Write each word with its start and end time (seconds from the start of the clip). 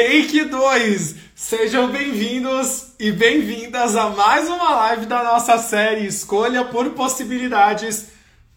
Take 0.00 0.46
2! 0.46 1.14
Sejam 1.34 1.92
bem-vindos 1.92 2.94
e 2.98 3.12
bem-vindas 3.12 3.94
a 3.94 4.08
mais 4.08 4.48
uma 4.48 4.70
live 4.76 5.04
da 5.04 5.22
nossa 5.22 5.58
série 5.58 6.06
Escolha 6.06 6.64
por 6.64 6.88
Possibilidades. 6.92 8.08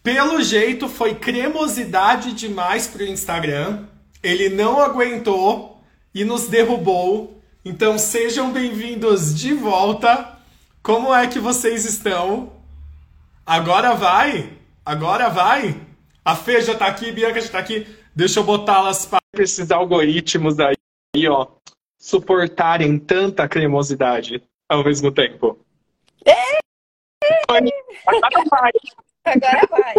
Pelo 0.02 0.42
jeito, 0.42 0.88
foi 0.88 1.14
cremosidade 1.16 2.32
demais 2.32 2.86
pro 2.86 3.04
Instagram. 3.04 3.84
Ele 4.22 4.48
não 4.48 4.80
aguentou 4.80 5.82
e 6.14 6.24
nos 6.24 6.46
derrubou. 6.46 7.42
Então 7.62 7.98
sejam 7.98 8.50
bem-vindos 8.50 9.38
de 9.38 9.52
volta. 9.52 10.38
Como 10.82 11.14
é 11.14 11.26
que 11.26 11.38
vocês 11.38 11.84
estão? 11.84 12.54
Agora 13.44 13.94
vai? 13.94 14.50
Agora 14.82 15.28
vai? 15.28 15.78
A 16.24 16.34
Fê 16.34 16.62
já 16.62 16.74
tá 16.74 16.86
aqui, 16.86 17.12
Bianca 17.12 17.38
já 17.38 17.50
tá 17.50 17.58
aqui. 17.58 17.86
Deixa 18.16 18.40
eu 18.40 18.44
botá-las 18.44 19.04
para 19.04 19.20
esses 19.36 19.70
algoritmos 19.70 20.58
aí, 20.58 20.74
ó, 21.28 21.46
suportarem 21.96 22.98
tanta 22.98 23.48
cremosidade 23.48 24.42
ao 24.68 24.84
mesmo 24.84 25.12
tempo. 25.12 25.64
Agora 27.48 28.44
vai. 28.50 28.72
Agora 29.24 29.66
vai. 29.70 29.94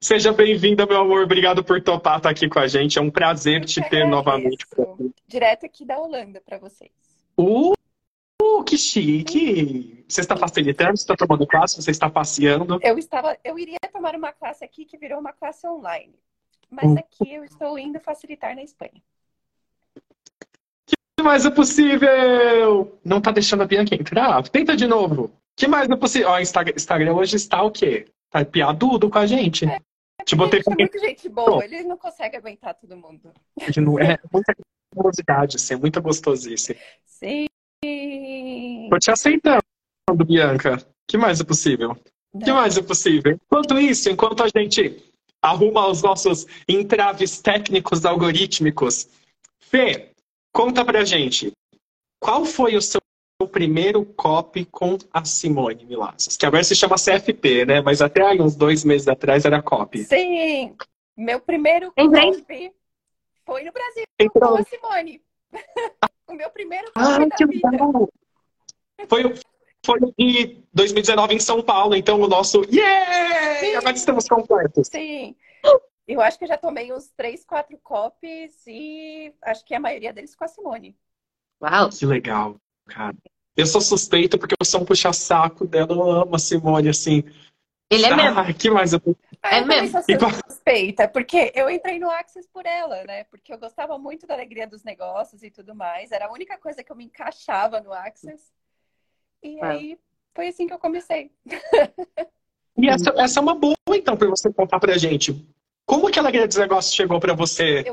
Seja 0.00 0.32
bem-vinda, 0.32 0.84
meu 0.84 1.00
amor. 1.00 1.22
Obrigado 1.22 1.62
por 1.62 1.80
topar 1.80 2.16
estar 2.16 2.30
aqui 2.30 2.48
com 2.48 2.58
a 2.58 2.66
gente. 2.66 2.98
É 2.98 3.02
um 3.02 3.10
prazer 3.10 3.64
te 3.64 3.80
ter 3.88 4.02
agradeço. 4.02 4.10
novamente. 4.10 4.66
Direto 5.28 5.64
aqui 5.64 5.84
da 5.84 5.98
Holanda 5.98 6.42
para 6.44 6.58
vocês. 6.58 6.90
Uh, 7.38 7.72
que 8.66 8.76
chique! 8.76 10.04
Você 10.08 10.20
está 10.20 10.36
facilitando? 10.36 10.96
Você 10.96 11.04
está 11.04 11.14
tomando 11.14 11.46
classe? 11.46 11.80
Você 11.80 11.92
está 11.92 12.10
passeando? 12.10 12.78
Eu 12.82 12.98
estava, 12.98 13.38
eu 13.44 13.58
iria 13.58 13.78
tomar 13.92 14.16
uma 14.16 14.32
classe 14.32 14.64
aqui 14.64 14.84
que 14.84 14.98
virou 14.98 15.20
uma 15.20 15.32
classe 15.32 15.66
online, 15.66 16.14
mas 16.70 16.96
aqui 16.96 17.32
eu 17.34 17.44
estou 17.44 17.78
indo 17.78 17.98
facilitar 18.00 18.54
na 18.54 18.62
Espanha. 18.62 19.02
que 20.86 21.22
mais 21.22 21.44
é 21.46 21.50
possível? 21.50 22.98
Não 23.04 23.20
tá 23.20 23.30
deixando 23.32 23.62
a 23.62 23.66
Bianca 23.66 23.94
entrar? 23.94 24.42
Tenta 24.48 24.76
de 24.76 24.86
novo. 24.86 25.30
que 25.56 25.66
mais 25.66 25.88
é 25.88 25.96
possível? 25.96 26.28
Ó, 26.28 26.36
o 26.36 26.40
Instagram, 26.40 26.74
Instagram 26.76 27.14
hoje 27.14 27.36
está 27.36 27.62
o 27.62 27.70
quê? 27.70 28.06
Tá 28.30 28.44
piadudo 28.44 29.08
com 29.08 29.18
a 29.18 29.26
gente. 29.26 29.66
Te 30.24 30.34
botei 30.34 30.58
Ele 30.58 30.62
é 30.62 30.64
com 30.64 30.74
muito 30.78 30.98
gente 30.98 31.28
boa, 31.28 31.64
ele 31.64 31.82
não 31.84 31.96
consegue 31.96 32.36
aguentar 32.36 32.74
todo 32.74 32.96
mundo. 32.96 33.32
que 33.72 33.80
não 33.80 33.98
é 33.98 34.18
muita 34.32 34.54
curiosidade, 34.94 35.56
assim, 35.56 35.76
muita 35.76 36.00
gostosice. 36.00 36.76
Sim. 37.04 37.46
Tô 38.90 38.98
te 38.98 39.10
aceitando, 39.10 39.62
Bianca. 40.26 40.78
que 41.08 41.16
mais 41.16 41.40
é 41.40 41.44
possível? 41.44 41.92
O 42.32 42.38
que 42.40 42.48
Não. 42.48 42.56
mais 42.56 42.76
é 42.76 42.82
possível? 42.82 43.32
Enquanto 43.46 43.78
isso, 43.78 44.10
enquanto 44.10 44.42
a 44.42 44.48
gente 44.48 45.02
arruma 45.42 45.86
os 45.88 46.02
nossos 46.02 46.46
entraves 46.68 47.40
técnicos 47.40 48.04
algorítmicos, 48.04 49.08
Fê, 49.58 50.10
conta 50.52 50.84
pra 50.84 51.04
gente, 51.04 51.52
qual 52.20 52.44
foi 52.44 52.76
o 52.76 52.82
seu 52.82 53.00
primeiro 53.50 54.04
copy 54.04 54.64
com 54.64 54.96
a 55.12 55.24
Simone 55.24 55.84
Milazos? 55.84 56.36
Que 56.36 56.46
agora 56.46 56.62
se 56.64 56.74
chama 56.74 56.96
CFP, 56.96 57.64
né? 57.66 57.80
Mas 57.80 58.00
até 58.00 58.22
aí, 58.22 58.40
uns 58.40 58.54
dois 58.56 58.84
meses 58.84 59.08
atrás 59.08 59.44
era 59.44 59.60
copy. 59.62 60.04
Sim. 60.04 60.74
Meu 61.16 61.40
primeiro 61.40 61.92
Lembrei. 61.98 62.32
copy 62.32 62.72
foi 63.44 63.64
no 63.64 63.72
Brasil 63.72 64.04
Então, 64.20 64.48
com 64.52 64.56
a 64.56 64.62
Simone. 64.64 65.22
o 66.28 66.34
meu 66.34 66.50
primeiro 66.50 66.90
ah, 66.94 67.18
copy 67.18 67.30
que 67.36 67.44
da 67.46 67.52
vida. 67.52 67.70
legal! 67.70 68.08
Foi, 69.08 69.24
o- 69.26 69.34
foi 69.86 70.00
de 70.18 70.58
2019 70.74 71.34
em 71.34 71.38
São 71.38 71.62
Paulo, 71.62 71.94
então 71.94 72.20
o 72.20 72.26
nosso 72.28 72.62
Yeah! 72.70 73.60
Sim. 73.60 73.74
Agora 73.76 73.96
estamos 73.96 74.28
completos. 74.28 74.88
Sim. 74.88 75.34
Eu 76.06 76.20
acho 76.20 76.38
que 76.38 76.44
eu 76.44 76.48
já 76.48 76.58
tomei 76.58 76.92
uns 76.92 77.08
três, 77.16 77.44
quatro 77.44 77.78
copies 77.78 78.64
e 78.66 79.32
acho 79.42 79.64
que 79.64 79.74
a 79.74 79.80
maioria 79.80 80.12
deles 80.12 80.34
com 80.36 80.44
a 80.44 80.48
Simone. 80.48 80.96
Uau! 81.62 81.88
Que 81.90 82.04
legal, 82.06 82.56
cara. 82.86 83.16
Eu 83.56 83.66
sou 83.66 83.80
suspeito 83.80 84.38
porque 84.38 84.54
eu 84.60 84.64
sou 84.66 84.82
um 84.82 84.84
puxa-saco 84.84 85.66
dela, 85.66 85.92
eu 85.92 86.10
amo 86.10 86.36
a 86.36 86.38
Simone, 86.38 86.88
assim. 86.90 87.24
Ele 87.90 88.04
é 88.04 88.14
mesmo. 88.14 88.38
Ah, 88.38 88.52
que 88.52 88.68
mais? 88.70 88.92
eu- 88.92 89.00
Ah, 89.42 89.56
É 89.56 89.60
eu 89.60 89.66
mesmo? 89.66 89.98
E 90.08 90.18
qual- 90.18 90.30
suspeita, 90.48 91.08
porque 91.08 91.52
eu 91.54 91.70
entrei 91.70 91.98
no 91.98 92.10
Access 92.10 92.48
por 92.52 92.66
ela, 92.66 93.02
né? 93.04 93.24
Porque 93.24 93.52
eu 93.52 93.58
gostava 93.58 93.96
muito 93.98 94.26
da 94.26 94.34
alegria 94.34 94.66
dos 94.66 94.82
negócios 94.82 95.42
e 95.42 95.50
tudo 95.50 95.74
mais. 95.74 96.10
Era 96.12 96.26
a 96.26 96.32
única 96.32 96.58
coisa 96.58 96.82
que 96.84 96.90
eu 96.92 96.96
me 96.96 97.04
encaixava 97.04 97.80
no 97.80 97.92
Access. 97.92 98.52
E 99.46 99.58
É. 99.60 99.64
aí 99.66 99.98
foi 100.34 100.48
assim 100.48 100.66
que 100.66 100.72
eu 100.72 100.78
comecei. 100.78 101.30
E 102.76 102.88
essa, 102.88 103.10
essa 103.16 103.40
é 103.40 103.42
uma 103.42 103.54
boa, 103.54 103.76
então, 103.94 104.16
pra 104.16 104.28
você 104.28 104.52
contar 104.52 104.78
pra 104.80 104.98
gente. 104.98 105.32
Como 105.86 106.10
que 106.10 106.18
a 106.18 106.22
Alegria 106.22 106.46
dos 106.46 106.56
Negócios 106.56 106.94
chegou 106.94 107.20
pra 107.20 107.32
você, 107.32 107.84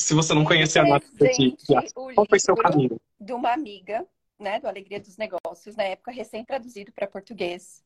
se 0.00 0.14
você 0.14 0.32
não 0.34 0.44
presente 0.44 1.56
de- 1.56 1.74
o 1.94 2.14
Qual 2.14 2.26
foi 2.28 2.40
seu 2.40 2.56
caminho? 2.56 2.98
de 3.20 3.32
uma 3.32 3.52
amiga, 3.52 4.06
né, 4.38 4.58
do 4.58 4.66
Alegria 4.66 4.98
dos 4.98 5.16
Negócios, 5.16 5.76
na 5.76 5.84
época 5.84 6.10
recém 6.10 6.44
traduzido 6.44 6.90
para 6.92 7.06
português. 7.06 7.84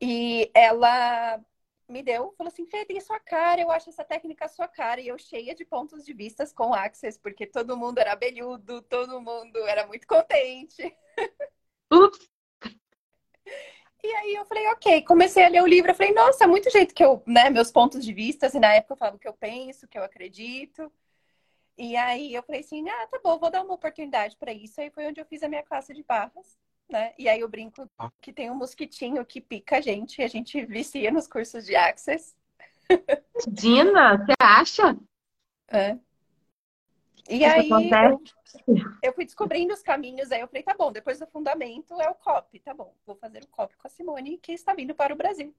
E 0.00 0.50
ela 0.52 1.40
me 1.88 2.02
deu, 2.02 2.34
falou 2.36 2.50
assim, 2.52 2.66
Fê, 2.66 2.84
tem 2.84 3.00
sua 3.00 3.20
cara, 3.20 3.60
eu 3.60 3.70
acho 3.70 3.88
essa 3.88 4.04
técnica 4.04 4.46
a 4.46 4.48
sua 4.48 4.66
cara. 4.66 5.00
E 5.00 5.08
eu 5.08 5.16
cheia 5.16 5.54
de 5.54 5.64
pontos 5.64 6.04
de 6.04 6.12
vistas 6.12 6.52
com 6.52 6.74
Access, 6.74 7.18
porque 7.18 7.46
todo 7.46 7.76
mundo 7.76 7.98
era 7.98 8.12
abelhudo, 8.12 8.82
todo 8.82 9.20
mundo 9.20 9.58
era 9.68 9.86
muito 9.86 10.06
contente. 10.06 10.94
Ups. 11.90 12.31
E 14.04 14.14
aí 14.14 14.34
eu 14.34 14.44
falei, 14.44 14.66
ok, 14.68 15.02
comecei 15.02 15.44
a 15.44 15.48
ler 15.48 15.62
o 15.62 15.66
livro, 15.66 15.92
eu 15.92 15.94
falei, 15.94 16.12
nossa, 16.12 16.46
muito 16.48 16.68
jeito 16.70 16.92
que 16.92 17.04
eu, 17.04 17.22
né, 17.24 17.48
meus 17.50 17.70
pontos 17.70 18.04
de 18.04 18.12
vistas, 18.12 18.52
e 18.52 18.58
na 18.58 18.74
época 18.74 18.94
eu 18.94 18.96
falava 18.96 19.16
o 19.16 19.20
que 19.20 19.28
eu 19.28 19.32
penso, 19.32 19.86
o 19.86 19.88
que 19.88 19.96
eu 19.96 20.02
acredito. 20.02 20.92
E 21.78 21.96
aí 21.96 22.34
eu 22.34 22.42
falei 22.42 22.60
assim, 22.62 22.88
ah, 22.88 23.06
tá 23.06 23.20
bom, 23.22 23.38
vou 23.38 23.50
dar 23.50 23.62
uma 23.62 23.74
oportunidade 23.74 24.36
para 24.36 24.52
isso. 24.52 24.80
Aí 24.80 24.90
foi 24.90 25.06
onde 25.06 25.20
eu 25.20 25.24
fiz 25.26 25.42
a 25.42 25.48
minha 25.48 25.62
classe 25.62 25.94
de 25.94 26.02
barras, 26.02 26.58
né? 26.88 27.12
E 27.16 27.28
aí 27.28 27.40
eu 27.40 27.48
brinco 27.48 27.88
que 28.20 28.32
tem 28.32 28.50
um 28.50 28.56
mosquitinho 28.56 29.24
que 29.24 29.40
pica 29.40 29.78
a 29.78 29.80
gente, 29.80 30.20
e 30.20 30.24
a 30.24 30.28
gente 30.28 30.64
vicia 30.66 31.10
nos 31.10 31.28
cursos 31.28 31.64
de 31.64 31.76
Access. 31.76 32.34
Dina, 33.48 34.18
você 34.18 34.32
acha? 34.40 34.98
né? 35.72 35.98
E 37.28 37.36
Isso 37.36 37.46
aí 37.46 37.68
eu, 37.68 37.76
acontece? 37.76 38.34
eu 39.02 39.12
fui 39.12 39.24
descobrindo 39.24 39.72
os 39.72 39.82
caminhos, 39.82 40.30
aí 40.32 40.40
eu 40.40 40.48
falei, 40.48 40.62
tá 40.62 40.74
bom, 40.76 40.90
depois 40.90 41.18
do 41.18 41.26
fundamento 41.26 42.00
é 42.00 42.08
o 42.08 42.14
COP, 42.14 42.58
tá 42.60 42.74
bom, 42.74 42.92
vou 43.06 43.16
fazer 43.16 43.44
o 43.44 43.48
COP 43.48 43.76
com 43.76 43.86
a 43.86 43.90
Simone, 43.90 44.38
que 44.38 44.52
está 44.52 44.74
vindo 44.74 44.94
para 44.94 45.12
o 45.12 45.16
Brasil. 45.16 45.54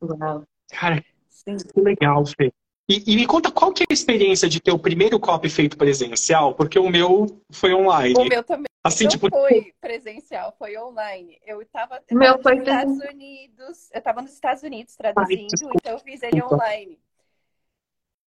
Uau. 0.00 0.44
Cara, 0.70 1.04
Sim. 1.28 1.56
que 1.56 1.80
legal, 1.80 2.24
Fê. 2.26 2.52
E, 2.88 3.02
e 3.12 3.16
me 3.16 3.26
conta 3.26 3.50
qual 3.50 3.72
que 3.72 3.82
é 3.82 3.86
a 3.90 3.92
experiência 3.92 4.48
de 4.48 4.60
ter 4.60 4.70
o 4.70 4.78
primeiro 4.78 5.18
copy 5.18 5.50
feito 5.50 5.76
presencial, 5.76 6.54
porque 6.54 6.78
o 6.78 6.88
meu 6.88 7.26
foi 7.50 7.74
online. 7.74 8.14
O 8.16 8.24
meu 8.24 8.44
também. 8.44 8.66
Assim, 8.84 9.04
não 9.04 9.10
tipo, 9.10 9.28
foi 9.28 9.74
presencial, 9.80 10.54
foi 10.56 10.78
online. 10.78 11.36
Eu 11.44 11.60
estava 11.60 12.00
nos 12.08 12.42
foi 12.42 12.58
Estados 12.58 12.98
Unidos, 13.00 13.90
eu 13.92 13.98
estava 13.98 14.22
nos 14.22 14.32
Estados 14.32 14.62
Unidos 14.62 14.94
traduzindo, 14.94 15.48
desculpa. 15.48 15.74
então 15.80 15.92
eu 15.94 15.98
fiz 15.98 16.22
ele 16.22 16.40
online. 16.40 16.96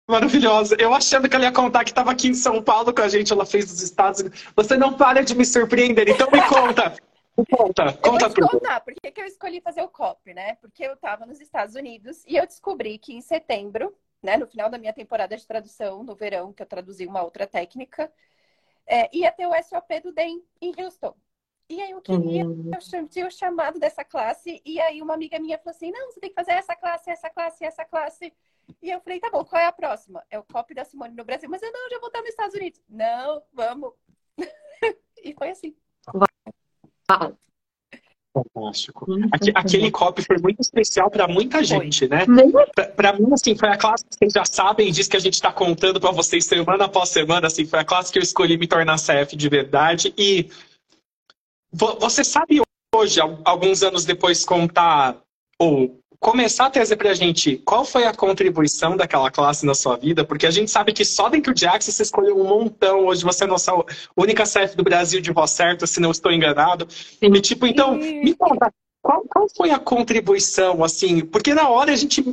Maravilhosa. 0.07 0.75
Eu 0.79 0.93
achando 0.93 1.29
que 1.29 1.35
ela 1.35 1.45
ia 1.45 1.51
contar 1.51 1.83
que 1.83 1.91
estava 1.91 2.11
aqui 2.11 2.27
em 2.27 2.33
São 2.33 2.61
Paulo 2.61 2.93
com 2.93 3.01
a 3.01 3.07
gente, 3.07 3.31
ela 3.31 3.45
fez 3.45 3.65
dos 3.65 3.81
Estados 3.81 4.19
Unidos. 4.19 4.43
Você 4.55 4.77
não 4.77 4.93
para 4.95 5.23
de 5.23 5.35
me 5.35 5.45
surpreender, 5.45 6.09
então 6.09 6.29
me 6.31 6.41
conta. 6.47 6.93
Me 7.37 7.45
conta, 7.45 7.97
Eu 8.03 8.11
conta 8.11 8.27
vou 8.27 8.29
te 8.29 8.41
tudo. 8.41 8.47
contar 8.59 8.81
por 8.81 8.93
que 8.93 9.21
eu 9.21 9.25
escolhi 9.25 9.61
fazer 9.61 9.81
o 9.81 9.87
COP, 9.87 10.33
né? 10.33 10.55
Porque 10.55 10.83
eu 10.83 10.93
estava 10.93 11.25
nos 11.25 11.39
Estados 11.39 11.75
Unidos 11.75 12.23
e 12.27 12.35
eu 12.35 12.45
descobri 12.45 12.97
que 12.97 13.13
em 13.13 13.21
setembro, 13.21 13.95
né, 14.21 14.35
no 14.37 14.45
final 14.45 14.69
da 14.69 14.77
minha 14.77 14.91
temporada 14.93 15.35
de 15.37 15.47
tradução, 15.47 16.03
no 16.03 16.13
verão, 16.13 16.51
que 16.51 16.61
eu 16.61 16.67
traduzi 16.67 17.05
uma 17.07 17.23
outra 17.23 17.47
técnica, 17.47 18.11
é, 18.85 19.09
ia 19.15 19.31
ter 19.31 19.47
o 19.47 19.53
SOP 19.63 20.01
do 20.03 20.11
DEM 20.11 20.43
em 20.61 20.73
Houston. 20.77 21.15
E 21.69 21.81
aí 21.81 21.91
eu 21.91 22.01
queria 22.01 22.45
Hum, 22.45 22.69
eu 22.91 23.07
tinha 23.07 23.25
o 23.25 23.31
chamado 23.31 23.79
dessa 23.79 24.03
classe, 24.03 24.61
e 24.65 24.79
aí 24.81 25.01
uma 25.01 25.13
amiga 25.13 25.39
minha 25.39 25.57
falou 25.57 25.73
assim: 25.73 25.89
não, 25.89 26.11
você 26.11 26.19
tem 26.19 26.29
que 26.29 26.35
fazer 26.35 26.51
essa 26.51 26.75
classe, 26.75 27.09
essa 27.09 27.29
classe, 27.29 27.63
essa 27.63 27.85
classe. 27.85 28.33
E 28.81 28.89
eu 28.89 28.99
falei, 29.01 29.19
tá 29.19 29.29
bom, 29.31 29.43
qual 29.43 29.61
é 29.61 29.65
a 29.65 29.71
próxima? 29.71 30.23
É 30.29 30.37
o 30.39 30.43
COP 30.43 30.73
da 30.73 30.83
Simone 30.85 31.15
no 31.15 31.23
Brasil. 31.25 31.49
Mas 31.49 31.61
eu 31.61 31.71
não, 31.71 31.89
já 31.89 31.99
vou 31.99 32.07
estar 32.07 32.19
nos 32.21 32.29
Estados 32.29 32.55
Unidos. 32.55 32.79
Não, 32.89 33.41
vamos. 33.53 33.93
e 35.23 35.33
foi 35.33 35.49
assim. 35.49 35.75
uau. 37.09 37.37
Fantástico. 38.33 39.05
Aque- 39.33 39.51
Aquele 39.53 39.91
copy 39.91 40.23
foi 40.23 40.37
muito 40.37 40.61
especial 40.61 41.11
para 41.11 41.27
muita 41.27 41.61
gente, 41.63 42.07
né? 42.07 42.25
Nem 42.27 42.49
Pra- 42.49 42.87
Pra 42.87 43.13
mim, 43.13 43.27
assim, 43.33 43.55
foi 43.57 43.67
a 43.67 43.77
classe 43.77 44.05
que 44.05 44.15
vocês 44.15 44.31
já 44.31 44.45
sabem 44.45 44.89
disso 44.89 45.09
que 45.09 45.17
a 45.17 45.19
gente 45.21 45.41
tá 45.41 45.51
contando 45.51 45.99
pra 45.99 46.11
vocês 46.11 46.45
semana 46.45 46.85
após 46.85 47.09
semana, 47.09 47.47
assim, 47.47 47.65
foi 47.65 47.79
a 47.79 47.83
classe 47.85 48.11
que 48.11 48.17
eu 48.17 48.23
escolhi 48.23 48.57
me 48.57 48.67
tornar 48.67 48.97
CF 48.97 49.35
de 49.35 49.49
verdade. 49.49 50.13
E 50.17 50.49
vo- 51.73 51.99
você 51.99 52.23
sabe 52.23 52.61
hoje, 52.95 53.19
al- 53.19 53.41
alguns 53.43 53.83
anos 53.83 54.05
depois, 54.05 54.45
contar 54.45 55.21
ou 55.59 55.99
começar 56.21 56.67
a 56.67 56.69
trazer 56.69 56.97
pra 56.97 57.15
gente 57.15 57.57
qual 57.65 57.83
foi 57.83 58.05
a 58.05 58.13
contribuição 58.13 58.95
daquela 58.95 59.31
classe 59.31 59.65
na 59.65 59.73
sua 59.73 59.97
vida? 59.97 60.23
Porque 60.23 60.45
a 60.45 60.51
gente 60.51 60.69
sabe 60.69 60.93
que 60.93 61.03
só 61.03 61.27
dentro 61.27 61.51
de 61.51 61.65
Axis 61.65 61.95
você 61.95 62.03
escolheu 62.03 62.39
um 62.39 62.47
montão. 62.47 63.07
Hoje 63.07 63.23
você 63.23 63.43
é 63.43 63.47
a 63.47 63.49
nossa 63.49 63.73
única 64.15 64.43
CF 64.43 64.77
do 64.77 64.83
Brasil 64.83 65.19
de 65.19 65.31
voz 65.31 65.49
certa, 65.49 65.87
se 65.87 65.99
não 65.99 66.11
estou 66.11 66.31
enganado. 66.31 66.87
E, 67.19 67.41
tipo, 67.41 67.65
então, 67.65 67.99
E- 67.99 68.23
me 68.23 68.35
conta, 68.35 68.71
qual, 69.01 69.23
qual 69.27 69.47
foi 69.57 69.71
a 69.71 69.79
contribuição, 69.79 70.83
assim? 70.83 71.25
Porque 71.25 71.55
na 71.55 71.67
hora 71.67 71.91
a 71.91 71.95
gente 71.95 72.23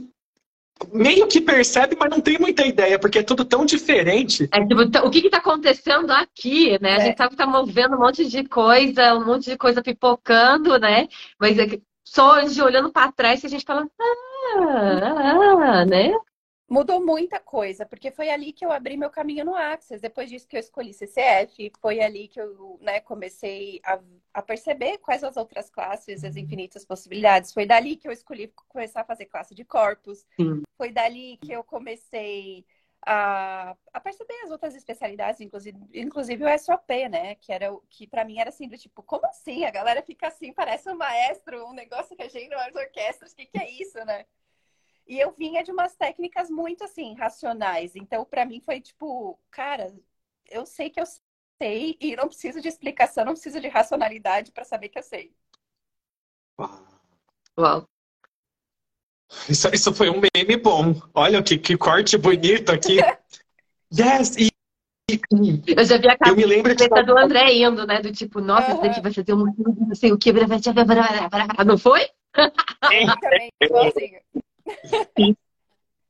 meio 0.92 1.26
que 1.26 1.40
percebe, 1.40 1.96
mas 1.98 2.10
não 2.10 2.20
tem 2.20 2.38
muita 2.38 2.64
ideia, 2.66 2.98
porque 2.98 3.18
é 3.18 3.22
tudo 3.22 3.44
tão 3.44 3.64
diferente. 3.64 4.48
É, 4.52 4.64
tipo, 4.64 4.82
o 4.82 5.10
que 5.10 5.18
está 5.18 5.38
acontecendo 5.38 6.10
aqui, 6.10 6.78
né? 6.80 6.96
A 6.96 7.00
gente 7.00 7.16
sabe 7.16 7.30
que 7.30 7.36
tá 7.36 7.46
movendo 7.46 7.96
um 7.96 8.00
monte 8.00 8.26
de 8.26 8.44
coisa, 8.44 9.14
um 9.14 9.24
monte 9.24 9.50
de 9.50 9.56
coisa 9.56 9.82
pipocando, 9.82 10.78
né? 10.78 11.08
Mas 11.40 11.58
é 11.58 11.66
hoje, 12.16 12.62
olhando 12.62 12.90
para 12.90 13.12
trás, 13.12 13.40
que 13.40 13.46
a 13.46 13.50
gente 13.50 13.64
fala, 13.64 13.88
ah, 14.56 15.84
né? 15.84 16.12
Mudou 16.70 17.04
muita 17.04 17.40
coisa, 17.40 17.86
porque 17.86 18.10
foi 18.10 18.28
ali 18.28 18.52
que 18.52 18.64
eu 18.64 18.70
abri 18.70 18.94
meu 18.94 19.08
caminho 19.08 19.42
no 19.42 19.54
Access. 19.54 20.02
Depois 20.02 20.28
disso 20.28 20.46
que 20.46 20.54
eu 20.54 20.60
escolhi 20.60 20.92
CCF, 20.92 21.72
foi 21.80 22.00
ali 22.00 22.28
que 22.28 22.38
eu 22.38 22.78
né, 22.82 23.00
comecei 23.00 23.80
a, 23.82 23.98
a, 24.34 24.42
perceber 24.42 24.98
quais 24.98 25.24
as 25.24 25.38
outras 25.38 25.70
classes, 25.70 26.24
as 26.24 26.36
infinitas 26.36 26.84
possibilidades. 26.84 27.54
Foi 27.54 27.64
dali 27.64 27.96
que 27.96 28.06
eu 28.06 28.12
escolhi 28.12 28.52
começar 28.68 29.00
a 29.00 29.04
fazer 29.04 29.24
classe 29.24 29.54
de 29.54 29.64
corpos. 29.64 30.26
Sim. 30.38 30.62
Foi 30.76 30.92
dali 30.92 31.38
que 31.38 31.52
eu 31.52 31.64
comecei 31.64 32.66
a, 33.10 33.74
a, 33.94 34.00
perceber 34.00 34.34
as 34.44 34.50
outras 34.50 34.74
especialidades, 34.74 35.40
inclusive, 35.40 35.78
inclusive 35.94 36.44
o 36.44 36.58
SOP, 36.58 37.08
né? 37.08 37.36
Que 37.36 37.50
era 37.50 37.74
que 37.88 38.06
para 38.06 38.22
mim 38.22 38.38
era 38.38 38.50
assim, 38.50 38.68
do 38.68 38.76
tipo, 38.76 39.02
como 39.02 39.24
assim? 39.26 39.64
A 39.64 39.70
galera 39.70 40.02
fica 40.02 40.28
assim, 40.28 40.52
parece 40.52 40.90
um 40.90 40.96
maestro, 40.96 41.66
um 41.66 41.72
negócio 41.72 42.14
que 42.14 42.22
a 42.22 42.28
gente 42.28 42.50
nas 42.50 42.74
orquestras, 42.74 43.32
o 43.32 43.36
que, 43.36 43.46
que 43.46 43.58
é 43.58 43.70
isso, 43.70 43.96
né? 44.04 44.26
E 45.06 45.18
eu 45.18 45.32
vinha 45.32 45.64
de 45.64 45.72
umas 45.72 45.96
técnicas 45.96 46.50
muito 46.50 46.84
assim, 46.84 47.14
racionais. 47.14 47.96
Então, 47.96 48.26
para 48.26 48.44
mim 48.44 48.60
foi 48.60 48.78
tipo, 48.78 49.40
cara, 49.50 49.90
eu 50.50 50.66
sei 50.66 50.90
que 50.90 51.00
eu 51.00 51.06
sei 51.60 51.96
e 52.00 52.14
não 52.14 52.28
preciso 52.28 52.60
de 52.60 52.68
explicação, 52.68 53.24
não 53.24 53.32
preciso 53.32 53.58
de 53.58 53.68
racionalidade 53.68 54.52
para 54.52 54.64
saber 54.64 54.90
que 54.90 54.98
eu 54.98 55.02
sei. 55.02 55.34
Uau. 57.58 57.88
Isso, 59.48 59.68
isso 59.72 59.92
foi 59.92 60.08
um 60.08 60.20
meme 60.20 60.56
bom. 60.56 60.94
Olha 61.14 61.42
que, 61.42 61.58
que 61.58 61.76
corte 61.76 62.16
bonito 62.16 62.70
aqui. 62.70 62.98
yes! 63.92 64.36
E, 64.38 64.48
eu 65.66 65.84
já 65.84 65.96
vi 65.96 66.08
a 66.08 66.16
eu 66.28 66.36
me 66.36 66.44
lembro 66.44 66.76
que 66.76 66.88
do 66.88 67.18
André 67.18 67.54
indo, 67.54 67.86
né? 67.86 68.00
Do 68.00 68.12
tipo, 68.12 68.40
nossa, 68.40 68.72
isso 68.72 68.82
daqui 68.82 69.00
vai 69.00 69.12
fazer 69.12 69.32
um 69.32 69.46
não 69.56 69.94
sei 69.94 70.12
o 70.12 70.18
que, 70.18 70.32
não 70.32 71.78
foi? 71.78 72.06
Também, 73.20 73.50
igualzinho. 73.62 74.20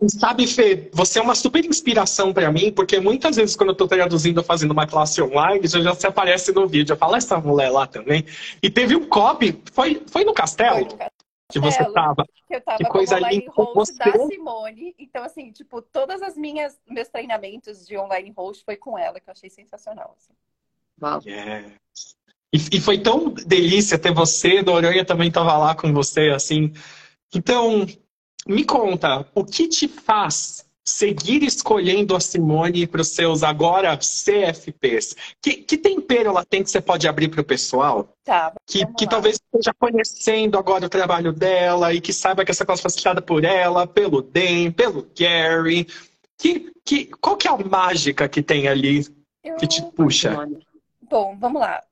Sabe, 0.07 0.47
Fê, 0.47 0.91
você 0.93 1.19
é 1.19 1.23
uma 1.23 1.35
super 1.35 1.65
inspiração 1.65 2.33
para 2.33 2.53
mim, 2.53 2.71
porque 2.71 3.01
muitas 3.01 3.35
vezes 3.35 3.57
quando 3.57 3.71
eu 3.71 3.75
tô 3.75 3.89
traduzindo 3.89 4.39
ou 4.39 4.45
fazendo 4.45 4.71
uma 4.71 4.87
classe 4.87 5.21
online, 5.21 5.67
já, 5.67 5.81
já 5.81 5.95
se 5.95 6.07
aparece 6.07 6.53
no 6.53 6.69
vídeo. 6.69 6.93
Eu 6.93 6.97
falo, 6.97 7.17
essa 7.17 7.37
mulher 7.39 7.71
lá 7.71 7.87
também. 7.87 8.25
E 8.63 8.71
teve 8.71 8.95
um 8.95 9.09
copy, 9.09 9.61
foi, 9.73 10.03
foi 10.09 10.25
no 10.25 10.33
castelo? 10.33 10.77
Foi 10.77 10.85
no 10.85 10.91
castelo. 10.91 11.18
Que 11.51 11.59
você 11.59 11.85
tava. 11.93 12.27
Que 12.47 12.57
eu 12.57 12.61
tava 12.61 12.79
que 12.79 12.85
coisa 12.85 13.17
online 13.17 13.47
host 13.49 13.97
da 13.97 14.13
Simone. 14.27 14.95
Então, 14.99 15.25
assim, 15.25 15.51
tipo, 15.51 15.81
todas 15.81 16.21
as 16.21 16.37
minhas 16.37 16.79
meus 16.87 17.09
treinamentos 17.09 17.87
de 17.87 17.97
online 17.97 18.33
host 18.37 18.65
foi 18.65 18.77
com 18.77 18.99
ela, 18.99 19.19
que 19.19 19.31
eu 19.31 19.33
achei 19.33 19.49
sensacional. 19.49 20.15
Assim. 20.17 20.35
Wow. 21.01 21.23
Yes. 21.25 22.17
E, 22.53 22.77
e, 22.77 22.81
foi 22.81 22.99
tão 22.99 23.31
delícia 23.31 23.99
ter 23.99 24.13
você, 24.13 24.63
Noronha 24.63 25.05
também 25.05 25.31
tava 25.31 25.57
lá 25.57 25.75
com 25.75 25.93
você, 25.93 26.31
assim. 26.31 26.73
Então, 27.35 27.87
me 28.47 28.65
conta, 28.65 29.27
o 29.35 29.45
que 29.45 29.69
te 29.69 29.87
faz 29.87 30.68
seguir 30.89 31.43
escolhendo 31.43 32.17
a 32.17 32.21
Simone 32.21 32.87
para 32.87 33.01
os 33.01 33.09
seus 33.09 33.43
agora 33.43 33.97
CFPs? 33.97 35.15
Que, 35.41 35.55
que, 35.55 35.77
tempero 35.77 36.31
ela 36.31 36.45
tem 36.45 36.63
que 36.63 36.71
você 36.71 36.81
pode 36.81 37.07
abrir 37.07 37.29
para 37.29 37.41
o 37.41 37.45
pessoal? 37.45 38.09
Tá, 38.25 38.53
que, 38.67 38.85
que 38.95 39.07
talvez 39.07 39.37
esteja 39.37 39.73
conhecendo 39.79 40.59
agora 40.59 40.87
o 40.87 40.89
trabalho 40.89 41.33
dela 41.33 41.93
e 41.93 42.01
que 42.01 42.13
saiba 42.13 42.45
que 42.45 42.51
essa 42.51 42.65
classe 42.65 42.83
foi 42.83 42.91
citada 42.91 43.23
por 43.23 43.45
ela, 43.45 43.87
pelo 43.87 44.23
Dan, 44.23 44.73
pelo 44.73 45.09
Gary. 45.19 45.87
Que, 46.37 46.73
que, 46.85 47.07
qual 47.07 47.37
que 47.37 47.49
é 47.49 47.51
a 47.51 47.57
mágica 47.57 48.29
que 48.29 48.43
tem 48.43 48.69
ali 48.69 49.07
Eu... 49.43 49.57
que 49.57 49.67
te 49.67 49.83
puxa? 49.83 50.49
Bom, 51.03 51.37
vamos 51.39 51.61
lá. 51.61 51.83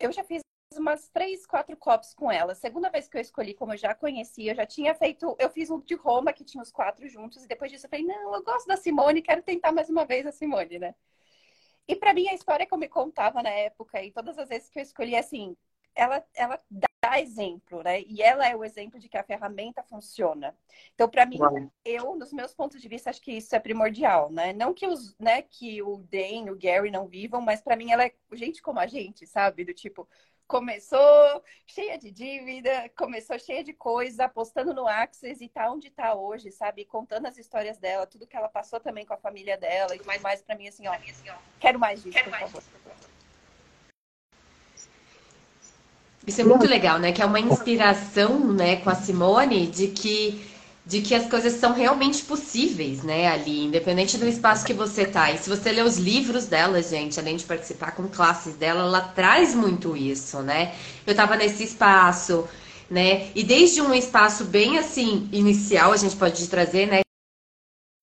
Eu 0.00 0.12
já 0.12 0.24
fiz 0.24 0.42
umas 0.76 1.08
três, 1.08 1.46
quatro 1.46 1.76
copos 1.76 2.14
com 2.14 2.30
ela. 2.30 2.54
Segunda 2.54 2.90
vez 2.90 3.08
que 3.08 3.16
eu 3.16 3.20
escolhi, 3.20 3.54
como 3.54 3.72
eu 3.72 3.76
já 3.76 3.94
conhecia, 3.94 4.52
eu 4.52 4.56
já 4.56 4.66
tinha 4.66 4.94
feito. 4.94 5.36
Eu 5.38 5.50
fiz 5.50 5.70
um 5.70 5.80
de 5.80 5.94
Roma 5.94 6.32
que 6.32 6.44
tinha 6.44 6.62
os 6.62 6.72
quatro 6.72 7.08
juntos, 7.08 7.44
e 7.44 7.48
depois 7.48 7.70
disso 7.70 7.86
eu 7.86 7.90
falei: 7.90 8.04
não, 8.04 8.34
eu 8.34 8.42
gosto 8.42 8.66
da 8.66 8.76
Simone, 8.76 9.22
quero 9.22 9.42
tentar 9.42 9.72
mais 9.72 9.88
uma 9.88 10.04
vez 10.04 10.26
a 10.26 10.32
Simone, 10.32 10.78
né? 10.78 10.94
E 11.86 11.96
para 11.96 12.14
mim, 12.14 12.28
a 12.28 12.34
história 12.34 12.66
que 12.66 12.72
eu 12.72 12.78
me 12.78 12.88
contava 12.88 13.42
na 13.42 13.50
época, 13.50 14.02
e 14.02 14.12
todas 14.12 14.38
as 14.38 14.48
vezes 14.48 14.68
que 14.68 14.78
eu 14.78 14.82
escolhi, 14.82 15.16
assim, 15.16 15.56
ela, 15.94 16.24
ela 16.34 16.60
dá 16.70 17.20
exemplo, 17.20 17.82
né? 17.82 18.00
E 18.02 18.22
ela 18.22 18.48
é 18.48 18.54
o 18.54 18.64
exemplo 18.64 18.98
de 18.98 19.08
que 19.08 19.18
a 19.18 19.24
ferramenta 19.24 19.82
funciona. 19.82 20.56
Então, 20.94 21.08
para 21.08 21.26
mim, 21.26 21.38
Uau. 21.38 21.70
eu, 21.84 22.14
nos 22.14 22.32
meus 22.32 22.54
pontos 22.54 22.80
de 22.80 22.88
vista, 22.88 23.10
acho 23.10 23.20
que 23.20 23.32
isso 23.32 23.54
é 23.54 23.60
primordial, 23.60 24.30
né? 24.30 24.52
Não 24.52 24.72
que 24.72 24.86
os, 24.86 25.16
né, 25.18 25.42
que 25.42 25.82
o 25.82 25.98
Dan, 25.98 26.50
o 26.50 26.56
Gary 26.56 26.90
não 26.90 27.06
vivam, 27.06 27.40
mas 27.40 27.60
para 27.60 27.76
mim 27.76 27.90
ela 27.90 28.04
é 28.04 28.14
gente 28.32 28.62
como 28.62 28.78
a 28.78 28.86
gente, 28.86 29.26
sabe? 29.26 29.64
Do 29.64 29.74
tipo, 29.74 30.08
começou 30.46 31.42
cheia 31.66 31.98
de 31.98 32.10
dívida, 32.10 32.90
começou 32.96 33.38
cheia 33.38 33.64
de 33.64 33.72
coisa, 33.72 34.24
apostando 34.24 34.74
no 34.74 34.86
Access 34.86 35.42
e 35.42 35.48
tá 35.48 35.70
onde 35.70 35.90
tá 35.90 36.14
hoje, 36.14 36.50
sabe? 36.50 36.84
Contando 36.84 37.26
as 37.26 37.38
histórias 37.38 37.78
dela, 37.78 38.06
tudo 38.06 38.26
que 38.26 38.36
ela 38.36 38.48
passou 38.48 38.78
também 38.78 39.06
com 39.06 39.14
a 39.14 39.18
família 39.18 39.56
dela 39.56 39.96
e 39.96 40.04
mais 40.04 40.20
mais 40.20 40.42
para 40.42 40.56
mim 40.56 40.68
assim, 40.68 40.86
ó, 40.88 40.96
quero 41.58 41.78
mais 41.78 42.02
disso, 42.02 42.14
quero 42.14 42.24
por 42.24 42.30
mais 42.30 42.50
favor. 42.50 42.62
Isso 46.24 46.40
é 46.40 46.44
muito 46.44 46.66
legal, 46.66 47.00
né? 47.00 47.10
Que 47.10 47.20
é 47.20 47.26
uma 47.26 47.40
inspiração, 47.40 48.52
né, 48.52 48.76
com 48.76 48.90
a 48.90 48.94
Simone 48.94 49.66
de 49.66 49.88
que 49.88 50.51
de 50.84 51.00
que 51.00 51.14
as 51.14 51.28
coisas 51.28 51.54
são 51.54 51.72
realmente 51.72 52.24
possíveis, 52.24 53.04
né, 53.04 53.28
ali, 53.28 53.64
independente 53.64 54.18
do 54.18 54.26
espaço 54.26 54.64
que 54.64 54.74
você 54.74 55.06
tá. 55.06 55.30
E 55.30 55.38
se 55.38 55.48
você 55.48 55.70
ler 55.70 55.84
os 55.84 55.96
livros 55.96 56.46
dela, 56.46 56.82
gente, 56.82 57.20
além 57.20 57.36
de 57.36 57.44
participar 57.44 57.92
com 57.92 58.08
classes 58.08 58.56
dela, 58.56 58.80
ela 58.80 59.00
traz 59.00 59.54
muito 59.54 59.96
isso, 59.96 60.40
né? 60.42 60.74
Eu 61.06 61.14
tava 61.14 61.36
nesse 61.36 61.62
espaço, 61.62 62.48
né? 62.90 63.30
E 63.34 63.44
desde 63.44 63.80
um 63.80 63.94
espaço 63.94 64.44
bem 64.44 64.76
assim 64.76 65.28
inicial, 65.32 65.92
a 65.92 65.96
gente 65.96 66.16
pode 66.16 66.48
trazer, 66.48 66.86
né? 66.86 67.00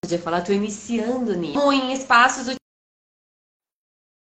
Podia 0.01 0.19
falar, 0.19 0.41
tô 0.41 0.53
iniciando 0.53 1.35
nisso. 1.35 1.71
Em 1.71 1.91
espaços 1.91 2.45
do 2.45 2.59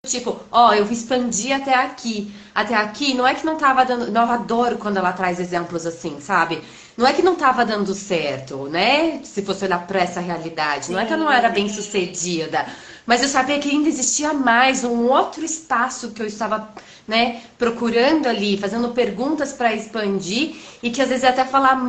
Tipo, 0.04 0.40
ó, 0.50 0.74
eu 0.74 0.90
expandi 0.90 1.52
até 1.52 1.74
aqui. 1.74 2.34
Até 2.52 2.74
aqui, 2.74 3.14
não 3.14 3.24
é 3.24 3.36
que 3.36 3.46
não 3.46 3.56
tava 3.56 3.84
dando. 3.84 4.08
Eu 4.08 4.22
adoro 4.22 4.76
quando 4.76 4.96
ela 4.96 5.12
traz 5.12 5.38
exemplos 5.38 5.86
assim, 5.86 6.20
sabe? 6.20 6.60
Não 6.96 7.06
é 7.06 7.12
que 7.12 7.22
não 7.22 7.34
tava 7.34 7.64
dando 7.64 7.94
certo, 7.94 8.68
né? 8.68 9.20
Se 9.24 9.42
fosse 9.42 9.64
olhar 9.64 9.86
pra 9.86 10.00
essa 10.00 10.20
realidade. 10.20 10.92
Não 10.92 10.98
é 10.98 11.06
que 11.06 11.12
eu 11.12 11.18
não 11.18 11.30
era 11.30 11.48
bem 11.48 11.68
sucedida. 11.68 12.66
Mas 13.06 13.22
eu 13.22 13.28
sabia 13.28 13.58
que 13.58 13.68
ainda 13.68 13.88
existia 13.88 14.32
mais, 14.32 14.84
um 14.84 15.08
outro 15.08 15.44
espaço 15.44 16.10
que 16.10 16.22
eu 16.22 16.26
estava 16.26 16.68
né, 17.06 17.40
procurando 17.58 18.28
ali, 18.28 18.56
fazendo 18.56 18.90
perguntas 18.90 19.52
para 19.52 19.74
expandir 19.74 20.54
e 20.82 20.90
que 20.90 21.02
às 21.02 21.08
vezes 21.08 21.24
até 21.24 21.44
falar, 21.44 21.80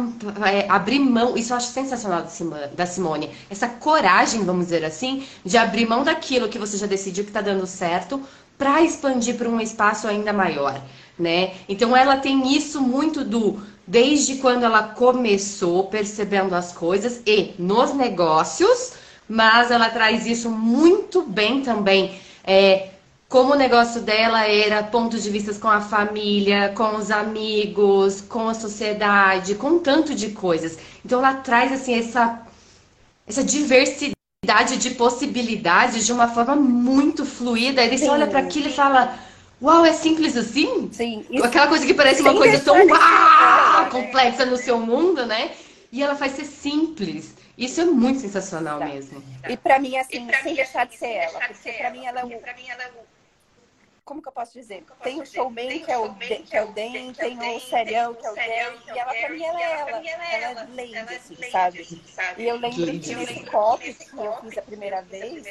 é, 0.51 0.65
abrir 0.67 0.99
mão, 0.99 1.37
isso 1.37 1.53
eu 1.53 1.57
acho 1.57 1.67
sensacional 1.67 2.25
da 2.75 2.85
Simone, 2.85 3.29
essa 3.49 3.67
coragem, 3.67 4.43
vamos 4.43 4.65
dizer 4.65 4.83
assim, 4.83 5.23
de 5.45 5.55
abrir 5.55 5.87
mão 5.87 6.03
daquilo 6.03 6.49
que 6.49 6.57
você 6.57 6.77
já 6.77 6.87
decidiu 6.87 7.23
que 7.23 7.29
está 7.29 7.41
dando 7.41 7.67
certo 7.67 8.21
para 8.57 8.81
expandir 8.81 9.35
para 9.35 9.49
um 9.49 9.59
espaço 9.59 10.07
ainda 10.07 10.33
maior, 10.33 10.81
né? 11.17 11.53
Então 11.69 11.95
ela 11.95 12.17
tem 12.17 12.55
isso 12.55 12.81
muito 12.81 13.23
do 13.23 13.61
desde 13.85 14.35
quando 14.35 14.63
ela 14.63 14.83
começou 14.83 15.85
percebendo 15.85 16.55
as 16.55 16.71
coisas 16.71 17.21
e 17.25 17.53
nos 17.59 17.93
negócios, 17.93 18.93
mas 19.27 19.71
ela 19.71 19.89
traz 19.89 20.25
isso 20.25 20.49
muito 20.49 21.23
bem 21.23 21.61
também. 21.61 22.19
É, 22.43 22.89
como 23.27 23.53
o 23.53 23.57
negócio 23.57 24.01
dela 24.01 24.47
era 24.47 24.83
pontos 24.83 25.23
de 25.23 25.29
vista 25.29 25.53
com 25.55 25.67
a 25.67 25.81
família, 25.81 26.71
com 26.75 26.95
os 26.97 27.09
amigos, 27.09 28.21
com 28.21 28.47
a 28.47 28.53
sociedade, 28.53 29.55
com 29.55 29.79
tanto 29.79 30.13
de 30.13 30.29
coisas. 30.29 30.77
Então 31.03 31.19
ela 31.19 31.33
traz 31.35 31.71
assim 31.71 31.95
essa 31.95 32.41
essa 33.25 33.43
diversidade 33.43 34.77
de 34.77 34.91
possibilidades 34.91 36.05
de 36.05 36.11
uma 36.11 36.27
forma 36.27 36.55
muito 36.55 37.25
fluida. 37.25 37.83
E 37.83 37.97
você 37.97 38.07
olha 38.07 38.27
para 38.27 38.39
aquilo 38.39 38.67
e 38.67 38.73
fala: 38.73 39.17
Uau, 39.63 39.85
é 39.85 39.93
simples 39.93 40.35
assim? 40.35 40.89
Sim. 40.91 41.25
Isso... 41.29 41.45
Aquela 41.45 41.67
coisa 41.67 41.85
que 41.85 41.93
parece 41.93 42.21
uma 42.21 42.35
coisa 42.35 42.59
tão 42.59 42.75
uau, 42.85 43.89
complexa 43.89 44.45
no 44.45 44.57
seu 44.57 44.77
mundo, 44.77 45.25
né? 45.25 45.51
E 45.89 46.03
ela 46.03 46.15
faz 46.15 46.33
ser 46.33 46.43
simples. 46.43 47.33
Isso 47.57 47.79
é 47.79 47.85
muito 47.85 48.19
sensacional 48.19 48.79
tá. 48.79 48.85
mesmo. 48.85 49.23
E 49.47 49.55
para 49.55 49.79
mim, 49.79 49.95
assim, 49.95 50.27
sem 50.43 50.55
deixar 50.55 50.85
de 50.85 50.97
ser 50.97 51.11
ela. 51.11 51.39
Porque 51.39 51.71
para 51.71 51.91
mim 51.91 52.05
ela 52.05 52.19
é 52.19 52.25
o 52.25 52.27
como 54.05 54.21
que 54.21 54.27
eu 54.27 54.33
posso 54.33 54.53
dizer? 54.53 54.83
Tem 55.01 55.21
o 55.21 55.25
showman, 55.25 55.79
que 55.79 55.91
é 55.91 55.97
o, 55.97 56.09
Den, 56.09 56.43
que 56.43 56.57
é 56.57 56.63
o 56.63 56.67
Den, 56.73 57.13
tem 57.13 57.37
o 57.37 57.59
serião, 57.59 58.13
que 58.13 58.25
é 58.25 58.31
o 58.31 58.35
Gary, 58.35 58.79
e 58.93 58.99
ela 58.99 59.13
pra 59.13 59.29
mim 59.29 59.43
ela 59.43 59.61
é 59.61 59.79
ela. 59.79 59.89
Ela 59.91 60.61
é 60.61 61.01
lady, 61.03 61.15
assim, 61.15 61.37
sabe? 61.49 62.01
E 62.37 62.43
eu 62.43 62.57
lembro 62.57 62.99
que 62.99 63.15
nesse 63.15 63.45
copo 63.45 63.83
que 63.83 64.17
eu 64.17 64.37
fiz 64.41 64.57
a 64.57 64.61
primeira 64.61 65.01
vez, 65.03 65.45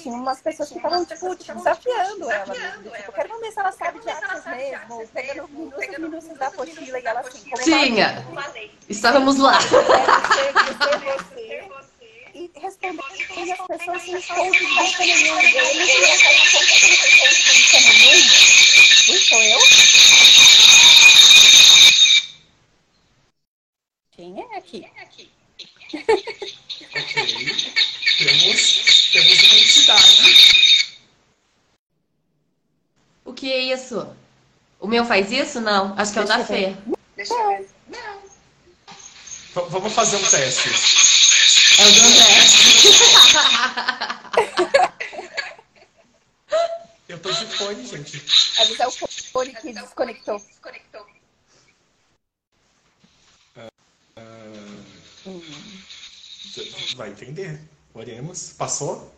tinha 0.00 0.14
umas 0.14 0.40
pessoas 0.40 0.68
que 0.68 0.76
estavam, 0.76 1.04
tipo, 1.04 1.34
desafiando 1.34 2.30
ela 2.30 2.54
mesmo. 2.54 2.90
Tipo, 2.90 3.12
quero 3.12 3.40
ver 3.40 3.52
se 3.52 3.58
ela 3.60 3.72
sabe 3.72 4.00
de 4.00 4.08
artes 4.08 4.46
mesmo, 4.46 5.08
pegando 5.08 5.48
minutos 5.48 5.84
e 5.84 6.00
minutos 6.00 6.38
da 6.38 6.46
apostila 6.46 7.00
e 7.00 7.06
ela 7.06 7.20
assim, 7.20 7.50
como 7.50 7.62
Tinha! 7.62 8.24
Estávamos 8.88 9.36
lá. 9.38 9.58
É, 9.58 10.52
você, 10.52 10.52
você, 10.52 11.40
e 11.40 11.45
respondendo 12.60 13.02
e 13.36 13.52
as 13.52 13.58
pessoas 13.66 14.02
sem. 14.02 14.46
E 15.06 15.28
não 15.28 15.36
não 15.36 15.72
de 17.32 17.52
vista 17.52 17.80
nenhum. 17.80 18.16
Ui, 19.08 19.18
sou 19.20 19.42
eu? 19.42 19.60
Quem 24.12 24.40
é 24.40 24.56
aqui? 24.58 24.86
Ok. 25.02 25.30
Temos, 28.18 29.10
temos 29.12 29.42
uma 29.42 29.54
entidade. 29.54 30.16
O 33.24 33.32
que 33.34 33.52
é 33.52 33.58
isso? 33.74 34.16
O 34.80 34.86
meu 34.86 35.04
faz 35.04 35.30
isso? 35.30 35.60
Não. 35.60 35.94
Acho 35.98 36.12
que 36.12 36.18
é 36.18 36.22
o 36.22 36.26
da 36.26 36.44
Fê. 36.44 36.74
Deixa 37.16 37.34
eu 37.34 37.48
ver. 37.48 37.68
V- 39.54 39.68
vamos 39.70 39.92
fazer 39.92 40.16
um 40.16 40.22
teste. 40.28 40.68
É 41.78 41.82
o 41.82 41.88
André. 41.88 42.26
Eu 47.08 47.18
tô 47.20 47.30
de 47.30 47.46
fone, 47.56 47.86
gente. 47.86 48.22
Mas 48.58 48.80
é 48.80 48.86
o 48.86 48.90
fone 48.90 49.54
que 49.54 49.72
desconectou. 49.72 50.42
Vai 56.96 57.10
entender. 57.10 57.60
Oremos. 57.94 58.54
Passou? 58.56 59.14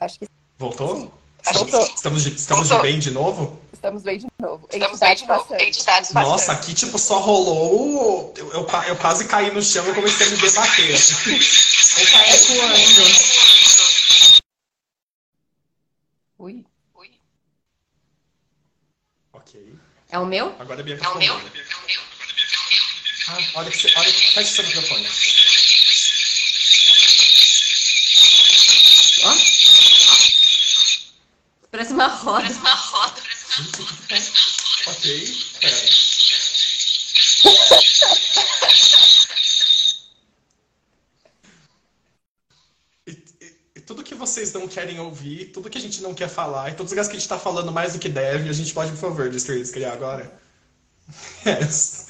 Acho 0.00 0.18
que 0.20 0.28
Voltou? 0.58 0.96
Sim. 0.96 1.10
Estamos, 1.44 1.70
Voltou. 1.70 1.94
estamos, 1.94 2.22
de, 2.22 2.34
estamos 2.34 2.68
de 2.68 2.78
bem 2.80 2.98
de 2.98 3.10
novo? 3.10 3.60
Estamos 3.84 4.02
bem 4.02 4.16
de 4.18 4.26
novo. 4.40 4.66
Estamos 4.72 4.98
bem 4.98 5.14
de 5.14 5.26
novo. 5.26 5.44
passando. 5.44 6.14
Nossa, 6.14 6.52
aqui 6.52 6.72
tipo 6.74 6.98
só 6.98 7.18
rolou. 7.18 8.30
o- 8.30 8.34
Eu, 8.36 8.50
eu, 8.52 8.66
eu 8.88 8.96
quase 8.96 9.26
caí 9.26 9.52
no 9.52 9.62
chão 9.62 9.86
e 9.90 9.94
comecei 9.94 10.26
a 10.26 10.30
me 10.30 10.36
debater. 10.38 10.94
assim. 10.94 11.38
Tá 12.10 12.28
ecoando. 12.28 13.04
Ui. 16.38 16.64
ok. 19.32 19.78
É 20.10 20.18
o 20.18 20.26
meu? 20.26 20.54
Agora 20.58 20.80
a 20.80 20.82
Bianca 20.82 21.04
É 21.04 21.08
o 21.10 21.18
meu? 21.18 21.34
respondeu. 21.36 22.02
Ah, 23.28 23.38
olha 23.54 23.70
que 23.70 23.78
você. 23.78 23.92
Olha, 23.96 24.12
fecha 24.12 24.44
seu 24.44 24.64
microfone. 24.64 25.08
Ó. 29.24 29.34
Parece 31.70 31.92
uma 31.92 32.06
roda. 32.06 32.42
Parece 32.42 32.58
uma 32.60 32.74
roda. 32.74 33.22
Ok, 33.56 35.26
pera. 35.60 35.76
E, 43.06 43.80
tudo 43.80 44.02
que 44.02 44.14
vocês 44.14 44.52
não 44.52 44.66
querem 44.66 44.98
ouvir, 44.98 45.52
tudo 45.52 45.70
que 45.70 45.78
a 45.78 45.80
gente 45.80 46.02
não 46.02 46.12
quer 46.14 46.28
falar, 46.28 46.70
e 46.70 46.74
todos 46.74 46.86
os 46.86 46.92
lugares 46.92 47.08
que 47.08 47.16
a 47.16 47.18
gente 47.20 47.28
tá 47.28 47.38
falando 47.38 47.70
mais 47.70 47.92
do 47.92 48.00
que 48.00 48.08
deve, 48.08 48.48
a 48.48 48.52
gente 48.52 48.74
pode, 48.74 48.90
por 48.90 48.98
favor, 48.98 49.30
destruir, 49.30 49.70
criar 49.70 49.92
agora? 49.92 50.32
Yes. 51.46 52.06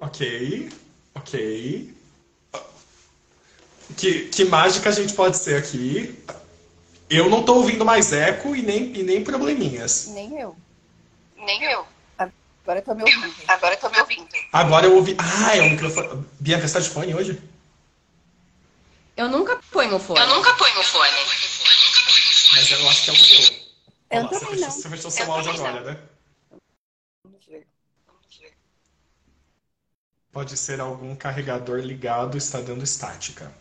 Ok, 0.00 0.70
ok. 1.14 1.94
Que, 3.96 4.28
que 4.28 4.44
mágica 4.44 4.90
a 4.90 4.92
gente 4.92 5.14
pode 5.14 5.36
ser 5.38 5.56
aqui? 5.56 6.18
Eu 7.10 7.28
não 7.28 7.42
tô 7.42 7.56
ouvindo 7.56 7.84
mais 7.84 8.12
eco 8.12 8.54
e 8.54 8.62
nem, 8.62 8.96
e 8.96 9.02
nem 9.02 9.24
probleminhas. 9.24 10.06
Nem 10.08 10.40
eu. 10.40 10.56
Nem 11.36 11.64
eu. 11.64 11.84
Agora 12.16 12.78
eu 12.78 12.82
tô 12.84 12.94
me 12.94 13.02
ouvindo. 13.02 13.34
Agora 13.48 13.74
eu 13.74 13.80
tô 13.80 13.90
me 13.90 14.00
ouvindo. 14.00 14.28
Agora 14.52 14.86
eu 14.86 14.94
ouvi. 14.94 15.16
Ah, 15.18 15.56
é 15.56 15.60
o 15.62 15.70
microfone. 15.70 16.24
Bianca, 16.38 16.68
você 16.68 16.74
tá 16.74 16.80
de 16.80 16.90
fone 16.90 17.14
hoje? 17.14 17.42
Eu 19.16 19.28
nunca 19.28 19.56
ponho 19.72 19.96
o 19.96 19.98
fone. 19.98 20.20
Eu 20.20 20.28
nunca 20.28 20.54
ponho 20.54 20.78
o 20.78 20.84
fone. 20.84 21.10
Mas 22.54 22.70
eu 22.70 22.88
acho 22.88 23.04
que 23.04 23.10
é 23.10 23.12
o 23.12 23.16
seu. 23.16 23.70
Eu 24.10 24.18
Olha 24.18 24.22
lá, 24.22 24.28
você 24.28 24.40
também 24.40 24.54
fechou, 24.54 24.68
não. 24.68 24.70
você 24.70 24.88
fechou 24.88 25.10
seu 25.10 25.26
Eu 25.26 25.32
áudio 25.32 25.52
agora, 25.52 25.80
né? 25.80 25.98
Vamos 27.24 27.46
ver. 27.46 27.66
Pode 30.32 30.56
ser 30.56 30.80
algum 30.80 31.16
carregador 31.16 31.80
ligado 31.80 32.38
está 32.38 32.60
dando 32.60 32.84
estática. 32.84 33.52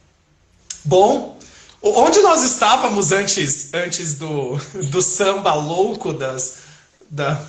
Bom, 0.85 1.39
onde 1.81 2.19
nós 2.21 2.43
estávamos 2.43 3.11
antes, 3.11 3.73
antes 3.73 4.15
do, 4.15 4.57
do 4.89 5.01
samba 5.01 5.53
louco 5.53 6.13
das. 6.13 6.59
Da... 7.09 7.41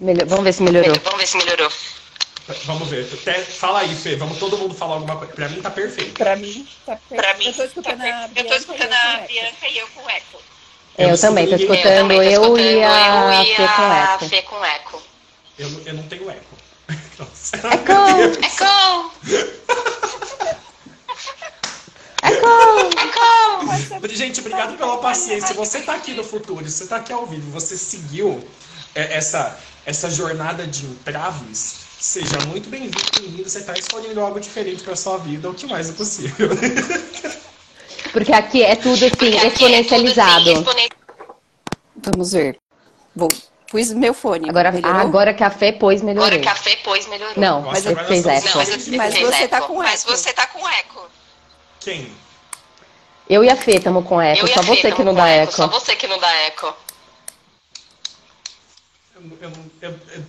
Melhor- 0.00 0.26
Vamos 0.26 0.44
ver 0.44 0.52
se 0.52 0.62
melhorou. 0.62 0.94
Vamos 1.04 1.20
ver 1.20 1.26
se 1.26 1.36
melhorou. 1.36 1.70
Vamos 2.66 2.88
ver. 2.88 3.08
Até- 3.12 3.40
Fala 3.40 3.80
aí, 3.80 3.94
Fê. 3.94 4.16
Vamos 4.16 4.38
todo 4.38 4.58
mundo 4.58 4.74
falar 4.74 4.94
alguma 4.96 5.16
coisa. 5.16 5.32
Pra 5.32 5.48
mim 5.48 5.62
tá 5.62 5.70
perfeito. 5.70 6.12
Pra 6.14 6.36
mim, 6.36 6.66
tá 6.84 6.96
perfeito. 6.96 7.22
Pra 7.22 7.34
mim, 7.38 7.46
eu 7.46 7.54
tô 7.54 7.62
escutando 7.64 7.98
tá 7.98 8.04
a 8.24 8.28
perfeito. 8.28 8.38
eu 8.38 8.44
tô 8.44 8.48
Bianca 8.50 8.56
escutando 8.58 8.90
e 8.90 8.98
eu 8.98 8.98
a 8.98 9.08
com 9.14 9.18
eco. 9.18 9.28
Bianca 9.32 9.68
e 9.68 9.78
eu 9.78 9.88
com 9.88 10.10
eco. 10.10 10.42
É, 10.96 11.04
eu 11.04 11.08
não 11.10 11.16
também, 11.18 11.46
tô 11.48 11.54
escutando 11.56 11.86
eu, 11.86 11.94
também 11.96 12.16
tô 12.18 12.22
eu 12.24 12.30
escutando 12.30 12.60
e 12.60 12.84
a 12.84 13.08
eu 13.08 13.42
e 13.42 13.46
Fê 13.56 13.66
com 13.66 13.82
a 13.82 14.12
eco. 14.14 14.28
Fê 14.28 14.42
com 14.42 14.64
eco. 14.64 15.02
Eu, 15.58 15.70
não- 15.70 15.80
eu 15.86 15.94
não 15.94 16.02
tenho 16.04 16.30
eco. 16.30 16.56
Nossa. 17.18 17.56
Eco! 17.56 17.92
Eco! 18.44 19.12
Eco! 22.44 24.08
Gente, 24.14 24.40
obrigado 24.40 24.76
pela 24.76 24.98
paciência. 24.98 25.48
Se 25.48 25.54
você 25.54 25.80
tá 25.80 25.94
aqui 25.94 26.12
no 26.14 26.22
futuro, 26.24 26.64
se 26.68 26.78
você 26.78 26.86
tá 26.86 26.96
aqui 26.96 27.12
ao 27.12 27.26
vivo, 27.26 27.50
você 27.50 27.76
seguiu 27.76 28.42
é, 28.94 29.14
essa, 29.16 29.58
essa 29.86 30.10
jornada 30.10 30.66
de 30.66 30.86
entraves, 30.86 31.74
seja 31.98 32.38
muito 32.46 32.68
bem-vindo, 32.68 32.98
bem-vindo. 33.20 33.48
Você 33.48 33.62
tá 33.62 33.72
escolhendo 33.74 34.20
algo 34.20 34.38
diferente 34.40 34.82
pra 34.82 34.94
sua 34.96 35.18
vida, 35.18 35.48
o 35.50 35.54
que 35.54 35.66
mais 35.66 35.88
é 35.90 35.92
possível. 35.92 36.48
Porque 38.12 38.32
aqui 38.32 38.62
é 38.62 38.76
tudo 38.76 38.94
assim, 39.04 39.06
aqui 39.08 39.36
é 39.36 39.40
tudo, 39.40 39.52
exponencializado. 39.52 40.50
assim, 40.50 40.58
exponen- 40.60 40.88
Vamos 41.96 42.32
ver. 42.32 42.58
Vou. 43.16 43.28
Pus 43.70 43.90
meu 43.92 44.14
fone. 44.14 44.48
Agora, 44.48 44.70
melhorou? 44.70 45.00
agora 45.00 45.34
que 45.34 45.42
a 45.42 45.50
Fé 45.50 45.72
pôs, 45.72 46.00
melhorou. 46.00 46.28
Agora 46.28 46.42
café, 46.42 46.78
pois 46.84 47.08
melhorou. 47.08 47.34
Não, 47.36 47.62
Nossa, 47.62 47.72
mas 47.72 47.86
agora 47.88 48.06
ele 48.14 48.22
fez 48.22 48.26
eco. 48.26 48.46
Não, 48.46 48.54
mas, 48.56 48.68
eu 48.68 48.96
Mas 48.98 49.14
fez 49.14 49.26
você 49.26 49.48
tá 49.48 49.56
eco. 49.56 49.66
com 49.66 49.74
Mas 49.78 50.00
eco. 50.04 50.10
você 50.16 50.32
tá 50.32 50.46
com 50.46 50.68
eco. 50.68 51.06
Quem? 51.80 52.12
Eu 53.28 53.42
e 53.42 53.48
a 53.50 53.56
Fê 53.56 53.76
estamos 53.76 54.06
com 54.06 54.20
eco, 54.20 54.46
eu 54.46 54.54
só 54.54 54.62
você 54.62 54.92
que 54.92 55.02
não 55.02 55.14
dá 55.14 55.28
eco. 55.28 55.52
Só 55.52 55.66
você 55.66 55.96
que 55.96 56.06
não 56.06 56.18
dá 56.18 56.30
eco. 56.42 56.74
Eu, 59.14 59.20
não- 59.22 59.36
eu, 59.40 59.50
eu, 59.80 59.90
eu, 60.14 60.22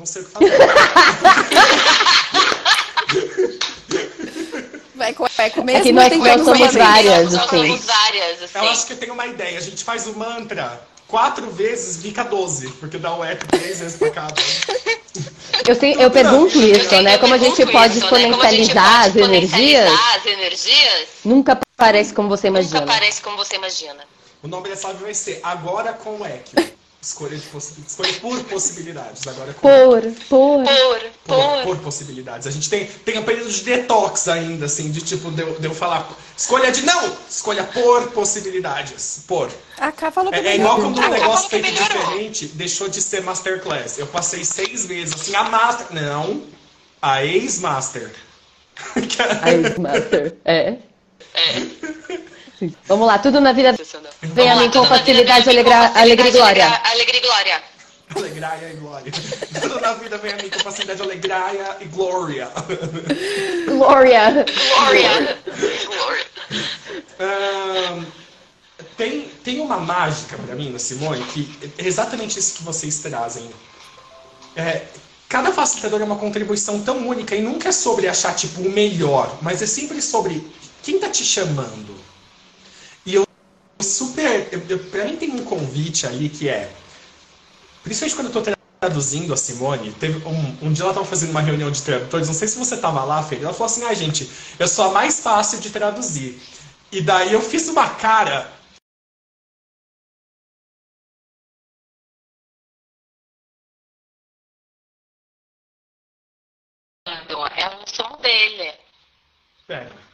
eu 0.00 0.06
sei 0.06 0.22
o 0.22 0.24
que 0.26 0.30
falar. 0.30 0.50
Vai 4.94 5.12
com 5.12 5.26
eco 5.38 5.64
mesmo? 5.64 5.80
É 5.80 5.82
que 5.82 5.92
nós- 5.92 6.08
tem 6.08 6.20
somos 6.44 6.58
fazer? 6.58 6.78
várias, 6.78 7.32
Nós 7.32 7.34
assim. 7.34 7.66
somos 7.66 7.84
várias, 7.84 8.38
Eu 8.40 8.44
assim. 8.44 8.58
acho 8.68 8.86
que 8.86 8.92
eu 8.92 8.96
tenho 8.98 9.12
uma 9.14 9.26
ideia. 9.26 9.58
A 9.58 9.60
gente 9.60 9.82
faz 9.82 10.06
o 10.06 10.16
mantra 10.16 10.80
quatro 11.08 11.50
vezes, 11.50 12.00
fica 12.02 12.22
12, 12.24 12.68
porque 12.72 12.98
dá 12.98 13.14
o 13.14 13.24
eco 13.24 13.46
três 13.48 13.80
vezes 13.80 13.98
pra 13.98 14.10
cada. 14.10 14.34
Eu, 15.66 15.74
sei, 15.76 15.96
eu 15.98 16.10
pergunto 16.10 16.60
isso, 16.60 17.02
né? 17.02 17.14
Eu 17.14 17.18
Como 17.20 17.34
a 17.34 17.38
gente 17.38 17.64
pode 17.66 17.98
isso, 17.98 18.14
né? 18.14 18.30
Como 18.30 18.42
a 18.42 18.50
gente 18.50 18.62
exponencializar 18.62 19.00
as 19.00 19.16
energias, 19.16 19.84
exponencializar 19.84 20.16
as 20.16 20.26
energias, 20.26 21.08
nunca 21.24 21.60
parece 21.76 22.12
como 22.12 22.28
você 22.28 22.48
imagina. 22.48 22.80
nunca 22.80 22.92
parece 22.92 23.22
como 23.22 23.36
você 23.36 23.56
imagina. 23.56 24.04
O 24.42 24.48
nome 24.48 24.68
dessa 24.68 24.88
live 24.88 25.04
vai 25.04 25.14
ser 25.14 25.40
Agora 25.42 25.92
com 25.92 26.24
eco. 26.26 26.73
Escolha, 27.04 27.36
de 27.36 27.46
possi- 27.48 27.74
escolha 27.86 28.12
por 28.14 28.42
possibilidades. 28.44 29.26
Agora 29.26 29.52
com 29.52 29.60
Por, 29.68 30.00
por. 30.02 30.64
Por, 30.64 30.64
por, 30.64 31.36
por. 31.36 31.62
por 31.64 31.78
possibilidades. 31.80 32.46
A 32.46 32.50
gente 32.50 32.70
tem, 32.70 32.86
tem 32.86 33.18
um 33.18 33.22
período 33.24 33.50
de 33.52 33.62
detox 33.62 34.26
ainda, 34.26 34.64
assim, 34.64 34.90
de 34.90 35.02
tipo, 35.02 35.30
de, 35.30 35.42
eu- 35.42 35.60
de 35.60 35.66
eu 35.66 35.74
falar, 35.74 36.08
escolha 36.36 36.72
de 36.72 36.82
não! 36.82 37.14
Escolha 37.28 37.62
por 37.64 38.10
possibilidades. 38.12 39.20
Por. 39.28 39.50
A 39.78 39.92
Cá 39.92 40.10
falou 40.10 40.32
que 40.32 40.38
É, 40.38 40.46
é 40.46 40.56
igual 40.56 40.76
quando 40.80 40.98
um 40.98 41.02
Ah, 41.02 41.08
negócio 41.10 41.50
como 41.50 41.62
que 41.62 41.70
feito 41.72 41.82
diferente 41.92 42.46
deixou 42.46 42.88
de 42.88 43.02
ser 43.02 43.22
masterclass. 43.22 43.98
Eu 43.98 44.06
passei 44.06 44.42
seis 44.44 44.86
vezes, 44.86 45.14
assim, 45.14 45.34
a 45.34 45.44
master. 45.44 45.86
Não, 45.90 46.42
a 47.02 47.22
ex-master. 47.24 48.10
Aí, 49.42 49.78
Master. 49.78 50.36
É. 50.44 50.76
É. 51.36 51.60
Sim. 52.58 52.74
Vamos 52.86 53.06
lá, 53.06 53.18
tudo 53.18 53.40
na 53.40 53.52
vida 53.52 53.74
vem 54.22 54.50
a 54.50 54.56
mim 54.56 54.70
com 54.70 54.84
facilidade, 54.84 55.44
vem 55.44 55.58
a 55.58 55.62
mim 55.62 55.70
com 55.70 55.70
alegra- 55.72 56.00
alegria 56.00 56.28
e 56.28 56.32
glória. 56.32 56.66
Alegria 56.84 57.18
e 57.18 57.22
glória. 57.22 57.62
Alegraia 58.14 58.70
e 58.72 58.76
glória. 58.76 59.12
Tudo 59.60 59.80
na 59.80 59.94
vida 59.94 60.18
vem 60.18 60.32
a 60.32 60.36
mim 60.36 60.48
com 60.50 60.60
facilidade, 60.60 61.02
alegraia 61.02 61.76
e 61.80 61.84
glória. 61.86 62.48
Glória. 63.66 64.44
Glória. 64.44 65.38
Glória. 65.86 66.26
Ahn, 67.18 68.04
tem, 68.96 69.22
tem 69.42 69.60
uma 69.60 69.78
mágica 69.78 70.36
para 70.36 70.54
mim 70.54 70.70
na 70.70 70.78
Simone 70.78 71.24
que 71.24 71.58
é 71.78 71.86
exatamente 71.86 72.38
isso 72.38 72.54
que 72.58 72.62
vocês 72.62 72.98
trazem. 72.98 73.48
É, 74.54 74.82
cada 75.28 75.50
facilitador 75.52 76.00
é 76.00 76.04
uma 76.04 76.16
contribuição 76.16 76.80
tão 76.82 77.08
única 77.08 77.34
e 77.34 77.40
nunca 77.42 77.70
é 77.70 77.72
sobre 77.72 78.06
achar 78.06 78.34
tipo 78.34 78.60
o 78.60 78.70
melhor, 78.70 79.38
mas 79.42 79.62
é 79.62 79.66
sempre 79.66 80.00
sobre 80.00 80.46
quem 80.82 80.98
tá 80.98 81.08
te 81.08 81.24
chamando. 81.24 81.93
Eu 83.84 83.90
super, 83.90 84.48
eu, 84.50 84.62
eu, 84.66 84.78
para 84.86 85.04
mim 85.04 85.14
tem 85.14 85.30
um 85.30 85.44
convite 85.44 86.06
ali 86.06 86.30
que 86.30 86.48
é, 86.48 86.72
principalmente 87.82 88.16
quando 88.16 88.26
eu 88.28 88.42
tô 88.42 88.56
traduzindo 88.80 89.34
a 89.34 89.36
Simone, 89.36 89.92
teve 89.92 90.26
um, 90.26 90.68
um 90.68 90.72
dia 90.72 90.84
ela 90.84 90.92
estava 90.92 91.04
fazendo 91.04 91.32
uma 91.32 91.42
reunião 91.42 91.70
de 91.70 91.82
tradutores, 91.82 92.26
não 92.26 92.34
sei 92.34 92.48
se 92.48 92.56
você 92.58 92.76
estava 92.76 93.04
lá, 93.04 93.22
Fê, 93.22 93.36
ela 93.36 93.52
falou 93.52 93.66
assim, 93.66 93.84
ah, 93.84 93.92
gente, 93.92 94.26
eu 94.58 94.66
sou 94.66 94.86
a 94.86 94.90
mais 94.90 95.20
fácil 95.20 95.60
de 95.60 95.68
traduzir. 95.68 96.40
E 96.90 97.02
daí 97.02 97.34
eu 97.34 97.42
fiz 97.42 97.68
uma 97.68 97.90
cara 97.90 98.50
É 107.56 107.68
um 107.76 107.86
som 107.86 108.16
dele. 108.22 108.72
Pera. 109.66 109.90
É 109.90 110.13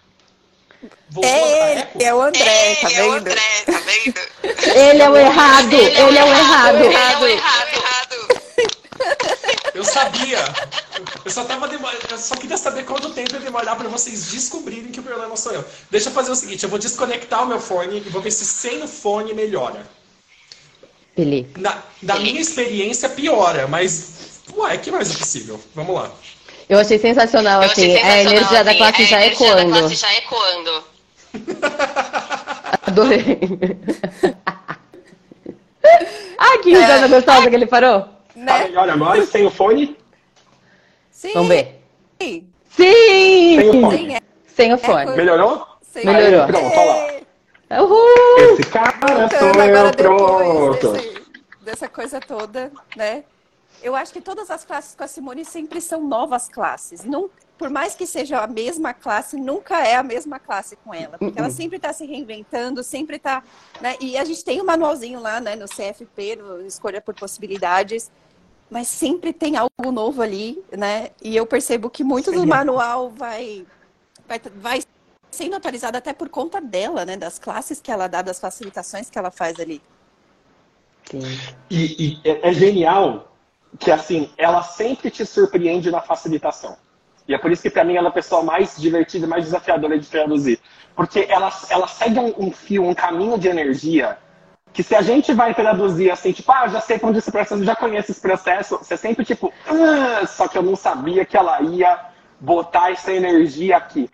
ele, 0.82 2.04
é 2.04 2.14
o 2.14 2.22
André, 2.22 2.74
tá 2.76 2.88
vendo? 2.88 3.00
É 3.00 3.06
o 3.06 3.12
André, 3.12 3.40
tá 3.66 3.80
vendo? 3.80 4.20
Ele 4.76 5.02
é 5.02 5.10
o 5.10 5.16
errado, 5.16 5.72
ele, 5.74 5.98
é 5.98 6.04
o 6.04 6.28
errado. 6.28 6.76
Ele 6.76 6.94
é 6.94 7.18
o 7.18 7.26
errado, 7.26 7.72
errado. 7.74 8.40
Eu 9.74 9.84
sabia. 9.84 10.44
Eu 11.24 11.30
só 11.30 11.44
tava 11.44 11.68
demorando. 11.68 12.00
Eu 12.10 12.18
só 12.18 12.34
queria 12.36 12.56
saber 12.56 12.84
quanto 12.84 13.10
tempo 13.10 13.34
ia 13.34 13.40
demorar 13.40 13.76
para 13.76 13.88
vocês 13.88 14.30
descobrirem 14.30 14.90
que 14.92 15.00
o 15.00 15.02
problema 15.02 15.36
sou 15.36 15.52
eu. 15.52 15.64
Deixa 15.90 16.08
eu 16.08 16.12
fazer 16.12 16.30
o 16.30 16.36
seguinte, 16.36 16.64
eu 16.64 16.70
vou 16.70 16.78
desconectar 16.78 17.42
o 17.42 17.46
meu 17.46 17.60
fone 17.60 17.98
e 17.98 18.10
vou 18.10 18.22
ver 18.22 18.30
se 18.30 18.44
sem 18.44 18.82
o 18.82 18.88
fone 18.88 19.34
melhora. 19.34 19.86
Felipe. 21.14 21.60
Na, 21.60 21.82
na 22.02 22.18
minha 22.18 22.40
experiência 22.40 23.08
piora, 23.08 23.66
mas. 23.66 24.40
Ué, 24.54 24.76
que 24.78 24.90
mais 24.90 25.10
é 25.10 25.18
possível? 25.18 25.60
Vamos 25.74 25.94
lá. 25.94 26.10
Eu 26.70 26.78
achei 26.78 26.98
sensacional, 27.00 27.62
Eu 27.64 27.68
achei 27.70 27.84
assim. 27.84 27.94
sensacional, 27.96 28.16
a 28.16 28.20
energia 28.30 28.64
da 28.64 28.70
assim, 28.70 28.78
classe 28.78 29.02
a 29.02 29.06
já 29.06 29.20
energia 29.26 29.54
da 29.54 29.60
ecoando. 29.62 29.78
classe 29.80 29.94
já 29.96 30.14
ecoando. 30.14 30.84
Adorei. 32.86 33.38
Ai, 36.38 36.58
que 36.62 36.70
risada 36.72 37.08
gostosa 37.08 37.50
que 37.50 37.56
ele 37.56 37.66
parou. 37.66 38.02
Tá 38.02 38.08
Né? 38.36 38.64
melhor 38.64 38.88
agora, 38.88 39.26
sem 39.26 39.44
o 39.46 39.50
fone? 39.50 39.96
Sim. 41.10 41.32
Vamos 41.34 41.48
ver. 41.48 41.82
Sim, 42.22 42.46
Sim! 42.76 43.56
Sem 43.58 43.68
o 43.68 43.80
fone. 43.80 43.96
Sim, 43.98 44.14
é. 44.14 44.20
Sem 44.46 44.72
o 44.74 44.78
fone. 44.78 45.16
Melhorou? 45.16 45.66
Sim. 45.82 46.04
Melhorou. 46.04 46.42
Aí, 46.42 46.46
pronto, 46.46 46.76
olha 46.78 46.84
lá. 46.84 47.12
É. 47.70 47.82
Uhul! 47.82 48.52
Esse 48.52 48.62
cara 48.70 49.28
sou 49.28 49.48
Então, 49.48 49.48
agora 49.62 49.88
eu, 49.88 49.92
pronto. 49.94 50.92
desse- 50.92 51.22
dessa 51.62 51.88
coisa 51.88 52.20
toda, 52.20 52.70
né? 52.96 53.24
Eu 53.82 53.94
acho 53.94 54.12
que 54.12 54.20
todas 54.20 54.50
as 54.50 54.64
classes 54.64 54.94
com 54.94 55.04
a 55.04 55.06
Simone 55.06 55.44
sempre 55.44 55.80
são 55.80 56.06
novas 56.06 56.48
classes. 56.48 57.04
Não, 57.04 57.30
por 57.56 57.70
mais 57.70 57.94
que 57.94 58.06
seja 58.06 58.40
a 58.40 58.46
mesma 58.46 58.94
classe, 58.94 59.36
nunca 59.36 59.86
é 59.86 59.94
a 59.94 60.02
mesma 60.02 60.38
classe 60.38 60.76
com 60.76 60.94
ela. 60.94 61.18
Porque 61.18 61.38
ela 61.38 61.50
sempre 61.52 61.76
está 61.76 61.92
se 61.92 62.06
reinventando, 62.06 62.82
sempre 62.82 63.16
está. 63.16 63.42
Né? 63.80 63.96
E 64.00 64.16
a 64.16 64.24
gente 64.24 64.44
tem 64.44 64.60
um 64.60 64.64
manualzinho 64.64 65.20
lá 65.20 65.40
né, 65.40 65.56
no 65.56 65.66
CFP, 65.66 66.36
no 66.36 66.66
Escolha 66.66 67.00
por 67.00 67.14
Possibilidades, 67.14 68.10
mas 68.70 68.88
sempre 68.88 69.32
tem 69.32 69.56
algo 69.56 69.92
novo 69.92 70.22
ali, 70.22 70.62
né? 70.70 71.10
E 71.20 71.36
eu 71.36 71.44
percebo 71.44 71.90
que 71.90 72.04
muito 72.04 72.30
do 72.30 72.46
manual 72.46 73.10
vai, 73.10 73.66
vai, 74.28 74.40
vai 74.56 74.82
sendo 75.30 75.56
atualizado 75.56 75.98
até 75.98 76.12
por 76.12 76.28
conta 76.28 76.60
dela, 76.60 77.04
né? 77.04 77.16
Das 77.16 77.38
classes 77.38 77.80
que 77.80 77.90
ela 77.90 78.06
dá, 78.06 78.22
das 78.22 78.38
facilitações 78.38 79.10
que 79.10 79.18
ela 79.18 79.30
faz 79.30 79.58
ali. 79.58 79.82
Sim. 81.10 81.20
E, 81.68 82.20
e 82.22 82.28
é 82.28 82.48
é 82.48 82.52
genial 82.52 83.29
que, 83.78 83.90
assim, 83.90 84.30
ela 84.36 84.62
sempre 84.62 85.10
te 85.10 85.24
surpreende 85.24 85.90
na 85.90 86.00
facilitação. 86.00 86.76
E 87.26 87.34
é 87.34 87.38
por 87.38 87.52
isso 87.52 87.62
que, 87.62 87.70
pra 87.70 87.84
mim, 87.84 87.96
ela 87.96 88.08
é 88.08 88.10
a 88.10 88.12
pessoa 88.12 88.42
mais 88.42 88.76
divertida 88.76 89.26
e 89.26 89.28
mais 89.28 89.44
desafiadora 89.44 89.98
de 89.98 90.08
traduzir. 90.08 90.58
Porque 90.96 91.26
ela, 91.28 91.52
ela 91.68 91.86
segue 91.86 92.18
um, 92.18 92.34
um 92.36 92.50
fio, 92.50 92.84
um 92.84 92.94
caminho 92.94 93.38
de 93.38 93.48
energia 93.48 94.18
que 94.72 94.82
se 94.82 94.94
a 94.94 95.02
gente 95.02 95.32
vai 95.32 95.54
traduzir 95.54 96.10
assim, 96.10 96.32
tipo, 96.32 96.50
ah, 96.52 96.68
já 96.68 96.80
sei 96.80 96.98
onde 97.02 97.18
esse 97.18 97.30
processo, 97.30 97.64
já 97.64 97.74
conheço 97.74 98.12
esse 98.12 98.20
processo, 98.20 98.78
você 98.78 98.96
sempre, 98.96 99.24
tipo, 99.24 99.52
ah, 99.66 100.26
só 100.26 100.46
que 100.46 100.56
eu 100.56 100.62
não 100.62 100.76
sabia 100.76 101.24
que 101.24 101.36
ela 101.36 101.60
ia 101.62 101.98
botar 102.38 102.92
essa 102.92 103.12
energia 103.12 103.76
aqui. 103.76 104.08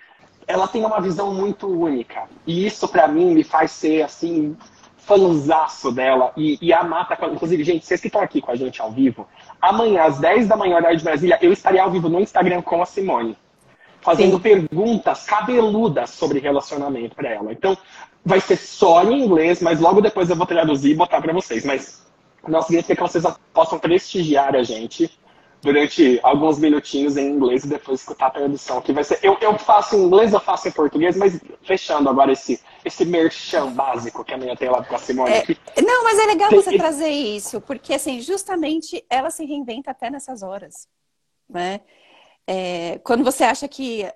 Ela 0.46 0.66
tem 0.66 0.84
uma 0.84 1.00
visão 1.00 1.32
muito 1.34 1.68
única. 1.68 2.24
E 2.46 2.66
isso, 2.66 2.88
pra 2.88 3.08
mim, 3.08 3.34
me 3.34 3.44
faz 3.44 3.72
ser, 3.72 4.02
assim, 4.02 4.56
fanzaço 4.96 5.92
dela. 5.92 6.32
E, 6.36 6.58
e 6.60 6.72
a 6.72 6.82
Mata, 6.82 7.18
inclusive, 7.26 7.62
gente, 7.64 7.84
vocês 7.84 8.00
que 8.00 8.06
estão 8.06 8.20
aqui 8.20 8.40
com 8.40 8.50
a 8.50 8.56
gente 8.56 8.80
ao 8.80 8.90
vivo, 8.90 9.26
amanhã, 9.60 10.04
às 10.04 10.18
10 10.18 10.48
da 10.48 10.56
manhã, 10.56 10.76
horário 10.76 10.98
de 10.98 11.04
Brasília, 11.04 11.38
eu 11.40 11.52
estarei 11.52 11.80
ao 11.80 11.90
vivo 11.90 12.08
no 12.08 12.20
Instagram 12.20 12.62
com 12.62 12.82
a 12.82 12.86
Simone. 12.86 13.36
Fazendo 14.00 14.36
Sim. 14.36 14.42
perguntas 14.42 15.24
cabeludas 15.24 16.10
sobre 16.10 16.38
relacionamento 16.38 17.16
pra 17.16 17.30
ela. 17.30 17.52
Então, 17.52 17.76
vai 18.24 18.40
ser 18.40 18.56
só 18.56 19.02
em 19.04 19.24
inglês, 19.24 19.60
mas 19.60 19.80
logo 19.80 20.00
depois 20.00 20.30
eu 20.30 20.36
vou 20.36 20.46
traduzir 20.46 20.90
e 20.92 20.94
botar 20.94 21.20
pra 21.20 21.32
vocês. 21.32 21.64
Mas 21.64 22.06
nosso 22.46 22.72
grito 22.72 22.90
é 22.90 22.94
que 22.94 23.02
vocês 23.02 23.24
possam 23.52 23.78
prestigiar 23.78 24.54
a 24.54 24.62
gente 24.62 25.10
durante 25.66 26.20
alguns 26.22 26.58
minutinhos 26.58 27.16
em 27.16 27.28
inglês 27.28 27.64
e 27.64 27.68
depois 27.68 28.00
escutar 28.00 28.28
a 28.28 28.30
tradução. 28.30 28.80
Que 28.80 28.92
vai 28.92 29.02
ser, 29.02 29.18
eu, 29.22 29.36
eu 29.40 29.58
faço 29.58 29.96
em 29.96 30.04
inglês, 30.04 30.32
eu 30.32 30.40
faço 30.40 30.68
em 30.68 30.70
português, 30.70 31.16
mas 31.16 31.40
fechando 31.62 32.08
agora 32.08 32.32
esse, 32.32 32.60
esse 32.84 33.04
merchan 33.04 33.72
básico 33.72 34.24
que 34.24 34.32
a 34.32 34.38
minha 34.38 34.56
tem 34.56 34.70
lá 34.70 34.84
com 34.84 34.94
a 34.94 34.98
Simone 34.98 35.32
É. 35.32 35.82
Não, 35.82 36.04
mas 36.04 36.18
é 36.18 36.26
legal 36.26 36.50
você 36.52 36.74
trazer 36.78 37.08
isso, 37.08 37.60
porque 37.60 37.94
assim, 37.94 38.20
justamente 38.20 39.04
ela 39.10 39.28
se 39.28 39.44
reinventa 39.44 39.90
até 39.90 40.08
nessas 40.08 40.42
horas, 40.42 40.88
né? 41.48 41.80
É, 42.46 42.98
quando 43.02 43.24
você 43.24 43.42
acha 43.42 43.66
que, 43.66 44.08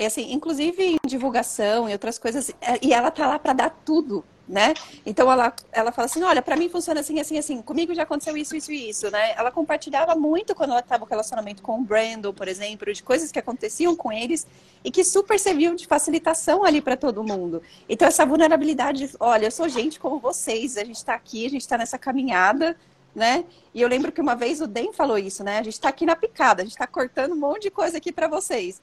assim, 0.00 0.32
inclusive 0.32 0.84
em 0.84 0.96
divulgação 1.06 1.88
e 1.88 1.92
outras 1.92 2.18
coisas, 2.18 2.50
é, 2.60 2.84
e 2.84 2.92
ela 2.92 3.12
tá 3.12 3.28
lá 3.28 3.38
para 3.38 3.52
dar 3.52 3.70
tudo, 3.70 4.24
né? 4.48 4.74
Então 5.04 5.30
ela, 5.30 5.52
ela 5.72 5.90
fala 5.90 6.06
assim, 6.06 6.22
olha, 6.22 6.40
para 6.40 6.56
mim 6.56 6.68
funciona 6.68 7.00
assim, 7.00 7.18
assim, 7.18 7.36
assim. 7.38 7.60
Comigo 7.62 7.94
já 7.94 8.04
aconteceu 8.04 8.36
isso, 8.36 8.54
isso 8.56 8.70
e 8.70 8.90
isso, 8.90 9.10
né? 9.10 9.34
Ela 9.36 9.50
compartilhava 9.50 10.14
muito 10.14 10.54
quando 10.54 10.70
ela 10.70 10.80
estava 10.80 11.04
com 11.04 11.10
relacionamento 11.10 11.62
com 11.62 11.80
o 11.80 11.82
Brandon, 11.82 12.32
por 12.32 12.46
exemplo, 12.46 12.92
de 12.92 13.02
coisas 13.02 13.32
que 13.32 13.38
aconteciam 13.38 13.96
com 13.96 14.12
eles 14.12 14.46
e 14.84 14.90
que 14.90 15.02
super 15.02 15.38
serviam 15.38 15.74
de 15.74 15.86
facilitação 15.86 16.64
ali 16.64 16.80
para 16.80 16.96
todo 16.96 17.24
mundo. 17.24 17.60
Então 17.88 18.06
essa 18.06 18.24
vulnerabilidade, 18.24 19.10
olha, 19.18 19.46
eu 19.46 19.50
sou 19.50 19.68
gente 19.68 19.98
como 19.98 20.18
vocês, 20.20 20.76
a 20.76 20.84
gente 20.84 20.96
está 20.96 21.14
aqui, 21.14 21.46
a 21.46 21.50
gente 21.50 21.62
está 21.62 21.76
nessa 21.76 21.98
caminhada, 21.98 22.76
né? 23.14 23.44
E 23.74 23.80
eu 23.82 23.88
lembro 23.88 24.12
que 24.12 24.20
uma 24.20 24.36
vez 24.36 24.60
o 24.60 24.66
Den 24.66 24.92
falou 24.92 25.18
isso, 25.18 25.42
né? 25.42 25.58
A 25.58 25.62
gente 25.62 25.74
está 25.74 25.88
aqui 25.88 26.06
na 26.06 26.14
picada, 26.14 26.62
a 26.62 26.64
gente 26.64 26.74
está 26.74 26.86
cortando 26.86 27.32
um 27.32 27.36
monte 27.36 27.62
de 27.62 27.70
coisa 27.70 27.96
aqui 27.96 28.12
para 28.12 28.28
vocês. 28.28 28.80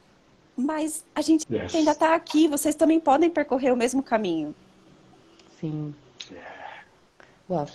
Mas 0.58 1.04
a 1.15 1.21
gente 1.21 1.45
Yes. 1.52 1.73
ainda 1.73 1.91
está 1.91 2.13
aqui, 2.13 2.47
vocês 2.47 2.76
também 2.76 2.99
podem 2.99 3.30
percorrer 3.30 3.71
o 3.71 3.78
mesmo 3.78 4.04
caminho. 4.04 4.54
Sim. 5.63 5.95
Uau. 7.49 7.65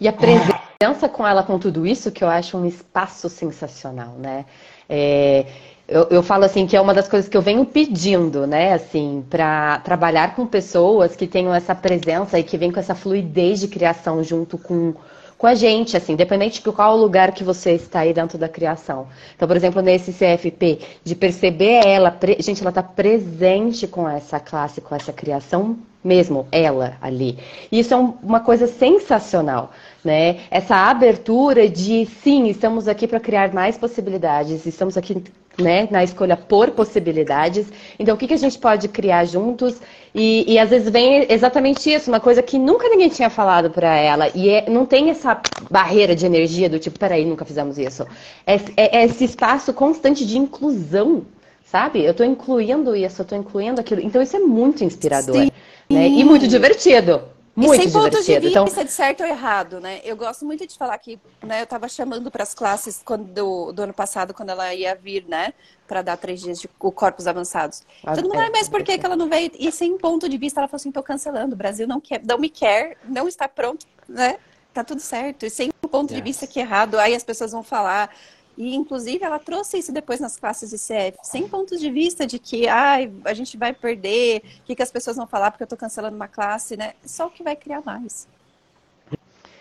E 0.00 0.08
a 0.08 0.12
presença 0.12 1.06
com 1.06 1.26
ela 1.26 1.42
com 1.42 1.58
tudo 1.58 1.86
isso, 1.86 2.10
que 2.10 2.24
eu 2.24 2.28
acho 2.28 2.56
um 2.56 2.64
espaço 2.64 3.28
sensacional, 3.28 4.14
né? 4.14 4.46
É, 4.88 5.44
eu, 5.86 6.08
eu 6.10 6.22
falo 6.22 6.46
assim 6.46 6.66
que 6.66 6.74
é 6.74 6.80
uma 6.80 6.94
das 6.94 7.08
coisas 7.08 7.28
que 7.28 7.36
eu 7.36 7.42
venho 7.42 7.66
pedindo, 7.66 8.46
né? 8.46 8.72
Assim, 8.72 9.22
para 9.28 9.80
trabalhar 9.80 10.34
com 10.34 10.46
pessoas 10.46 11.14
que 11.14 11.26
tenham 11.26 11.54
essa 11.54 11.74
presença 11.74 12.38
e 12.38 12.42
que 12.42 12.56
vêm 12.56 12.72
com 12.72 12.80
essa 12.80 12.94
fluidez 12.94 13.60
de 13.60 13.68
criação 13.68 14.24
junto 14.24 14.56
com, 14.56 14.94
com 15.40 15.46
a 15.46 15.54
gente, 15.54 15.96
assim, 15.96 16.12
independente 16.12 16.62
de 16.62 16.70
qual 16.70 16.94
lugar 16.98 17.32
que 17.32 17.42
você 17.42 17.72
está 17.72 18.00
aí 18.00 18.12
dentro 18.12 18.36
da 18.36 18.46
criação. 18.46 19.08
Então, 19.34 19.48
por 19.48 19.56
exemplo, 19.56 19.80
nesse 19.80 20.12
CFP, 20.12 20.80
de 21.02 21.14
perceber 21.14 21.80
ela, 21.86 22.10
pre- 22.10 22.36
gente, 22.40 22.60
ela 22.60 22.68
está 22.68 22.82
presente 22.82 23.86
com 23.86 24.06
essa 24.06 24.38
classe, 24.38 24.82
com 24.82 24.94
essa 24.94 25.14
criação 25.14 25.78
mesmo, 26.04 26.46
ela 26.52 26.98
ali. 27.00 27.38
E 27.72 27.78
isso 27.78 27.94
é 27.94 27.96
um- 27.96 28.12
uma 28.22 28.40
coisa 28.40 28.66
sensacional, 28.66 29.70
né? 30.04 30.40
Essa 30.50 30.76
abertura 30.76 31.66
de, 31.70 32.04
sim, 32.22 32.46
estamos 32.48 32.86
aqui 32.86 33.06
para 33.08 33.18
criar 33.18 33.50
mais 33.54 33.78
possibilidades, 33.78 34.66
estamos 34.66 34.94
aqui, 34.98 35.22
né, 35.58 35.88
na 35.90 36.02
escolha 36.02 36.36
por 36.36 36.70
possibilidades. 36.70 37.66
Então, 37.98 38.14
o 38.14 38.18
que, 38.18 38.26
que 38.26 38.34
a 38.34 38.38
gente 38.38 38.58
pode 38.58 38.88
criar 38.88 39.24
juntos? 39.24 39.80
E, 40.14 40.52
e 40.52 40.58
às 40.58 40.70
vezes 40.70 40.90
vem 40.90 41.26
exatamente 41.28 41.92
isso, 41.92 42.10
uma 42.10 42.20
coisa 42.20 42.42
que 42.42 42.58
nunca 42.58 42.88
ninguém 42.88 43.08
tinha 43.08 43.30
falado 43.30 43.70
para 43.70 43.94
ela. 43.94 44.28
E 44.34 44.48
é- 44.48 44.68
não 44.68 44.84
tem 44.86 45.10
essa 45.10 45.40
barreira 45.70 46.14
de 46.16 46.26
energia 46.26 46.68
do 46.68 46.78
tipo, 46.78 46.98
peraí, 46.98 47.24
nunca 47.24 47.44
fizemos 47.44 47.78
isso. 47.78 48.06
É, 48.46 48.54
é- 48.76 48.98
é 49.00 49.04
esse 49.04 49.24
espaço 49.24 49.72
constante 49.72 50.26
de 50.26 50.38
inclusão, 50.38 51.24
sabe? 51.64 52.02
Eu 52.04 52.12
estou 52.12 52.26
incluindo 52.26 52.96
isso, 52.96 53.20
eu 53.20 53.24
estou 53.24 53.38
incluindo 53.38 53.80
aquilo. 53.80 54.00
Então, 54.00 54.20
isso 54.20 54.36
é 54.36 54.40
muito 54.40 54.82
inspirador. 54.84 55.36
Sim. 55.36 55.50
Né? 55.88 56.06
E 56.08 56.24
muito 56.24 56.46
divertido. 56.46 57.22
Muito 57.60 57.80
e 57.82 57.90
sem 57.90 57.92
pontos 57.92 58.24
de. 58.24 58.32
Então, 58.32 58.64
vista 58.64 58.84
de 58.84 58.90
certo 58.90 59.20
ou 59.22 59.26
errado, 59.26 59.80
né? 59.80 60.00
Eu 60.02 60.16
gosto 60.16 60.44
muito 60.46 60.66
de 60.66 60.74
falar 60.76 60.96
que, 60.98 61.18
né, 61.44 61.60
eu 61.60 61.64
estava 61.64 61.88
chamando 61.88 62.30
para 62.30 62.42
as 62.42 62.54
classes 62.54 63.02
quando, 63.04 63.24
do, 63.32 63.72
do 63.72 63.82
ano 63.82 63.92
passado, 63.92 64.32
quando 64.32 64.48
ela 64.48 64.74
ia 64.74 64.94
vir, 64.94 65.24
né, 65.28 65.52
para 65.86 66.00
dar 66.00 66.16
três 66.16 66.40
dias 66.40 66.58
de 66.58 66.68
corpos 66.68 67.26
avançados. 67.26 67.82
Ah, 68.04 68.14
Todo 68.14 68.24
mundo, 68.24 68.40
é, 68.40 68.50
mas 68.50 68.68
por 68.68 68.82
que, 68.82 68.96
que 68.96 69.04
ela 69.04 69.16
não 69.16 69.28
veio? 69.28 69.50
E 69.58 69.70
sem 69.70 69.98
ponto 69.98 70.28
de 70.28 70.38
vista, 70.38 70.60
ela 70.60 70.68
falou 70.68 70.80
assim, 70.80 70.90
tô 70.90 71.02
cancelando, 71.02 71.54
o 71.54 71.58
Brasil 71.58 71.86
não 71.86 72.00
quer, 72.00 72.22
não 72.24 72.38
me 72.38 72.48
quer, 72.48 72.96
não 73.04 73.28
está 73.28 73.46
pronto, 73.46 73.86
né? 74.08 74.38
Tá 74.72 74.82
tudo 74.84 75.00
certo. 75.00 75.44
E 75.44 75.50
sem 75.50 75.70
ponto 75.90 76.08
de 76.10 76.14
Yes. 76.14 76.24
vista 76.24 76.46
que 76.46 76.60
é 76.60 76.62
errado, 76.62 76.98
aí 76.98 77.14
as 77.14 77.24
pessoas 77.24 77.52
vão 77.52 77.62
falar. 77.62 78.14
E, 78.60 78.76
inclusive, 78.76 79.24
ela 79.24 79.38
trouxe 79.38 79.78
isso 79.78 79.90
depois 79.90 80.20
nas 80.20 80.36
classes 80.36 80.68
de 80.68 80.76
CF, 80.76 81.16
sem 81.22 81.48
pontos 81.48 81.80
de 81.80 81.90
vista 81.90 82.26
de 82.26 82.38
que 82.38 82.68
ai, 82.68 83.10
a 83.24 83.32
gente 83.32 83.56
vai 83.56 83.72
perder, 83.72 84.42
o 84.60 84.64
que, 84.64 84.74
que 84.74 84.82
as 84.82 84.92
pessoas 84.92 85.16
vão 85.16 85.26
falar 85.26 85.50
porque 85.50 85.62
eu 85.62 85.66
tô 85.66 85.78
cancelando 85.78 86.14
uma 86.14 86.28
classe, 86.28 86.76
né? 86.76 86.92
Só 87.02 87.28
o 87.28 87.30
que 87.30 87.42
vai 87.42 87.56
criar 87.56 87.80
mais. 87.80 88.28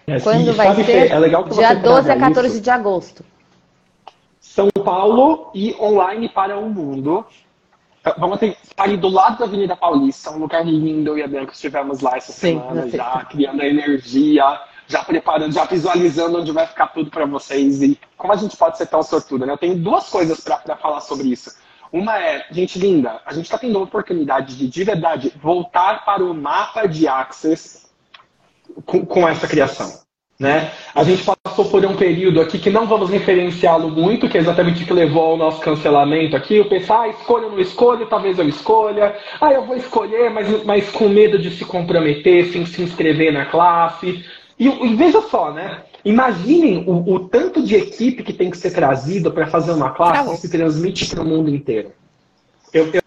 É, 0.05 0.19
quando 0.19 0.53
vai 0.53 0.67
sabe, 0.67 0.83
ser? 0.83 1.07
Fê, 1.07 1.13
é 1.13 1.17
legal 1.17 1.45
que 1.45 1.51
Dia 1.51 1.69
você 1.69 1.75
12 1.75 1.99
a 1.99 2.03
traga 2.03 2.27
14 2.27 2.47
isso. 2.49 2.62
de 2.62 2.69
agosto. 2.69 3.25
São 4.41 4.67
Paulo 4.83 5.49
e 5.55 5.73
online 5.79 6.27
para 6.27 6.59
o 6.59 6.69
mundo. 6.69 7.25
Então, 8.01 8.15
Vamos 8.17 8.38
ter 8.38 8.57
ali 8.75 8.97
do 8.97 9.07
lado 9.07 9.39
da 9.39 9.45
Avenida 9.45 9.77
Paulista, 9.77 10.29
um 10.31 10.39
lugar 10.39 10.65
lindo, 10.65 11.12
eu 11.12 11.19
e 11.19 11.23
a 11.23 11.27
Bianca 11.27 11.53
estivemos 11.53 12.01
lá 12.01 12.17
essa 12.17 12.33
Sim, 12.33 12.59
semana, 12.59 12.85
na 12.85 12.88
já 12.89 13.23
criando 13.23 13.62
a 13.62 13.65
energia, 13.65 14.59
já 14.89 15.04
preparando, 15.04 15.54
já 15.54 15.65
visualizando 15.65 16.39
onde 16.39 16.52
vai 16.52 16.65
ficar 16.65 16.88
tudo 16.88 17.12
para 17.12 17.25
vocês. 17.25 17.82
E 17.82 17.97
como 18.17 18.34
a 18.34 18.36
gente 18.36 18.58
pode 18.58 18.78
ser 18.78 18.88
tão 18.88 19.04
sortudo, 19.04 19.45
né? 19.45 19.54
Eu 19.54 19.58
tenho 19.58 19.78
duas 19.78 20.10
coisas 20.10 20.41
para 20.41 20.75
falar 20.75 21.02
sobre 21.02 21.28
isso. 21.28 21.56
Uma 21.93 22.19
é, 22.19 22.45
gente 22.52 22.80
linda, 22.80 23.21
a 23.25 23.34
gente 23.34 23.45
está 23.45 23.58
tendo 23.58 23.78
a 23.78 23.84
oportunidade 23.84 24.58
de, 24.58 24.67
de 24.67 24.84
verdade, 24.84 25.32
voltar 25.41 26.04
para 26.04 26.23
o 26.23 26.34
mapa 26.34 26.88
de 26.88 27.08
Access 27.08 27.88
com, 28.86 29.06
com 29.06 29.28
essa 29.28 29.47
criação. 29.47 29.99
Né? 30.39 30.71
A 30.95 31.04
gente 31.04 31.21
passou 31.43 31.65
por 31.65 31.84
um 31.84 31.97
período 31.97 32.39
aqui 32.39 32.58
que 32.58 32.69
não 32.69 32.88
vamos 32.88 33.10
referenciá-lo 33.10 33.89
muito, 33.89 34.30
que 34.30 34.38
é 34.38 34.39
exatamente 34.39 34.84
o 34.84 34.88
que 34.88 34.93
levou 34.93 35.32
ao 35.32 35.38
nosso 35.38 35.60
cancelamento 35.60 36.36
aqui. 36.36 36.56
Eu 36.56 36.69
pensei, 36.69 36.95
ah, 36.95 37.10
escolha 37.10 37.47
ou 37.47 37.52
não 37.52 37.60
escolha, 37.60 38.06
talvez 38.06 38.39
eu 38.39 38.47
escolha. 38.47 39.17
Ah, 39.41 39.52
eu 39.52 39.65
vou 39.65 39.75
escolher, 39.75 40.30
mas, 40.30 40.63
mas 40.63 40.89
com 40.91 41.10
medo 41.10 41.38
de 41.38 41.52
se 41.52 41.65
comprometer, 41.65 42.45
sem 42.54 42.65
se 42.65 42.82
inscrever 42.82 43.34
na 43.34 43.45
classe. 43.47 44.23
E, 44.59 44.67
e 44.67 44.95
veja 44.95 45.21
só, 45.21 45.53
né? 45.53 45.83
Imaginem 46.03 46.83
o, 46.85 47.13
o 47.13 47.29
tanto 47.29 47.63
de 47.63 47.75
equipe 47.75 48.23
que 48.23 48.33
tem 48.33 48.49
que 48.51 48.57
ser 48.57 48.71
trazido 48.71 49.31
para 49.31 49.47
fazer 49.47 49.71
uma 49.71 49.91
classe 49.91 50.29
que 50.31 50.37
se 50.37 50.49
transmite 50.49 51.07
para 51.09 51.21
o 51.21 51.25
mundo 51.25 51.49
inteiro. 51.49 51.93
Eu, 52.73 52.91
eu, 52.93 53.01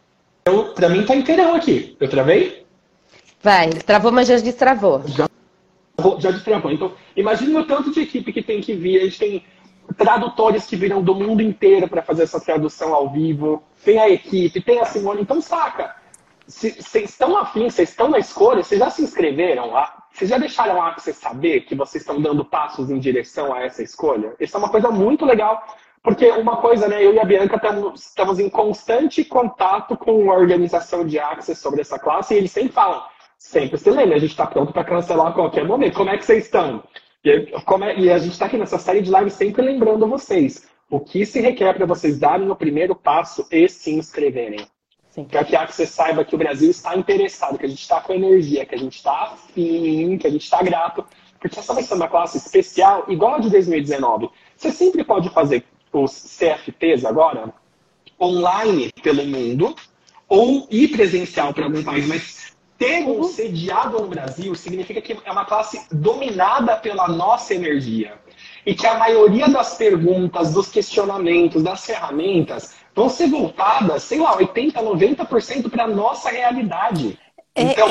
eu, 0.47 0.65
para 0.75 0.89
mim 0.89 1.05
tá 1.05 1.15
inteirão 1.15 1.55
aqui. 1.55 1.97
Eu 2.01 2.09
travei? 2.09 2.65
Vai, 3.43 3.69
travou, 3.71 4.11
mas 4.11 4.29
já 4.29 4.39
destravou. 4.39 5.03
Vou- 5.99 6.19
já 6.21 6.31
destravou. 6.31 6.71
Então, 6.73 6.93
imagine 7.15 7.55
o 7.57 7.65
tanto 7.67 7.93
de 7.93 8.01
equipe 8.01 8.33
que 8.33 8.43
tem 8.43 8.61
que 8.61 8.73
vir. 8.75 9.01
A 9.01 9.05
gente 9.05 9.19
tem 9.19 9.45
tradutores 9.97 10.65
que 10.65 10.77
viram 10.77 11.03
do 11.03 11.15
mundo 11.15 11.43
inteiro 11.43 11.87
para 11.87 12.03
fazer 12.03 12.23
essa 12.23 12.41
tradução 12.41 12.95
ao 12.95 13.11
vivo. 13.11 13.63
Tem 13.85 13.99
a 13.99 14.09
equipe, 14.09 14.61
tem 14.61 14.81
a 14.81 14.87
Simone. 14.87 15.21
Então, 15.21 15.41
saca. 15.43 15.95
Vocês 16.53 17.11
estão 17.11 17.37
afim, 17.37 17.69
vocês 17.69 17.89
estão 17.91 18.09
na 18.09 18.19
escolha, 18.19 18.63
vocês 18.63 18.79
já 18.79 18.91
se 18.91 19.03
inscreveram? 19.03 19.73
Vocês 20.13 20.29
já 20.29 20.39
deixaram 20.39 20.77
para 20.77 20.99
você 20.99 21.13
saber 21.13 21.63
que 21.63 21.75
vocês 21.75 22.03
estão 22.03 22.21
dando 22.21 22.45
passos 22.45 22.91
em 22.91 22.99
direção 22.99 23.53
a 23.53 23.63
essa 23.63 23.83
escolha? 23.83 24.35
Isso 24.39 24.57
é 24.57 24.59
uma 24.59 24.69
coisa 24.69 24.91
muito 24.91 25.25
legal, 25.25 25.65
porque 26.03 26.29
uma 26.31 26.59
coisa, 26.59 26.87
né, 26.89 27.05
eu 27.05 27.15
e 27.15 27.19
a 27.19 27.25
Bianca 27.25 27.57
estamos, 27.95 28.39
em 28.39 28.51
constante 28.51 29.25
contato 29.25 29.97
com 29.97 30.31
a 30.31 30.37
organização 30.37 31.07
de 31.07 31.19
Access 31.19 31.61
sobre 31.61 31.81
essa 31.81 31.99
classe 31.99 32.35
e 32.35 32.37
eles 32.39 32.53
sempre 32.53 32.73
falam, 32.73 33.03
sempre 33.39 33.79
se 33.79 33.91
lembra, 33.91 34.17
a 34.17 34.21
gente 34.21 34.31
está 34.31 34.47
pronto 34.47 34.73
para 34.73 34.85
cancelar 34.85 35.29
a 35.29 35.33
qualquer 35.33 35.65
momento. 35.65 35.97
Como 35.97 36.11
é 36.11 36.19
que 36.19 36.25
vocês 36.25 36.45
estão? 36.45 36.85
E, 37.25 37.31
é- 37.31 37.99
e 37.99 38.11
a 38.11 38.19
gente 38.19 38.33
está 38.33 38.47
aqui 38.47 38.59
nessa 38.59 38.79
série 38.79 39.01
de 39.01 39.11
lives 39.11 39.33
sempre 39.33 39.63
lembrando 39.63 40.07
vocês 40.07 40.69
o 40.91 41.01
que 41.01 41.25
se 41.25 41.41
requer 41.41 41.73
para 41.75 41.87
vocês 41.87 42.19
darem 42.19 42.51
o 42.51 42.55
primeiro 42.55 42.95
passo 42.95 43.47
e 43.51 43.67
se 43.69 43.95
inscreverem. 43.95 44.67
Para 45.31 45.45
que 45.45 45.55
a 45.55 45.63
Access 45.63 45.93
saiba 45.93 46.25
que 46.25 46.35
o 46.35 46.39
Brasil 46.39 46.71
está 46.71 46.97
interessado, 46.97 47.59
que 47.59 47.67
a 47.67 47.69
gente 47.69 47.83
está 47.83 48.01
com 48.01 48.15
energia, 48.15 48.65
que 48.65 48.75
a 48.75 48.79
gente 48.79 48.97
está 48.97 49.33
afim, 49.35 50.17
que 50.17 50.27
a 50.27 50.31
gente 50.31 50.45
está 50.45 50.63
grato. 50.63 51.05
Porque 51.39 51.59
essa 51.59 51.75
vai 51.75 51.83
ser 51.83 51.95
uma 51.95 52.09
classe 52.09 52.39
especial, 52.39 53.05
igual 53.09 53.35
a 53.35 53.39
de 53.39 53.51
2019. 53.51 54.31
Você 54.57 54.71
sempre 54.71 55.05
pode 55.05 55.29
fazer 55.31 55.65
os 55.93 56.39
CFPs 56.39 57.05
agora 57.05 57.53
online 58.19 58.91
pelo 59.03 59.25
mundo 59.27 59.75
ou 60.29 60.67
ir 60.71 60.89
presencial 60.89 61.53
para 61.53 61.65
algum 61.65 61.83
país, 61.83 62.07
mas 62.07 62.53
ter 62.79 63.05
um 63.05 63.23
sediado 63.25 64.01
no 64.01 64.09
Brasil 64.09 64.55
significa 64.55 65.01
que 65.01 65.17
é 65.25 65.31
uma 65.31 65.45
classe 65.45 65.87
dominada 65.93 66.77
pela 66.77 67.07
nossa 67.07 67.55
energia. 67.55 68.15
E 68.65 68.75
que 68.75 68.87
a 68.87 68.99
maioria 68.99 69.49
das 69.49 69.77
perguntas, 69.77 70.53
dos 70.53 70.69
questionamentos, 70.69 71.63
das 71.63 71.85
ferramentas 71.85 72.75
vão 72.95 73.09
ser 73.09 73.29
voltadas, 73.29 74.03
sei 74.03 74.19
lá, 74.19 74.37
80%, 74.37 74.73
90% 74.75 75.71
para 75.71 75.85
a 75.85 75.89
nossa 75.89 76.31
realidade. 76.31 77.19
É, 77.55 77.63
Então, 77.63 77.89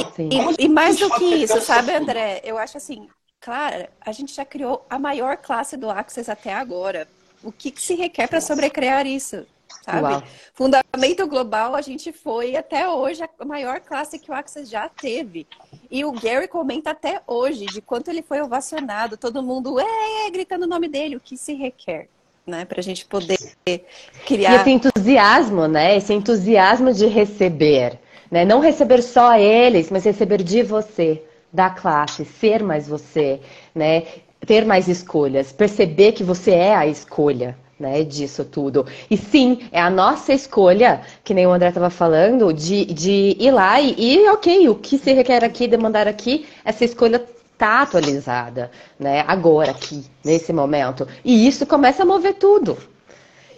E, 0.60 0.66
e 0.66 0.70
mais 0.70 0.98
do 0.98 1.10
que 1.12 1.24
isso, 1.24 1.62
sabe? 1.62 1.92
André? 1.92 2.42
Eu 2.44 2.58
acho 2.58 2.78
assim, 2.78 3.08
claro, 3.40 3.88
a 4.00 4.12
gente 4.12 4.34
já 4.34 4.46
criou 4.46 4.86
a 4.90 4.98
maior 4.98 5.38
classe 5.38 5.78
do 5.78 5.90
Access 5.90 6.30
até 6.30 6.54
agora. 6.54 7.08
O 7.44 7.52
que, 7.52 7.72
que 7.72 7.82
se 7.82 7.96
requer 7.96 8.28
para 8.28 8.42
sobrecriar 8.42 9.06
isso? 9.06 9.46
Sabe? 9.84 10.14
Uau. 10.14 10.24
Fundamento 10.54 11.26
global, 11.28 11.76
a 11.76 11.82
gente 11.82 12.12
foi 12.12 12.56
até 12.56 12.88
hoje 12.88 13.24
a 13.24 13.46
maior 13.46 13.80
classe 13.80 14.20
que 14.20 14.30
o 14.30 14.34
Access 14.34 14.70
já 14.70 14.88
teve. 14.90 15.48
E 15.90 16.06
o 16.06 16.12
Gary 16.12 16.48
comenta 16.48 16.92
até 16.92 17.22
hoje 17.26 17.66
de 17.66 17.82
quanto 17.82 18.10
ele 18.10 18.22
foi 18.22 18.42
ovacionado, 18.42 19.18
todo 19.18 19.42
mundo 19.42 19.80
é, 19.80 20.28
é, 20.28 20.30
gritando 20.30 20.64
o 20.64 20.68
nome 20.68 20.88
dele, 20.88 21.16
o 21.16 21.20
que 21.20 21.36
se 21.38 21.54
requer, 21.54 22.10
né? 22.46 22.66
Para 22.66 22.80
a 22.80 22.84
gente 22.84 23.06
poder 23.06 23.38
E 23.66 23.82
criar. 24.26 24.56
esse 24.56 24.70
entusiasmo, 24.70 25.68
né? 25.68 25.98
Esse 25.98 26.14
entusiasmo 26.14 26.94
de 26.94 27.06
receber, 27.06 28.00
né? 28.30 28.46
Não 28.46 28.60
receber 28.60 29.02
só 29.02 29.38
eles, 29.38 29.90
mas 29.92 30.06
receber 30.06 30.44
de 30.44 30.64
você, 30.64 31.24
da 31.52 31.70
classe, 31.70 32.26
ser 32.26 32.64
mais 32.64 32.88
você, 32.88 33.40
né? 33.74 34.04
Ter 34.46 34.66
mais 34.66 34.88
escolhas, 34.88 35.52
perceber 35.52 36.14
que 36.14 36.24
você 36.24 36.52
é 36.52 36.76
a 36.76 36.88
escolha, 36.88 37.56
né? 37.80 38.04
Disso 38.04 38.44
tudo. 38.44 38.86
E 39.10 39.16
sim, 39.18 39.68
é 39.72 39.80
a 39.80 39.90
nossa 39.90 40.34
escolha, 40.34 41.02
que 41.24 41.34
nem 41.34 41.46
o 41.46 41.52
André 41.52 41.70
estava 41.70 41.90
falando, 41.90 42.52
de, 42.52 42.86
de 42.86 43.36
ir 43.40 43.52
lá 43.52 43.80
e, 43.80 43.96
e, 43.98 44.30
ok, 44.30 44.68
o 44.70 44.76
que 44.76 44.98
se 44.98 45.14
requer 45.14 45.44
aqui, 45.44 45.68
demandar 45.68 46.08
aqui, 46.08 46.48
essa 46.66 46.84
escolha 46.84 47.24
tá 47.62 47.84
atualizada, 47.84 48.72
né? 49.00 49.24
Agora, 49.28 49.70
aqui, 49.70 50.04
nesse 50.26 50.52
momento. 50.52 51.08
E 51.24 51.48
isso 51.48 51.64
começa 51.64 52.02
a 52.02 52.06
mover 52.08 52.34
tudo. 52.34 52.76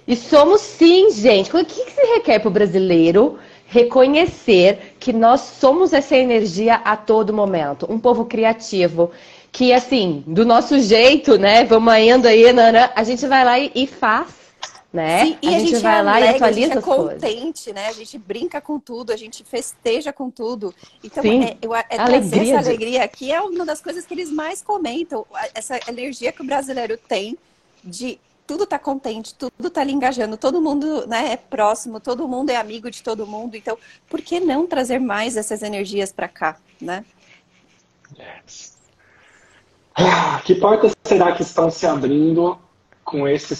E 0.05 0.13
somos 0.13 0.59
sim, 0.59 1.09
gente. 1.11 1.55
O 1.55 1.63
que, 1.63 1.85
que 1.85 1.91
se 1.91 2.05
requer 2.07 2.39
para 2.39 2.49
o 2.49 2.51
brasileiro 2.51 3.39
reconhecer 3.65 4.97
que 4.99 5.13
nós 5.13 5.39
somos 5.39 5.93
essa 5.93 6.17
energia 6.17 6.81
a 6.83 6.97
todo 6.97 7.31
momento? 7.31 7.87
Um 7.89 7.97
povo 7.97 8.25
criativo. 8.25 9.09
Que, 9.53 9.71
assim, 9.71 10.21
do 10.27 10.43
nosso 10.43 10.77
jeito, 10.81 11.37
né? 11.37 11.63
Vamos 11.63 11.95
indo 11.95 12.27
aí, 12.27 12.51
Nana, 12.51 12.91
a 12.93 13.03
gente 13.05 13.25
vai 13.25 13.45
lá 13.45 13.57
e, 13.57 13.71
e 13.73 13.87
faz, 13.87 14.42
né? 14.93 15.25
Sim, 15.25 15.37
e 15.41 15.47
a, 15.55 15.59
gente 15.59 15.77
vai 15.79 15.99
é 15.99 16.01
lá 16.03 16.21
e 16.21 16.27
atualiza 16.29 16.73
a 16.73 16.75
gente 16.75 16.77
é 16.77 16.81
coisas. 16.81 17.13
contente, 17.13 17.73
né? 17.73 17.87
A 17.87 17.91
gente 17.93 18.15
brinca 18.19 18.61
com 18.61 18.79
tudo, 18.79 19.11
a 19.11 19.17
gente 19.17 19.43
festeja 19.43 20.13
com 20.13 20.29
tudo. 20.29 20.73
Então, 21.03 21.23
Sim, 21.23 21.43
é, 21.43 21.57
eu, 21.59 21.73
é 21.75 21.79
a 21.79 21.83
trazer 21.83 22.05
alegria 22.05 22.55
essa 22.59 22.69
alegria 22.69 23.03
aqui 23.03 23.31
é 23.31 23.41
uma 23.41 23.65
das 23.65 23.81
coisas 23.81 24.05
que 24.05 24.13
eles 24.13 24.29
mais 24.31 24.61
comentam. 24.61 25.25
a- 25.33 25.49
Essa 25.55 25.79
energia 25.87 26.31
que 26.31 26.43
o 26.43 26.45
brasileiro 26.45 26.95
tem 26.95 27.35
de 27.83 28.19
tudo 28.45 28.67
tá 28.67 28.77
contente, 28.77 29.33
tudo 29.33 29.69
tá 29.71 29.81
ali 29.81 29.93
engajando, 29.93 30.37
todo 30.37 30.61
mundo 30.61 31.07
né, 31.07 31.31
é 31.31 31.37
próximo, 31.37 31.99
todo 31.99 32.27
mundo 32.27 32.51
é 32.51 32.57
amigo 32.57 32.91
de 32.91 33.01
todo 33.01 33.25
mundo. 33.25 33.55
Então, 33.55 33.75
por 34.07 34.21
que 34.21 34.39
não 34.39 34.67
trazer 34.67 34.99
mais 34.99 35.35
essas 35.37 35.63
energias 35.63 36.11
para 36.11 36.27
cá, 36.27 36.57
né? 36.79 37.03
Ah, 39.95 40.41
Que 40.45 40.55
portas 40.55 40.95
será 41.03 41.31
que 41.35 41.41
estão 41.41 41.71
se 41.71 41.85
abrindo 41.87 42.59
com 43.03 43.27
esse 43.27 43.55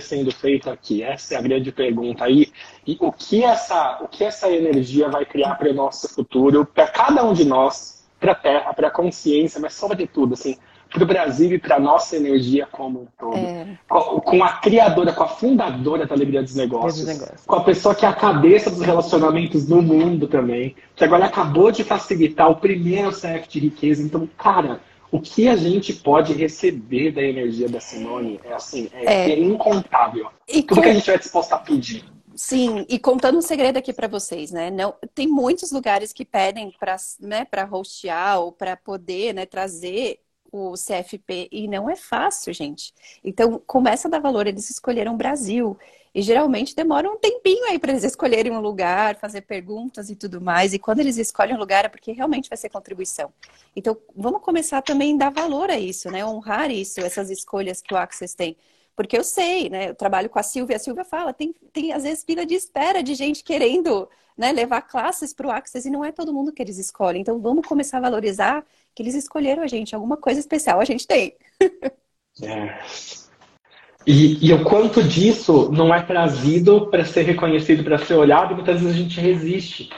Sendo 0.00 0.32
feito 0.32 0.68
aqui? 0.68 1.02
Essa 1.02 1.34
é 1.34 1.38
a 1.38 1.42
grande 1.42 1.70
pergunta 1.70 2.24
aí. 2.24 2.48
E 2.86 2.96
o 3.00 3.12
que 3.12 3.44
essa, 3.44 3.98
o 4.02 4.08
que 4.08 4.24
essa 4.24 4.50
energia 4.50 5.08
vai 5.08 5.24
criar 5.24 5.54
para 5.54 5.70
o 5.70 5.74
nosso 5.74 6.08
futuro, 6.08 6.64
para 6.64 6.88
cada 6.88 7.24
um 7.24 7.32
de 7.32 7.44
nós, 7.44 8.04
para 8.18 8.32
a 8.32 8.34
Terra, 8.34 8.74
para 8.74 8.88
a 8.88 8.90
consciência, 8.90 9.60
mas 9.60 9.74
sobretudo, 9.74 10.34
assim, 10.34 10.56
para 10.90 11.04
o 11.04 11.06
Brasil 11.06 11.52
e 11.52 11.58
para 11.58 11.76
a 11.76 11.80
nossa 11.80 12.16
energia 12.16 12.66
como 12.70 13.02
um 13.02 13.06
todo. 13.18 13.36
É. 13.36 13.78
Com, 13.88 14.20
com 14.20 14.42
a 14.42 14.52
criadora, 14.54 15.12
com 15.12 15.22
a 15.22 15.28
fundadora 15.28 16.06
da 16.06 16.14
Alegria 16.14 16.42
dos 16.42 16.54
Negócios, 16.54 17.06
Negócios. 17.06 17.44
com 17.46 17.56
a 17.56 17.64
pessoa 17.64 17.94
que 17.94 18.06
é 18.06 18.08
a 18.08 18.12
cabeça 18.12 18.70
dos 18.70 18.80
relacionamentos 18.80 19.68
no 19.68 19.82
mundo 19.82 20.26
também, 20.26 20.74
que 20.96 21.04
agora 21.04 21.26
acabou 21.26 21.70
de 21.70 21.84
facilitar 21.84 22.50
o 22.50 22.56
primeiro 22.56 23.10
CF 23.10 23.48
de 23.48 23.60
riqueza. 23.60 24.02
Então, 24.02 24.28
cara, 24.36 24.80
o 25.10 25.20
que 25.20 25.48
a 25.48 25.56
gente 25.56 25.92
pode 25.92 26.32
receber 26.34 27.10
da 27.12 27.22
energia 27.22 27.68
da 27.68 27.80
Simone 27.80 28.40
é 28.44 28.52
assim, 28.52 28.88
é, 28.92 29.04
É. 29.04 29.30
é 29.32 29.38
incontável. 29.40 30.28
E 30.46 30.62
Tudo 30.62 30.76
com- 30.76 30.82
que 30.82 30.88
a 30.88 30.94
gente 30.94 31.06
vai 31.06 31.18
disposto 31.18 31.52
a 31.52 31.58
pedir. 31.58 32.04
Sim, 32.34 32.86
e 32.88 32.98
contando 33.00 33.36
um 33.38 33.42
segredo 33.42 33.78
aqui 33.78 33.92
para 33.92 34.06
vocês, 34.06 34.52
né? 34.52 34.70
Não, 34.70 34.94
tem 35.14 35.26
muitos 35.26 35.72
lugares 35.72 36.12
que 36.12 36.24
pedem 36.24 36.72
para 36.78 36.94
né, 37.20 37.44
para 37.44 37.68
hostear 37.70 38.38
ou 38.40 38.52
para 38.52 38.76
poder 38.76 39.34
né, 39.34 39.44
trazer 39.44 40.20
o 40.52 40.74
CFP 40.76 41.48
e 41.50 41.66
não 41.66 41.90
é 41.90 41.96
fácil, 41.96 42.54
gente. 42.54 42.94
Então, 43.24 43.60
começa 43.66 44.06
a 44.08 44.10
dar 44.10 44.20
valor. 44.20 44.46
Eles 44.46 44.70
escolheram 44.70 45.14
o 45.14 45.16
Brasil 45.16 45.76
e 46.18 46.22
geralmente 46.22 46.74
demora 46.74 47.08
um 47.08 47.16
tempinho 47.16 47.64
aí 47.66 47.78
para 47.78 47.92
eles 47.92 48.02
escolherem 48.02 48.50
um 48.50 48.58
lugar, 48.58 49.14
fazer 49.14 49.42
perguntas 49.42 50.10
e 50.10 50.16
tudo 50.16 50.40
mais. 50.40 50.74
E 50.74 50.78
quando 50.78 50.98
eles 50.98 51.16
escolhem 51.16 51.54
um 51.54 51.58
lugar 51.60 51.84
é 51.84 51.88
porque 51.88 52.10
realmente 52.10 52.48
vai 52.48 52.56
ser 52.56 52.68
contribuição. 52.70 53.32
Então, 53.76 53.96
vamos 54.16 54.42
começar 54.42 54.82
também 54.82 55.14
a 55.14 55.18
dar 55.18 55.30
valor 55.30 55.70
a 55.70 55.78
isso, 55.78 56.10
né? 56.10 56.26
Honrar 56.26 56.72
isso, 56.72 56.98
essas 56.98 57.30
escolhas 57.30 57.80
que 57.80 57.94
o 57.94 57.96
Access 57.96 58.34
tem. 58.36 58.56
Porque 58.96 59.16
eu 59.16 59.22
sei, 59.22 59.70
né? 59.70 59.90
Eu 59.90 59.94
trabalho 59.94 60.28
com 60.28 60.40
a 60.40 60.42
Silvia, 60.42 60.74
a 60.74 60.80
Silvia 60.80 61.04
fala, 61.04 61.32
tem, 61.32 61.54
tem 61.72 61.92
às 61.92 62.02
vezes 62.02 62.24
fila 62.24 62.44
de 62.44 62.54
espera 62.54 63.00
de 63.00 63.14
gente 63.14 63.44
querendo 63.44 64.08
né, 64.36 64.50
levar 64.50 64.82
classes 64.82 65.32
para 65.32 65.46
o 65.46 65.52
Access 65.52 65.86
e 65.86 65.90
não 65.92 66.04
é 66.04 66.10
todo 66.10 66.34
mundo 66.34 66.52
que 66.52 66.60
eles 66.60 66.78
escolhem. 66.78 67.20
Então 67.20 67.38
vamos 67.38 67.64
começar 67.64 67.98
a 67.98 68.00
valorizar 68.00 68.66
que 68.92 69.04
eles 69.04 69.14
escolheram 69.14 69.62
a 69.62 69.68
gente, 69.68 69.94
alguma 69.94 70.16
coisa 70.16 70.40
especial 70.40 70.80
a 70.80 70.84
gente 70.84 71.06
tem. 71.06 71.36
É. 72.40 73.27
E, 74.10 74.38
e 74.40 74.54
o 74.54 74.64
quanto 74.64 75.02
disso 75.02 75.70
não 75.70 75.94
é 75.94 76.00
trazido 76.00 76.86
para 76.86 77.04
ser 77.04 77.24
reconhecido, 77.24 77.84
para 77.84 77.98
ser 77.98 78.14
olhado, 78.14 78.52
e 78.52 78.54
muitas 78.54 78.80
vezes 78.80 78.96
a 78.96 78.98
gente 78.98 79.20
resiste. 79.20 79.90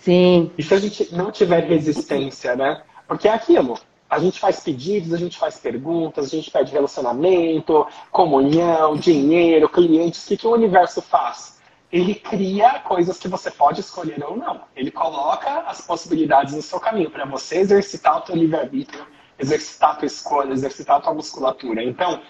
Sim. 0.00 0.50
E 0.58 0.64
se 0.64 0.74
a 0.74 0.80
gente 0.80 1.14
não 1.14 1.30
tiver 1.30 1.62
resistência, 1.62 2.56
né? 2.56 2.82
Porque 3.06 3.28
é 3.28 3.32
aquilo. 3.32 3.78
A 4.10 4.18
gente 4.18 4.40
faz 4.40 4.58
pedidos, 4.58 5.14
a 5.14 5.16
gente 5.16 5.38
faz 5.38 5.60
perguntas, 5.60 6.26
a 6.26 6.28
gente 6.28 6.50
pede 6.50 6.72
relacionamento, 6.72 7.86
comunhão, 8.10 8.96
dinheiro, 8.96 9.68
clientes. 9.68 10.24
O 10.24 10.26
que, 10.26 10.38
que 10.38 10.46
o 10.48 10.54
universo 10.54 11.00
faz? 11.00 11.60
Ele 11.92 12.16
cria 12.16 12.80
coisas 12.80 13.16
que 13.16 13.28
você 13.28 13.48
pode 13.48 13.78
escolher 13.78 14.24
ou 14.24 14.36
não. 14.36 14.62
Ele 14.74 14.90
coloca 14.90 15.60
as 15.68 15.80
possibilidades 15.80 16.52
no 16.52 16.62
seu 16.62 16.80
caminho 16.80 17.12
para 17.12 17.24
você 17.26 17.58
exercitar 17.58 18.18
o 18.18 18.20
teu 18.22 18.34
livre-arbítrio, 18.34 19.06
exercitar 19.38 19.90
a 19.92 19.94
tua 19.94 20.06
escolha, 20.06 20.52
exercitar 20.52 20.96
a 20.96 21.00
tua 21.00 21.14
musculatura. 21.14 21.80
Então, 21.80 22.20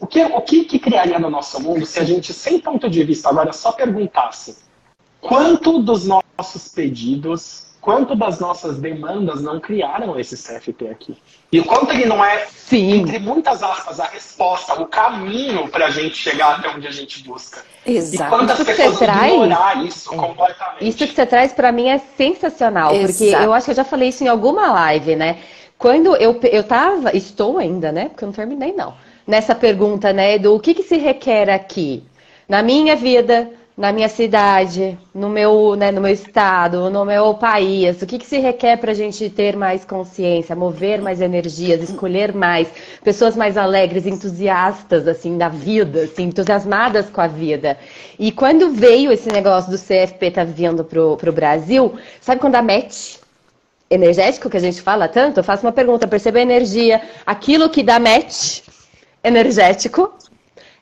o 0.00 0.06
que, 0.06 0.22
o 0.22 0.40
que, 0.40 0.64
que 0.64 0.78
criaria 0.78 1.18
no 1.18 1.30
nosso 1.30 1.60
mundo 1.60 1.84
se 1.86 1.98
a 2.00 2.04
gente, 2.04 2.32
sem 2.32 2.58
ponto 2.58 2.88
de 2.88 3.02
vista, 3.04 3.28
agora 3.28 3.52
só 3.52 3.72
perguntasse 3.72 4.56
quanto 5.20 5.78
dos 5.80 6.04
nossos 6.06 6.68
pedidos 6.68 7.64
quanto 7.84 8.16
das 8.16 8.40
nossas 8.40 8.78
demandas 8.78 9.42
não 9.42 9.60
criaram 9.60 10.18
esse 10.18 10.36
CFP 10.38 10.88
aqui. 10.88 11.18
E 11.52 11.60
o 11.60 11.66
quanto 11.66 11.92
ele 11.92 12.06
não 12.06 12.24
é, 12.24 12.46
Sim. 12.46 12.92
entre 13.02 13.18
muitas 13.18 13.62
aspas, 13.62 14.00
a 14.00 14.06
resposta, 14.06 14.72
o 14.80 14.86
caminho 14.86 15.68
para 15.68 15.84
a 15.88 15.90
gente 15.90 16.16
chegar 16.16 16.58
até 16.58 16.70
onde 16.70 16.86
a 16.86 16.90
gente 16.90 17.22
busca. 17.22 17.62
Exato. 17.84 18.24
E 18.24 18.38
quantas 18.38 18.58
Isso 18.58 18.64
que 18.64 18.72
pessoas 18.74 18.96
você 18.96 19.04
traz- 19.04 19.32
ignorar 19.34 19.84
isso 19.84 20.14
É. 20.14 20.16
completamente. 20.16 20.88
Isso 20.88 20.96
que 20.96 21.14
você 21.14 21.26
traz 21.26 21.52
pra 21.52 21.70
mim 21.70 21.88
é 21.90 21.98
sensacional, 22.16 22.88
porque 22.88 23.24
Exato. 23.24 23.44
eu 23.44 23.52
acho 23.52 23.66
que 23.66 23.70
eu 23.72 23.76
já 23.76 23.84
falei 23.84 24.08
isso 24.08 24.24
em 24.24 24.28
alguma 24.28 24.72
live, 24.72 25.14
né? 25.14 25.40
Quando 25.76 26.16
eu, 26.16 26.40
eu 26.50 26.64
tava, 26.64 27.14
estou 27.14 27.58
ainda, 27.58 27.92
né? 27.92 28.08
Porque 28.08 28.24
eu 28.24 28.28
não 28.28 28.32
terminei, 28.34 28.72
não. 28.72 28.94
Nessa 29.26 29.54
pergunta, 29.54 30.12
né, 30.12 30.38
do 30.38 30.54
o 30.54 30.60
que, 30.60 30.74
que 30.74 30.82
se 30.82 30.98
requer 30.98 31.48
aqui? 31.48 32.02
Na 32.46 32.62
minha 32.62 32.94
vida, 32.94 33.50
na 33.76 33.90
minha 33.90 34.08
cidade, 34.08 34.98
no 35.14 35.30
meu, 35.30 35.74
né, 35.74 35.90
no 35.90 35.98
meu 35.98 36.12
estado, 36.12 36.90
no 36.90 37.06
meu 37.06 37.32
país, 37.32 38.02
o 38.02 38.06
que, 38.06 38.18
que 38.18 38.26
se 38.26 38.38
requer 38.38 38.76
para 38.76 38.92
a 38.92 38.94
gente 38.94 39.30
ter 39.30 39.56
mais 39.56 39.82
consciência, 39.82 40.54
mover 40.54 41.00
mais 41.00 41.22
energias, 41.22 41.82
escolher 41.82 42.34
mais, 42.34 42.68
pessoas 43.02 43.34
mais 43.34 43.56
alegres, 43.56 44.06
entusiastas, 44.06 45.08
assim, 45.08 45.38
da 45.38 45.48
vida, 45.48 46.02
assim, 46.02 46.24
entusiasmadas 46.24 47.08
com 47.08 47.22
a 47.22 47.26
vida. 47.26 47.78
E 48.18 48.30
quando 48.30 48.70
veio 48.72 49.10
esse 49.10 49.30
negócio 49.30 49.70
do 49.70 49.78
CFP 49.78 50.30
tá 50.32 50.44
vindo 50.44 50.84
pro, 50.84 51.16
pro 51.16 51.32
Brasil, 51.32 51.94
sabe 52.20 52.42
quando 52.42 52.56
a 52.56 52.62
match 52.62 53.16
energético 53.90 54.50
que 54.50 54.56
a 54.58 54.60
gente 54.60 54.82
fala 54.82 55.08
tanto, 55.08 55.40
eu 55.40 55.44
faço 55.44 55.64
uma 55.64 55.72
pergunta, 55.72 56.06
perceba 56.06 56.38
a 56.38 56.42
energia, 56.42 57.00
aquilo 57.24 57.70
que 57.70 57.82
dá 57.82 57.98
match 57.98 58.60
energético 59.24 60.12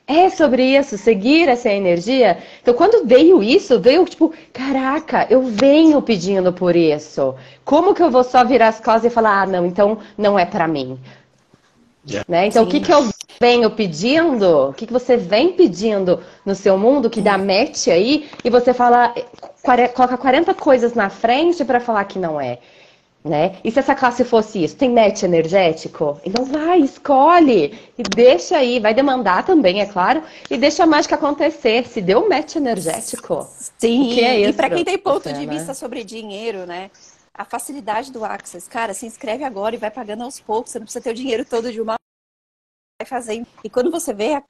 é 0.06 0.28
sobre 0.28 0.76
isso, 0.76 0.98
seguir 0.98 1.48
essa 1.48 1.70
energia. 1.70 2.38
Então, 2.60 2.74
quando 2.74 3.06
veio 3.06 3.42
isso, 3.42 3.80
veio 3.80 4.04
tipo, 4.04 4.32
caraca, 4.52 5.26
eu 5.30 5.42
venho 5.42 6.02
pedindo 6.02 6.52
por 6.52 6.74
isso. 6.74 7.34
Como 7.64 7.94
que 7.94 8.02
eu 8.02 8.10
vou 8.10 8.24
só 8.24 8.44
virar 8.44 8.68
as 8.68 8.80
costas 8.80 9.04
e 9.04 9.10
falar, 9.10 9.42
ah, 9.42 9.46
não, 9.46 9.64
então 9.64 9.98
não 10.18 10.38
é 10.38 10.44
pra 10.44 10.66
mim? 10.66 10.98
Né? 12.26 12.48
Então, 12.48 12.64
o 12.64 12.66
que, 12.66 12.78
Sim. 12.78 12.82
que 12.82 12.92
eu 12.92 13.08
venho 13.40 13.70
pedindo? 13.70 14.70
O 14.70 14.72
que, 14.72 14.86
que 14.86 14.92
você 14.92 15.16
vem 15.16 15.52
pedindo 15.52 16.20
no 16.44 16.54
seu 16.54 16.76
mundo 16.76 17.08
que 17.08 17.20
dá 17.20 17.38
match 17.38 17.86
aí? 17.86 18.28
E 18.44 18.50
você 18.50 18.74
fala, 18.74 19.14
coloca 19.94 20.18
40 20.18 20.52
coisas 20.54 20.94
na 20.94 21.08
frente 21.08 21.64
para 21.64 21.78
falar 21.78 22.04
que 22.04 22.18
não 22.18 22.40
é. 22.40 22.58
Né? 23.24 23.56
E 23.62 23.70
se 23.70 23.78
essa 23.78 23.94
classe 23.94 24.24
fosse 24.24 24.64
isso? 24.64 24.76
Tem 24.76 24.90
match 24.90 25.22
energético? 25.22 26.20
Então 26.24 26.44
vai, 26.44 26.80
escolhe 26.80 27.78
e 27.96 28.02
deixa 28.02 28.56
aí, 28.56 28.80
vai 28.80 28.92
demandar 28.92 29.44
também, 29.44 29.80
é 29.80 29.86
claro, 29.86 30.24
e 30.50 30.58
deixa 30.58 30.82
a 30.82 30.86
mágica 30.86 31.14
acontecer. 31.14 31.86
Se 31.86 32.00
deu 32.00 32.28
match 32.28 32.56
energético, 32.56 33.46
Sim, 33.78 34.20
é 34.20 34.40
e 34.40 34.44
isso 34.48 34.54
para 34.54 34.70
quem 34.70 34.84
tem 34.84 34.98
ponto 34.98 35.22
você, 35.22 35.32
de 35.34 35.46
né? 35.46 35.54
vista 35.54 35.72
sobre 35.72 36.02
dinheiro, 36.02 36.66
né? 36.66 36.90
A 37.32 37.44
facilidade 37.44 38.10
do 38.10 38.24
Access, 38.24 38.68
cara, 38.68 38.92
se 38.92 39.06
inscreve 39.06 39.44
agora 39.44 39.76
e 39.76 39.78
vai 39.78 39.90
pagando 39.90 40.24
aos 40.24 40.40
poucos, 40.40 40.72
você 40.72 40.80
não 40.80 40.86
precisa 40.86 41.02
ter 41.02 41.10
o 41.10 41.14
dinheiro 41.14 41.44
todo 41.44 41.70
de 41.70 41.80
uma 41.80 41.94
vai 43.00 43.06
fazendo. 43.06 43.46
E 43.62 43.70
quando 43.70 43.90
você 43.90 44.12
vê 44.12 44.42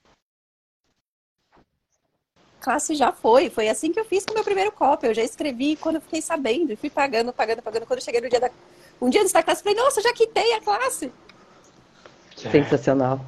classe 2.62 2.94
já 2.94 3.12
foi, 3.12 3.50
foi 3.50 3.68
assim 3.68 3.92
que 3.92 3.98
eu 3.98 4.04
fiz 4.04 4.24
com 4.24 4.32
o 4.32 4.34
meu 4.34 4.44
primeiro 4.44 4.72
copo. 4.72 5.04
Eu 5.04 5.14
já 5.14 5.22
escrevi 5.22 5.76
quando 5.76 5.96
eu 5.96 6.00
fiquei 6.00 6.22
sabendo, 6.22 6.72
e 6.72 6.76
fui 6.76 6.88
pagando, 6.88 7.32
pagando, 7.32 7.60
pagando. 7.60 7.86
Quando 7.86 7.98
eu 7.98 8.04
cheguei 8.04 8.20
no 8.20 8.30
dia 8.30 8.40
da 8.40 8.50
um 9.00 9.10
dia 9.10 9.20
antes 9.20 9.32
da 9.32 9.42
classe, 9.42 9.60
eu 9.60 9.64
falei, 9.64 9.84
nossa, 9.84 10.00
já 10.00 10.12
quitei 10.12 10.54
a 10.54 10.60
classe. 10.60 11.12
sensacional. 12.36 13.20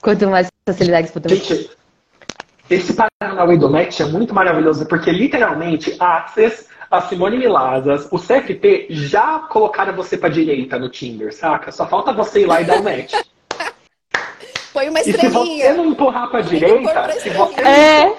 Quanto 0.00 0.28
mais 0.28 0.46
facilidades 0.64 1.10
podemos 1.10 1.44
Gente, 1.44 1.70
esse 2.70 2.94
Paranauê 2.94 3.58
do 3.58 3.68
Match 3.68 3.98
é 3.98 4.04
muito 4.04 4.32
maravilhoso, 4.32 4.86
porque 4.86 5.10
literalmente 5.10 5.96
a 5.98 6.18
Access, 6.18 6.68
a 6.88 7.02
Simone 7.02 7.36
Milazas, 7.36 8.06
o 8.12 8.18
CFP 8.18 8.86
já 8.90 9.40
colocaram 9.40 9.94
você 9.94 10.16
pra 10.16 10.28
direita 10.28 10.78
no 10.78 10.88
Tinder, 10.88 11.34
saca? 11.34 11.72
Só 11.72 11.86
falta 11.88 12.12
você 12.12 12.42
ir 12.42 12.46
lá 12.46 12.60
e 12.62 12.64
dar 12.64 12.80
o 12.80 12.84
match. 12.84 13.12
Põe 14.80 14.88
uma 14.88 15.00
E 15.00 15.04
se 15.04 15.12
você 15.12 15.26
estrelinha. 15.26 15.74
não 15.74 15.84
empurrar 15.86 16.30
pra 16.30 16.40
direita, 16.40 17.12
se 17.12 17.28
você 17.28 17.50
estrelinha. 17.50 17.76
É, 17.76 18.16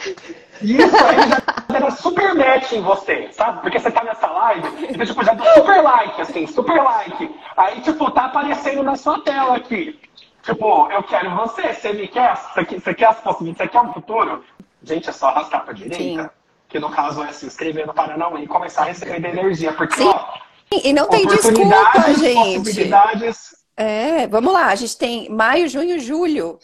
Isso 0.61 0.95
aí 1.05 1.29
já 1.29 1.75
era 1.75 1.89
super 1.91 2.35
match 2.35 2.71
em 2.73 2.81
você, 2.83 3.29
sabe? 3.31 3.61
Porque 3.61 3.79
você 3.79 3.89
tá 3.89 4.03
nessa 4.03 4.27
live, 4.27 4.67
então, 4.89 5.03
tipo, 5.03 5.23
já 5.25 5.33
deu 5.33 5.45
super 5.55 5.81
like, 5.81 6.21
assim, 6.21 6.45
super 6.45 6.83
like. 6.83 7.35
Aí, 7.57 7.81
tipo, 7.81 8.11
tá 8.11 8.25
aparecendo 8.25 8.83
na 8.83 8.95
sua 8.95 9.19
tela 9.23 9.55
aqui. 9.57 9.99
Tipo, 10.43 10.87
eu 10.91 11.01
quero 11.01 11.31
você, 11.31 11.73
você 11.73 11.93
me 11.93 12.07
quer? 12.07 12.35
Você 12.37 12.63
quer, 12.65 12.79
você 12.79 12.93
quer 12.93 13.05
as 13.05 13.19
possibilidades? 13.21 13.71
Você 13.71 13.79
quer 13.79 13.89
um 13.89 13.93
futuro? 13.93 14.43
Gente, 14.83 15.09
é 15.09 15.11
só 15.13 15.29
arrastar 15.29 15.63
pra 15.65 15.73
direita. 15.73 15.95
Sim. 16.23 16.29
Que 16.69 16.79
no 16.79 16.91
caso 16.91 17.23
é 17.23 17.31
se 17.31 17.47
inscrever 17.47 17.87
no 17.87 17.93
Paranauê 17.93 18.43
e 18.43 18.47
começar 18.47 18.83
a 18.83 18.85
receber 18.85 19.25
energia. 19.27 19.73
Porque, 19.73 19.95
Sim. 19.95 20.07
ó, 20.07 20.25
E 20.71 20.93
não 20.93 21.07
tem 21.09 21.25
desculpa, 21.25 22.13
gente. 22.19 22.59
possibilidades. 22.59 23.60
É, 23.75 24.27
vamos 24.27 24.53
lá, 24.53 24.67
a 24.67 24.75
gente 24.75 24.97
tem 24.97 25.29
maio, 25.29 25.67
junho, 25.67 25.99
julho, 25.99 26.59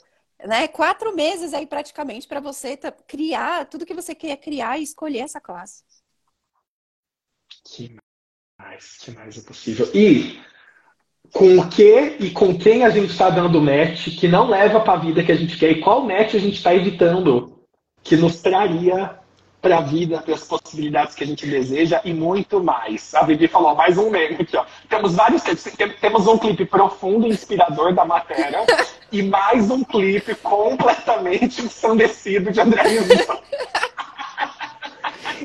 né? 0.45 0.67
Quatro 0.67 1.15
meses 1.15 1.53
aí 1.53 1.65
praticamente 1.65 2.27
para 2.27 2.39
você 2.39 2.77
criar 3.07 3.65
tudo 3.65 3.85
que 3.85 3.93
você 3.93 4.13
quer 4.13 4.37
criar 4.37 4.77
e 4.77 4.83
escolher 4.83 5.19
essa 5.19 5.41
classe. 5.41 5.83
Que 7.65 7.97
mais, 8.59 8.97
que 8.97 9.11
mais 9.11 9.37
é 9.37 9.41
possível? 9.41 9.89
E 9.93 10.39
com 11.33 11.57
o 11.57 11.69
que 11.69 12.17
e 12.19 12.31
com 12.31 12.57
quem 12.57 12.83
a 12.83 12.89
gente 12.89 13.11
está 13.11 13.29
dando 13.29 13.61
match 13.61 14.17
que 14.17 14.27
não 14.27 14.47
leva 14.49 14.79
para 14.79 14.93
a 14.93 15.01
vida 15.01 15.23
que 15.23 15.31
a 15.31 15.35
gente 15.35 15.57
quer 15.57 15.71
e 15.71 15.81
qual 15.81 16.01
match 16.01 16.35
a 16.35 16.39
gente 16.39 16.55
está 16.55 16.73
evitando 16.73 17.61
que 18.03 18.15
nos 18.15 18.41
traria 18.41 19.19
para 19.61 19.77
a 19.77 19.81
vida, 19.81 20.19
para 20.21 20.33
as 20.33 20.43
possibilidades 20.43 21.15
que 21.15 21.23
a 21.23 21.27
gente 21.27 21.45
deseja 21.45 22.01
e 22.03 22.13
muito 22.13 22.63
mais. 22.63 23.13
A 23.15 23.23
Vivi 23.23 23.47
falou 23.47 23.75
mais 23.75 23.97
um 23.97 24.09
meme 24.09 24.37
aqui, 24.39 24.55
ó. 24.55 24.65
Temos 24.87 25.15
vários 25.15 25.43
Temos 25.99 26.27
um 26.27 26.37
clipe 26.37 26.65
profundo 26.65 27.27
e 27.27 27.31
inspirador 27.31 27.93
da 27.93 28.05
matéria 28.05 28.65
e 29.11 29.23
mais 29.23 29.69
um 29.71 29.83
clipe 29.83 30.35
completamente 30.35 31.61
ensandecido 31.61 32.51
de 32.51 32.61
André 32.61 32.83
Rizzo. 32.83 33.37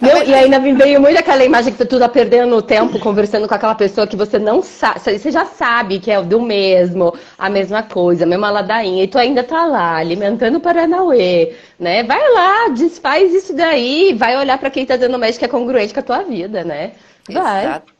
Não, 0.03 0.21
e 0.25 0.35
ainda 0.35 0.59
me 0.59 0.73
veio 0.73 1.01
muito 1.01 1.17
aquela 1.17 1.45
imagem 1.45 1.73
que 1.73 1.85
tu 1.85 1.97
tá 1.97 2.09
perdendo 2.09 2.61
tempo 2.61 2.99
conversando 2.99 3.47
com 3.47 3.55
aquela 3.55 3.77
pessoa 3.77 4.05
que 4.05 4.17
você 4.17 4.37
não 4.37 4.61
sabe, 4.61 4.99
você 4.99 5.31
já 5.31 5.45
sabe 5.45 6.01
que 6.01 6.11
é 6.11 6.21
do 6.21 6.43
mesmo, 6.43 7.17
a 7.38 7.49
mesma 7.49 7.85
coisa, 7.85 8.25
a 8.25 8.27
mesma 8.27 8.51
ladainha, 8.51 9.05
e 9.05 9.07
tu 9.07 9.17
ainda 9.17 9.45
tá 9.45 9.65
lá 9.65 9.95
alimentando 9.95 10.57
o 10.57 10.61
Paranauê, 10.61 11.55
né? 11.79 12.03
Vai 12.03 12.33
lá, 12.33 12.69
desfaz 12.71 13.33
isso 13.33 13.55
daí, 13.55 14.12
vai 14.12 14.37
olhar 14.37 14.59
pra 14.59 14.71
quem 14.71 14.85
tá 14.85 14.97
dando 14.97 15.21
match 15.21 15.38
que 15.38 15.45
é 15.45 15.49
congruente 15.49 15.95
com 15.95 16.01
a 16.01 16.03
tua 16.03 16.23
vida, 16.25 16.65
né? 16.65 16.95
Vai. 17.31 17.65
Exato. 17.65 17.93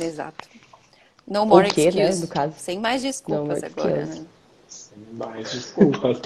Exato. 0.00 0.48
No 1.26 1.44
more 1.44 1.68
quê, 1.68 1.90
né, 1.90 2.10
caso. 2.30 2.54
Sem 2.56 2.78
mais 2.80 3.02
desculpas 3.02 3.62
agora, 3.62 4.06
né? 4.06 4.24
Mais 5.12 5.52
desculpas. 5.52 6.22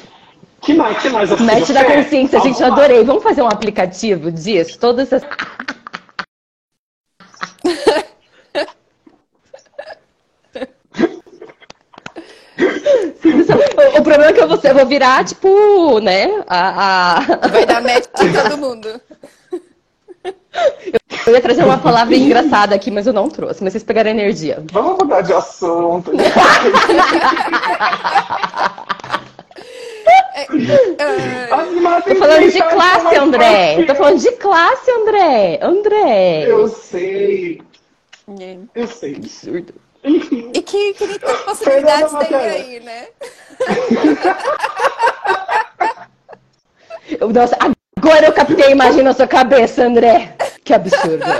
Que 0.63 0.75
mais, 0.75 0.99
que 1.03 1.09
mais? 1.09 1.33
assim, 1.33 1.45
Match 1.45 1.71
da 1.71 1.85
consciência, 1.85 2.41
gente, 2.41 2.61
eu 2.61 2.67
Alguma- 2.67 2.85
adorei. 2.85 3.05
Vamos 3.05 3.23
fazer 3.23 3.43
um 3.43 3.49
aplicativo 3.49 4.31
disso? 4.31 4.79
Todas 4.79 5.13
essas. 5.13 5.29
O, 12.57 13.99
o 13.99 14.03
problema 14.03 14.27
é 14.27 14.33
que 14.33 14.41
eu 14.41 14.49
vou, 14.49 14.59
eu 14.63 14.75
vou 14.75 14.87
virar, 14.87 15.25
tipo, 15.25 15.99
né? 16.01 16.29
A, 16.47 17.19
a- 17.19 17.49
Vai 17.49 17.67
dar 17.67 17.83
match 17.83 18.07
em 18.23 18.33
todo 18.33 18.59
mundo. 18.59 19.01
Eu 21.27 21.33
ia 21.35 21.41
trazer 21.41 21.65
uma 21.65 21.79
palavra 21.79 22.15
engraçada 22.15 22.75
aqui, 22.75 22.91
mas 22.91 23.07
eu 23.07 23.13
não 23.13 23.29
trouxe. 23.29 23.63
Mas 23.63 23.73
vocês 23.73 23.83
pegaram 23.85 24.11
energia. 24.11 24.63
Vamos 24.73 24.99
mudar 24.99 25.23
de 25.23 25.33
assunto. 25.33 26.13
Imagens 31.77 32.05
Tô 32.05 32.15
falando 32.17 32.51
de 32.51 32.63
classe, 32.63 33.17
André. 33.17 33.85
Tô 33.87 33.95
falando 33.95 34.19
de 34.19 34.33
classe, 34.33 34.91
André. 34.91 35.59
André. 35.63 36.45
Eu 36.47 36.69
sei, 36.69 37.63
é. 38.41 38.57
eu 38.75 38.87
sei. 38.87 39.17
Absurdo. 39.17 39.75
Enfim. 40.05 40.51
E 40.53 40.63
que, 40.63 40.95
que 40.95 41.19
possibilidades 41.45 42.13
tem 42.27 42.35
aí, 42.37 42.81
né? 42.81 43.07
Eu- 47.21 47.29
Nossa, 47.29 47.57
agora 47.97 48.27
eu 48.27 48.33
captei 48.33 48.67
a 48.67 48.71
imagem 48.71 49.03
na 49.03 49.13
sua 49.13 49.27
cabeça, 49.29 49.85
André. 49.85 50.35
Que 50.65 50.75
absurdo. 50.75 51.25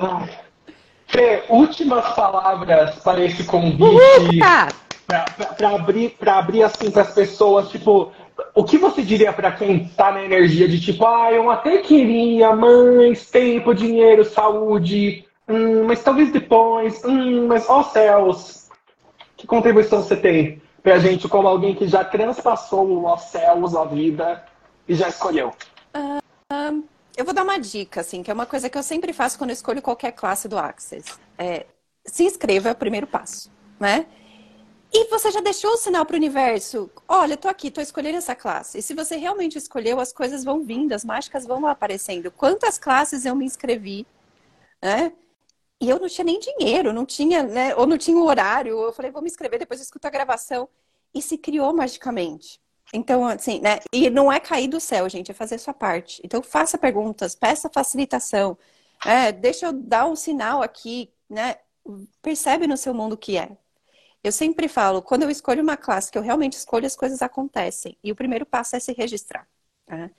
Ai. 0.00 0.30
Fê, 1.06 1.42
últimas 1.48 2.14
palavras 2.14 2.96
para 2.96 3.24
esse 3.24 3.44
convite. 3.44 4.38
Pra 5.56 5.70
abrir, 5.74 6.10
pra 6.10 6.38
abrir 6.38 6.62
assim 6.62 6.90
para 6.90 7.02
as 7.02 7.12
pessoas, 7.12 7.68
tipo, 7.68 8.12
o 8.54 8.62
que 8.64 8.78
você 8.78 9.02
diria 9.02 9.32
para 9.32 9.50
quem 9.50 9.88
tá 9.88 10.12
na 10.12 10.22
energia 10.22 10.68
de 10.68 10.80
tipo, 10.80 11.04
ah, 11.04 11.32
eu 11.32 11.50
até 11.50 11.78
queria 11.78 12.54
mais 12.54 13.28
tempo, 13.28 13.74
dinheiro, 13.74 14.24
saúde, 14.24 15.24
hum, 15.48 15.84
mas 15.84 16.00
talvez 16.02 16.30
depois, 16.30 17.04
hum, 17.04 17.48
mas 17.48 17.68
ó 17.68 17.82
céus, 17.82 18.70
que 19.36 19.48
contribuição 19.48 20.00
você 20.00 20.16
tem 20.16 20.62
pra 20.80 20.98
gente 20.98 21.28
como 21.28 21.48
alguém 21.48 21.74
que 21.74 21.88
já 21.88 22.04
transpassou 22.04 22.86
o 22.86 23.04
ó 23.04 23.16
céus, 23.16 23.74
a 23.74 23.84
vida 23.84 24.44
e 24.88 24.94
já 24.94 25.08
escolheu? 25.08 25.52
Eu 27.20 27.24
vou 27.26 27.34
dar 27.34 27.42
uma 27.42 27.58
dica, 27.58 28.00
assim, 28.00 28.22
que 28.22 28.30
é 28.30 28.34
uma 28.34 28.46
coisa 28.46 28.70
que 28.70 28.78
eu 28.78 28.82
sempre 28.82 29.12
faço 29.12 29.36
quando 29.36 29.50
escolho 29.50 29.82
qualquer 29.82 30.10
classe 30.12 30.48
do 30.48 30.58
Access. 30.58 31.04
É, 31.36 31.66
se 32.02 32.24
inscreva 32.24 32.70
é 32.70 32.72
o 32.72 32.74
primeiro 32.74 33.06
passo, 33.06 33.52
né? 33.78 34.06
E 34.90 35.04
você 35.10 35.30
já 35.30 35.42
deixou 35.42 35.72
o 35.72 35.76
sinal 35.76 36.06
para 36.06 36.14
o 36.14 36.16
universo? 36.16 36.90
Olha, 37.06 37.36
tô 37.36 37.46
aqui, 37.46 37.70
tô 37.70 37.82
escolhendo 37.82 38.16
essa 38.16 38.34
classe. 38.34 38.78
E 38.78 38.82
se 38.82 38.94
você 38.94 39.16
realmente 39.16 39.58
escolheu, 39.58 40.00
as 40.00 40.14
coisas 40.14 40.42
vão 40.42 40.64
vindo, 40.64 40.94
as 40.94 41.04
mágicas 41.04 41.44
vão 41.44 41.66
aparecendo. 41.66 42.30
Quantas 42.30 42.78
classes 42.78 43.26
eu 43.26 43.36
me 43.36 43.44
inscrevi, 43.44 44.06
né? 44.82 45.12
E 45.78 45.90
eu 45.90 46.00
não 46.00 46.08
tinha 46.08 46.24
nem 46.24 46.40
dinheiro, 46.40 46.90
não 46.90 47.04
tinha, 47.04 47.42
né? 47.42 47.76
Ou 47.76 47.86
não 47.86 47.98
tinha 47.98 48.16
o 48.16 48.24
horário. 48.24 48.80
Eu 48.80 48.94
falei, 48.94 49.10
vou 49.10 49.20
me 49.20 49.28
inscrever, 49.28 49.58
depois 49.58 49.78
eu 49.78 49.84
escuto 49.84 50.06
a 50.06 50.10
gravação. 50.10 50.70
E 51.12 51.20
se 51.20 51.36
criou 51.36 51.74
magicamente. 51.74 52.58
Então, 52.92 53.24
assim, 53.24 53.60
né? 53.60 53.78
E 53.92 54.10
não 54.10 54.30
é 54.32 54.40
cair 54.40 54.68
do 54.68 54.80
céu, 54.80 55.08
gente, 55.08 55.30
é 55.30 55.34
fazer 55.34 55.58
sua 55.58 55.72
parte. 55.72 56.20
Então, 56.24 56.42
faça 56.42 56.76
perguntas, 56.76 57.34
peça 57.34 57.70
facilitação. 57.72 58.58
É, 59.04 59.30
deixa 59.32 59.66
eu 59.66 59.72
dar 59.72 60.06
um 60.06 60.16
sinal 60.16 60.62
aqui, 60.62 61.10
né? 61.28 61.56
Percebe 62.20 62.66
no 62.66 62.76
seu 62.76 62.92
mundo 62.92 63.12
o 63.12 63.18
que 63.18 63.38
é. 63.38 63.56
Eu 64.22 64.32
sempre 64.32 64.68
falo, 64.68 65.00
quando 65.00 65.22
eu 65.22 65.30
escolho 65.30 65.62
uma 65.62 65.76
classe 65.76 66.10
que 66.10 66.18
eu 66.18 66.22
realmente 66.22 66.52
escolho, 66.54 66.86
as 66.86 66.96
coisas 66.96 67.22
acontecem. 67.22 67.96
E 68.04 68.12
o 68.12 68.16
primeiro 68.16 68.44
passo 68.44 68.76
é 68.76 68.80
se 68.80 68.92
registrar. 68.92 69.48
né? 69.88 70.10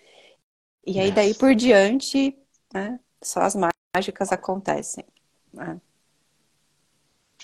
E 0.86 1.00
aí, 1.00 1.12
daí 1.12 1.34
por 1.36 1.54
diante, 1.54 2.36
né? 2.74 3.00
Só 3.22 3.42
as 3.42 3.56
mágicas 3.96 4.32
acontecem. 4.32 5.06
né? 5.54 5.80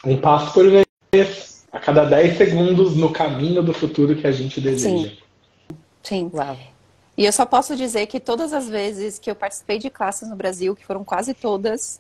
Um 0.06 0.20
passo 0.20 0.54
por 0.54 0.66
vez, 0.70 1.57
a 1.71 1.80
cada 1.80 2.06
10 2.06 2.38
segundos 2.38 2.95
no 2.95 3.12
caminho 3.12 3.62
do 3.62 3.73
futuro 3.73 4.15
que 4.15 4.25
a 4.27 4.32
gente 4.32 4.60
deseja. 4.62 5.12
Sim. 6.03 6.30
Uau. 6.34 6.58
E 7.17 7.25
eu 7.25 7.32
só 7.32 7.45
posso 7.45 7.75
dizer 7.75 8.06
que 8.08 8.19
todas 8.19 8.53
as 8.53 8.69
vezes 8.69 9.17
que 9.19 9.30
eu 9.30 9.36
participei 9.36 9.80
de 9.80 9.89
classes 9.89 10.30
no 10.30 10.36
Brasil, 10.36 10.75
que 10.75 10.86
foram 10.86 11.03
quase 11.03 11.34
todas, 11.34 11.99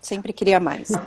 sempre 0.00 0.32
queria 0.32 0.58
mais. 0.58 0.88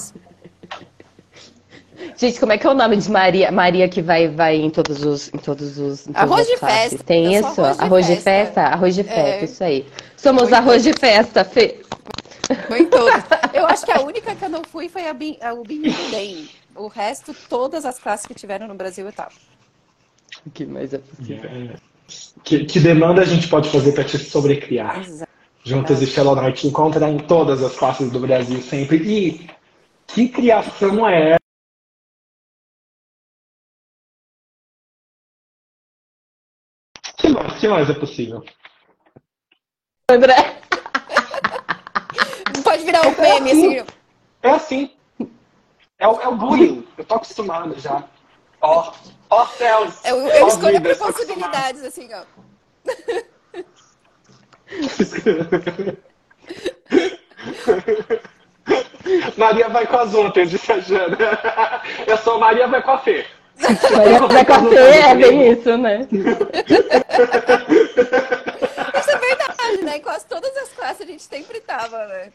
Gente, 2.18 2.40
como 2.40 2.52
é 2.52 2.58
que 2.58 2.66
é 2.66 2.70
o 2.70 2.74
nome 2.74 2.98
de 2.98 3.12
Maria? 3.12 3.52
Maria 3.52 3.88
que 3.88 4.02
vai, 4.02 4.28
vai 4.28 4.56
em 4.56 4.70
todos 4.72 5.04
os. 5.04 5.28
Em 5.34 5.38
todos 5.38 5.78
os 5.78 6.08
em 6.08 6.14
todas 6.14 6.22
Arroz 6.32 6.42
as 6.42 6.48
de 6.48 6.58
classes. 6.58 6.90
festa. 6.90 7.04
Tem 7.04 7.26
Eu 7.36 7.42
isso? 7.42 7.62
arroz 7.62 7.78
de 7.78 7.84
arroz 7.84 8.06
de 8.08 8.16
festa. 8.16 8.32
festa? 8.32 8.62
Arroz 8.62 8.96
de 8.96 9.04
festa, 9.04 9.22
É. 9.22 9.44
isso 9.44 9.64
aí. 9.64 9.86
Somos 10.18 10.44
Muito. 10.44 10.56
arroz 10.56 10.84
de 10.84 10.94
festa, 10.94 11.44
Fê. 11.46 11.80
Foi 12.68 12.82
em 12.82 12.86
todas. 12.88 13.24
Eu 13.54 13.68
acho 13.68 13.86
que 13.86 13.92
a 13.92 14.02
única 14.02 14.36
que 14.36 14.44
eu 14.44 14.50
não 14.50 14.64
fui 14.64 14.90
foi 14.90 15.08
a, 15.08 15.14
Bin, 15.14 15.38
a 15.42 15.54
o 15.54 15.64
Bem. 15.64 16.50
O 16.76 16.88
resto, 16.88 17.34
todas 17.50 17.86
as 17.86 18.00
classes 18.00 18.26
que 18.26 18.34
tiveram 18.34 18.68
no 18.68 18.76
Brasil 18.76 19.06
eu 19.06 19.14
tava. 19.14 19.34
Que 20.54 20.66
mais 20.66 20.94
é 20.94 20.98
possível? 20.98 21.50
É. 21.50 21.76
Que, 22.44 22.66
que 22.66 22.80
demanda 22.80 23.22
a 23.22 23.26
gente 23.26 23.48
pode 23.48 23.70
fazer 23.70 23.94
para 23.94 24.04
te 24.04 24.18
sobrecriar? 24.18 25.00
Exato. 25.00 25.32
Juntas 25.64 26.02
e 26.02 26.08
Fellow 26.08 26.36
Night 26.36 26.68
encontra 26.68 27.10
em 27.10 27.20
todas 27.20 27.62
as 27.62 27.76
classes 27.76 28.12
do 28.12 28.20
Brasil 28.20 28.62
sempre. 28.62 28.98
E 28.98 29.50
que 30.08 30.28
criação 30.28 31.08
é 31.08 31.38
que 37.18 37.30
mais, 37.30 37.60
que 37.60 37.68
mais 37.68 37.90
é 37.90 37.94
possível? 37.94 38.44
André. 40.10 40.36
Pode 42.64 42.84
virar 42.84 43.08
um 43.08 43.22
meme, 43.22 43.52
assim. 43.52 43.86
É 44.42 44.50
assim. 44.50 44.92
É 46.02 46.08
o, 46.08 46.20
é 46.20 46.28
o 46.28 46.36
bullying. 46.36 46.86
Eu 46.98 47.06
tô 47.06 47.14
acostumado 47.14 47.80
já. 47.80 48.04
Ó, 48.60 48.92
ó 49.30 49.46
céus. 49.46 50.04
Eu, 50.04 50.18
eu 50.28 50.48
escolho 50.48 50.82
vida, 50.82 50.96
por 50.96 51.14
possibilidades, 51.14 51.84
assim, 51.84 52.10
ó. 52.12 52.24
Maria 59.38 59.70
vai 59.70 59.86
com 59.86 59.98
as 59.98 60.16
outras, 60.16 60.50
disse 60.50 60.72
a 60.72 60.80
Jana. 60.80 61.16
Eu 62.08 62.18
sou 62.18 62.40
Maria 62.40 62.68
vai 62.68 62.82
com 62.82 62.92
a 62.92 62.98
Fê. 62.98 63.28
Maria 63.96 64.22
vai 64.22 64.44
com 64.44 64.54
a 64.54 64.70
Fê, 64.70 64.78
é 64.78 65.14
bem 65.14 65.52
isso, 65.52 65.78
né? 65.78 66.08
Isso 69.00 69.12
é 69.12 69.18
verdade, 69.18 69.84
né? 69.84 69.98
Em 69.98 70.02
quase 70.02 70.26
todas 70.26 70.58
as 70.58 70.70
classes 70.70 71.02
a 71.02 71.06
gente 71.06 71.22
sempre 71.22 71.62
tava, 71.62 72.08
né? 72.08 72.32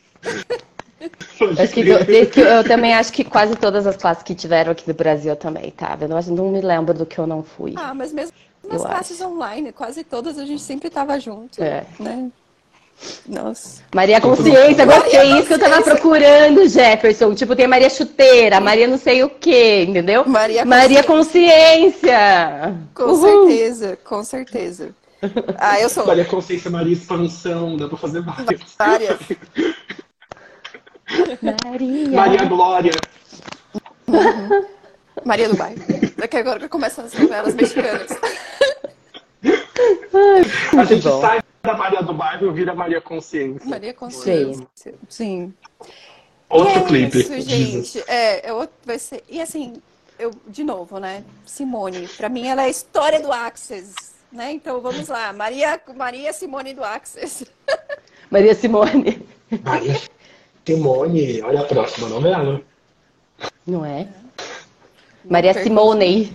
Acho 1.59 1.73
que, 1.73 1.85
desde 1.85 2.27
que 2.27 2.41
eu, 2.41 2.47
eu 2.47 2.65
também 2.65 2.95
acho 2.95 3.13
que 3.13 3.23
quase 3.23 3.55
todas 3.55 3.87
as 3.87 3.97
classes 3.97 4.23
que 4.23 4.35
tiveram 4.35 4.73
aqui 4.73 4.87
do 4.87 4.95
Brasil 4.95 5.31
eu 5.33 5.37
também 5.37 5.71
tava. 5.71 6.05
Eu 6.05 6.09
não, 6.09 6.21
não 6.21 6.51
me 6.51 6.61
lembro 6.61 6.95
do 6.95 7.05
que 7.05 7.19
eu 7.19 7.27
não 7.27 7.43
fui. 7.43 7.75
Ah, 7.77 7.93
mas 7.95 8.13
mesmo 8.13 8.33
nas 8.65 8.83
Eu 8.83 8.89
classes 8.89 9.21
online, 9.21 9.73
quase 9.73 10.03
todas 10.03 10.39
a 10.39 10.45
gente 10.45 10.63
sempre 10.63 10.91
tava 10.91 11.19
junto. 11.21 11.63
É. 11.63 11.85
Né? 12.01 12.31
Nossa. 13.29 13.83
Maria 13.95 14.21
Consciência, 14.21 14.87
gostei. 14.87 15.39
Isso 15.39 15.49
que 15.49 15.55
eu 15.55 15.59
tava 15.59 15.83
procurando, 15.83 16.67
Jefferson. 16.67 17.35
Tipo, 17.35 17.55
tem 17.55 17.67
Maria 17.67 17.91
Chuteira, 17.91 18.59
Maria 18.59 18.87
não 18.87 18.97
sei 18.99 19.23
o 19.23 19.29
quê, 19.29 19.85
entendeu? 19.85 20.25
Maria 20.27 20.65
Maria 20.65 21.05
Consciência. 21.05 22.75
Com 22.95 23.05
Uhul. 23.05 23.49
certeza, 23.49 23.99
com 24.03 24.25
certeza. 24.25 24.95
Ah, 25.59 25.81
eu 25.81 25.89
sou 25.89 26.07
Maria 26.07 26.25
Consciência, 26.25 26.71
Maria 26.71 26.93
Expansão, 26.93 27.77
dá 27.77 27.89
pra 27.89 27.99
fazer 27.99 28.23
várias. 28.23 28.61
várias. 28.79 29.19
Maria. 31.65 32.09
Maria 32.09 32.45
Glória. 32.45 32.93
Maria 35.25 35.49
do 35.49 35.57
Bairro. 35.57 35.81
Daqui 36.17 36.37
agora 36.37 36.61
que 36.61 36.69
começam 36.69 37.05
as 37.05 37.12
novelas 37.15 37.55
mexicanas. 37.55 38.12
A 40.79 40.85
gente 40.85 41.03
bom. 41.03 41.21
sai 41.21 41.43
da 41.62 41.77
Maria 41.77 42.03
do 42.03 42.15
Bairro 42.15 42.49
e 42.49 42.53
vira 42.53 42.75
Maria 42.75 43.01
Consciência. 43.01 43.69
Maria 43.69 43.93
Consciência. 43.93 44.95
Sim. 45.09 45.53
Outro 46.49 46.73
E 46.73 46.77
é 46.77 46.85
clipe. 47.11 47.19
Isso, 47.19 47.41
gente. 47.41 48.05
É, 48.07 48.49
é 48.49 48.53
outro, 48.53 48.75
vai 48.85 48.99
ser. 48.99 49.25
E 49.29 49.41
assim, 49.43 49.83
eu, 50.19 50.31
de 50.47 50.62
novo, 50.62 50.99
né? 50.99 51.25
Simone, 51.45 52.09
pra 52.09 52.29
mim 52.29 52.47
ela 52.47 52.62
é 52.62 52.67
a 52.67 52.71
história 52.71 53.21
do 53.21 53.33
Access. 53.33 54.15
Né? 54.31 54.53
Então 54.53 54.81
vamos 54.81 55.09
lá. 55.09 55.33
Maria, 55.33 55.81
Maria 55.95 56.33
Simone 56.33 56.75
do 56.75 56.85
Access. 56.85 57.47
Maria 58.31 58.55
Simone. 58.55 59.27
Maria 59.65 59.95
Simone, 60.66 61.40
olha 61.42 61.61
a 61.61 61.64
próxima 61.64 62.09
novela. 62.09 62.61
Não 63.64 63.85
é? 63.85 64.09
Maria 65.24 65.55
Simone. 65.55 66.33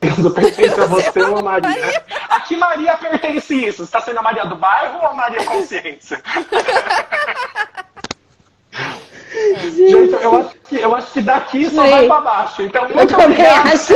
Quando 0.00 0.32
perfeita 0.32 0.86
você, 0.88 1.22
uma 1.22 1.40
Maria. 1.40 2.04
a 2.28 2.40
que 2.40 2.56
Maria 2.56 2.96
pertence 2.96 3.54
isso? 3.54 3.86
Você 3.86 3.92
tá 3.92 4.00
sendo 4.00 4.18
a 4.18 4.22
Maria 4.22 4.46
do 4.46 4.56
bairro 4.56 4.98
ou 4.98 5.06
a 5.06 5.14
Maria 5.14 5.44
Consciência? 5.44 6.20
Gente, 9.32 10.12
eu 10.22 10.36
acho 10.40 10.50
que, 10.68 10.76
eu 10.76 10.94
acho 10.94 11.12
que 11.12 11.20
daqui 11.20 11.64
só 11.70 11.84
Sim. 11.84 11.90
vai 11.90 12.06
pra 12.06 12.20
baixo. 12.20 12.62
Então, 12.62 12.86
Eu 12.88 12.96
muito 12.96 13.10
também 13.10 13.26
obrigado. 13.26 13.66
acho. 13.68 13.94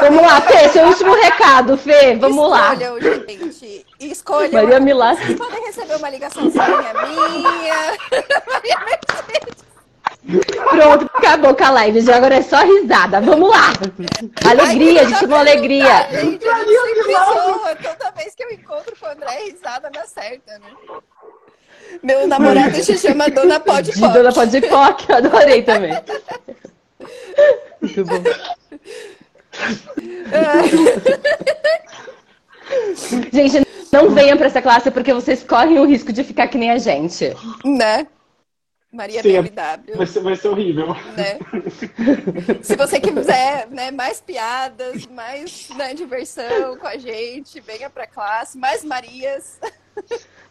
Vamos 0.00 0.22
lá, 0.22 0.40
Fê, 0.40 0.68
seu 0.70 0.86
último 0.86 1.14
recado, 1.14 1.76
Fê. 1.76 2.16
Vamos 2.16 2.50
lá. 2.50 2.72
Escolham, 2.74 3.00
gente. 3.00 3.86
Escolham. 4.00 4.52
Maria 4.52 4.80
Milassi. 4.80 5.22
Vocês 5.26 5.38
podem 5.38 5.64
receber 5.66 5.96
uma 5.96 6.08
ligaçãozinha 6.10 6.66
minha. 6.66 7.98
Maria 8.46 8.78
Mercedes. 8.86 9.60
Pronto, 10.70 11.10
acabou 11.14 11.54
com 11.54 11.64
a 11.64 11.70
live. 11.70 12.00
Já 12.02 12.16
agora 12.16 12.36
é 12.36 12.42
só 12.42 12.58
risada. 12.58 13.20
Vamos 13.20 13.50
lá. 13.50 13.72
Alegria, 14.48 15.02
a 15.02 15.04
gente 15.04 15.18
chamou 15.18 15.38
alegria. 15.38 16.06
Gente, 16.10 16.48
a 16.48 16.58
gente 16.58 16.80
sempre 16.80 17.12
zoa. 17.14 17.76
Toda 17.76 18.10
vez 18.12 18.34
que 18.34 18.44
eu 18.44 18.50
encontro 18.52 18.94
com 18.98 19.06
o 19.06 19.10
André, 19.10 19.34
é 19.34 19.44
risada 19.50 19.90
na 19.94 20.06
certa, 20.06 20.58
né? 20.58 20.68
Meu 22.02 22.26
namorado 22.26 22.82
se 22.82 22.96
chama 22.98 23.28
Dona 23.28 23.60
Pode 23.60 23.92
De 23.92 24.00
Dona 24.00 24.32
Pode 24.32 24.60
Poc, 24.62 25.10
adorei 25.10 25.62
também. 25.62 25.92
Muito 27.80 28.04
bom. 28.04 28.22
Gente, 33.32 33.66
não 33.92 34.10
venham 34.10 34.36
pra 34.36 34.46
essa 34.46 34.62
classe 34.62 34.90
porque 34.90 35.12
vocês 35.12 35.42
correm 35.42 35.78
o 35.78 35.84
risco 35.84 36.12
de 36.12 36.22
ficar 36.22 36.48
que 36.48 36.58
nem 36.58 36.70
a 36.70 36.78
gente. 36.78 37.34
Né? 37.64 38.06
Maria 38.92 39.22
Sim, 39.22 39.42
BMW. 39.42 39.96
Vai 39.96 40.06
ser, 40.06 40.20
vai 40.20 40.36
ser 40.36 40.48
horrível. 40.48 40.88
né? 41.16 41.38
Se 42.60 42.74
você 42.74 42.98
quiser, 42.98 43.68
né, 43.70 43.92
mais 43.92 44.20
piadas, 44.20 45.06
mais 45.06 45.68
né, 45.76 45.94
diversão 45.94 46.76
com 46.76 46.88
a 46.88 46.96
gente, 46.96 47.60
venha 47.60 47.88
pra 47.88 48.06
classe, 48.06 48.58
mais 48.58 48.84
Marias. 48.84 49.60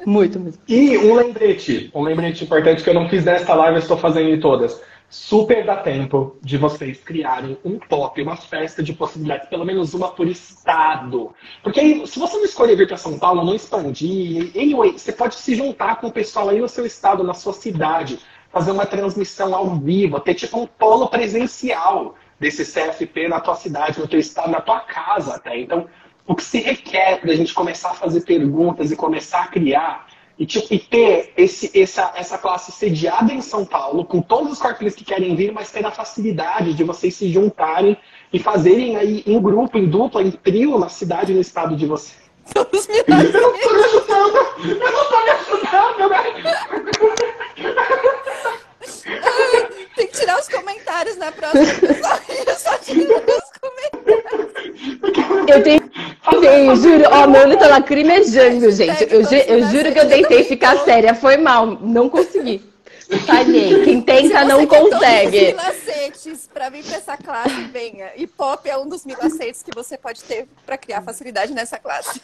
Muito, 0.05 0.39
muito. 0.39 0.59
E 0.67 0.97
um 0.97 1.15
lembrete, 1.15 1.91
um 1.93 2.01
lembrete 2.03 2.43
importante 2.43 2.83
que 2.83 2.89
eu 2.89 2.93
não 2.93 3.09
fiz 3.09 3.25
nessa 3.25 3.53
live, 3.53 3.75
eu 3.75 3.81
estou 3.81 3.97
fazendo 3.97 4.29
em 4.29 4.39
todas. 4.39 4.81
Super 5.09 5.65
dá 5.65 5.77
tempo 5.77 6.37
de 6.39 6.55
vocês 6.55 6.99
criarem 6.99 7.57
um 7.65 7.79
top, 7.79 8.21
uma 8.21 8.35
festa 8.35 8.83
de 8.83 8.93
possibilidades, 8.93 9.49
pelo 9.49 9.65
menos 9.65 9.95
uma 9.95 10.09
por 10.09 10.27
estado. 10.27 11.33
Porque 11.63 11.79
aí, 11.79 12.05
se 12.05 12.19
você 12.19 12.37
não 12.37 12.45
escolher 12.45 12.75
vir 12.75 12.87
para 12.87 12.95
São 12.95 13.17
Paulo, 13.17 13.43
não 13.43 13.55
expandir, 13.55 14.51
anyway, 14.55 14.91
você 14.91 15.11
pode 15.11 15.33
se 15.33 15.55
juntar 15.55 15.95
com 15.95 16.07
o 16.07 16.11
pessoal 16.11 16.49
aí 16.49 16.61
no 16.61 16.69
seu 16.69 16.85
estado, 16.85 17.23
na 17.23 17.33
sua 17.33 17.53
cidade, 17.53 18.19
fazer 18.51 18.69
uma 18.69 18.85
transmissão 18.85 19.55
ao 19.55 19.75
vivo, 19.77 20.19
ter 20.19 20.35
tipo 20.35 20.59
um 20.59 20.67
polo 20.67 21.07
presencial 21.07 22.13
desse 22.39 22.63
CFP 22.63 23.27
na 23.27 23.39
tua 23.39 23.55
cidade, 23.55 23.99
no 23.99 24.07
teu 24.07 24.19
estado, 24.19 24.51
na 24.51 24.61
tua 24.61 24.79
casa 24.81 25.35
até. 25.35 25.59
Então, 25.59 25.87
o 26.29 26.35
que 26.35 26.43
se 26.43 26.59
requer 26.59 27.19
para 27.19 27.31
a 27.31 27.35
gente 27.35 27.55
começar 27.55 27.89
a 27.89 27.95
fazer 27.95 28.21
perguntas 28.21 28.91
e 28.91 28.95
começar 28.95 29.45
a 29.45 29.47
criar 29.47 30.07
e, 30.37 30.45
tipo, 30.45 30.71
e 30.71 30.77
ter 30.77 31.33
esse, 31.35 31.71
essa, 31.77 32.13
essa 32.15 32.37
classe 32.37 32.71
sediada 32.71 33.33
em 33.33 33.41
São 33.41 33.65
Paulo, 33.65 34.05
com 34.05 34.21
todos 34.21 34.53
os 34.53 34.59
corpos 34.59 34.93
que 34.93 35.03
querem 35.03 35.35
vir, 35.35 35.51
mas 35.51 35.71
ter 35.71 35.83
a 35.83 35.89
facilidade 35.89 36.75
de 36.75 36.83
vocês 36.83 37.15
se 37.15 37.31
juntarem 37.31 37.97
e 38.31 38.37
fazerem 38.37 38.95
aí 38.95 39.23
em 39.25 39.41
grupo, 39.41 39.75
em 39.79 39.89
dupla, 39.89 40.21
em 40.21 40.29
trio 40.29 40.77
na 40.77 40.87
cidade 40.87 41.31
e 41.31 41.35
no 41.35 41.41
estado 41.41 41.75
de 41.75 41.87
vocês. 41.87 42.19
Todos 42.53 42.87
me 42.87 42.99
Eu 42.99 43.05
não 43.07 43.31
tô 43.31 43.73
me 43.73 43.83
ajudando! 43.83 44.37
Eu 44.65 44.91
não 44.91 45.09
tô 45.09 45.23
me 45.23 45.31
ajudando, 45.31 46.09
né? 46.09 46.23
Tem 49.95 50.07
que 50.07 50.13
tirar 50.13 50.39
os 50.39 50.47
comentários 50.47 51.17
na 51.17 51.31
próxima. 51.31 51.63
Eu 52.47 52.55
só 52.55 52.77
tiro 52.77 53.15
os 53.15 53.49
comentários. 53.59 53.99
Eu 55.47 55.63
tentei, 56.29 56.75
juro, 56.75 57.03
ó, 57.11 57.27
meu 57.27 57.41
olho 57.41 57.57
tá 57.57 57.67
lacrimejando, 57.67 58.71
gente. 58.71 59.07
Eu, 59.09 59.23
ju- 59.23 59.35
eu 59.47 59.63
juro 59.69 59.91
que 59.91 59.99
eu 59.99 60.07
tentei 60.07 60.43
ficar 60.43 60.77
séria, 60.85 61.13
foi 61.13 61.37
mal, 61.37 61.65
não 61.65 62.09
consegui. 62.09 62.61
Falhei. 63.25 63.83
Quem 63.85 64.01
tenta 64.01 64.45
não 64.45 64.67
consegue. 64.67 65.47
milacetes 65.47 66.47
pra 66.53 66.69
vir 66.69 66.83
pra 66.83 66.97
essa 66.97 67.17
classe, 67.17 67.61
venha. 67.73 68.11
E 68.15 68.27
pop 68.27 68.69
é 68.69 68.77
um 68.77 68.87
dos 68.87 69.03
milacetes 69.03 69.63
que 69.63 69.71
você 69.73 69.97
pode 69.97 70.23
ter 70.23 70.47
pra 70.63 70.77
criar 70.77 71.01
facilidade 71.01 71.51
nessa 71.51 71.79
classe. 71.79 72.21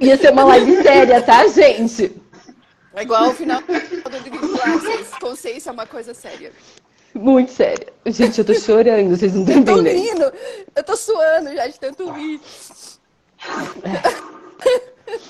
Ia 0.00 0.16
ser 0.16 0.30
uma 0.32 0.44
live 0.44 0.82
séria, 0.82 1.20
tá, 1.22 1.46
gente? 1.48 2.12
É 2.98 3.02
igual 3.02 3.26
ao 3.26 3.34
final 3.34 3.60
do 3.60 4.20
Big 4.24 4.38
Classes. 4.38 5.08
Consciência 5.20 5.70
é 5.70 5.72
uma 5.72 5.86
coisa 5.86 6.12
séria. 6.12 6.50
Muito 7.14 7.52
séria. 7.52 7.92
Gente, 8.06 8.38
eu 8.40 8.44
tô 8.44 8.54
chorando, 8.54 9.10
vocês 9.16 9.32
não 9.34 9.42
estão 9.42 9.56
Eu 9.56 9.64
tô 9.64 9.80
entendendo. 9.80 10.02
rindo. 10.02 10.32
Eu 10.74 10.82
tô 10.82 10.96
suando 10.96 11.54
já 11.54 11.68
de 11.68 11.78
tanto 11.78 12.10
rir. 12.10 12.40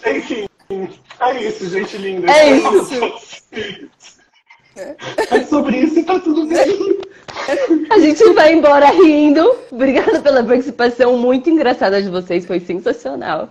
Enfim, 0.06 0.48
é 1.20 1.42
isso, 1.42 1.68
gente 1.68 1.98
linda. 1.98 2.32
É 2.32 2.56
isso. 2.56 3.00
É 5.30 5.44
sobre 5.44 5.76
isso 5.78 5.98
e 5.98 6.04
tá 6.04 6.18
tudo 6.20 6.46
bem. 6.46 6.98
A 7.90 7.98
gente 7.98 8.32
vai 8.32 8.54
embora 8.54 8.86
rindo. 8.92 9.58
Obrigada 9.70 10.22
pela 10.22 10.42
participação 10.42 11.18
muito 11.18 11.50
engraçada 11.50 12.00
de 12.00 12.08
vocês, 12.08 12.46
foi 12.46 12.60
sensacional. 12.60 13.50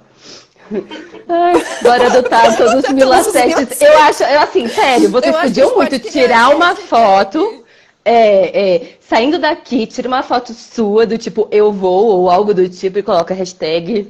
Bora 1.81 2.07
adotar 2.07 2.55
todos 2.57 2.85
os 2.85 2.89
milacetes. 2.89 3.81
Eu 3.81 3.97
acho, 3.99 4.23
eu, 4.23 4.39
assim, 4.41 4.67
sério, 4.67 5.09
vocês 5.09 5.33
Eu 5.33 5.41
podiam 5.41 5.75
muito 5.75 5.99
tirar 5.99 6.55
uma 6.55 6.75
foto. 6.75 7.63
É, 8.03 8.75
é, 8.75 8.87
saindo 9.01 9.37
daqui, 9.37 9.85
tira 9.85 10.07
uma 10.07 10.23
foto 10.23 10.53
sua 10.53 11.05
do 11.05 11.17
tipo 11.17 11.45
eu 11.51 11.73
vou 11.73 12.05
ou 12.05 12.29
algo 12.29 12.53
do 12.53 12.69
tipo 12.69 12.99
e 12.99 13.03
coloca 13.03 13.33
hashtag 13.33 14.07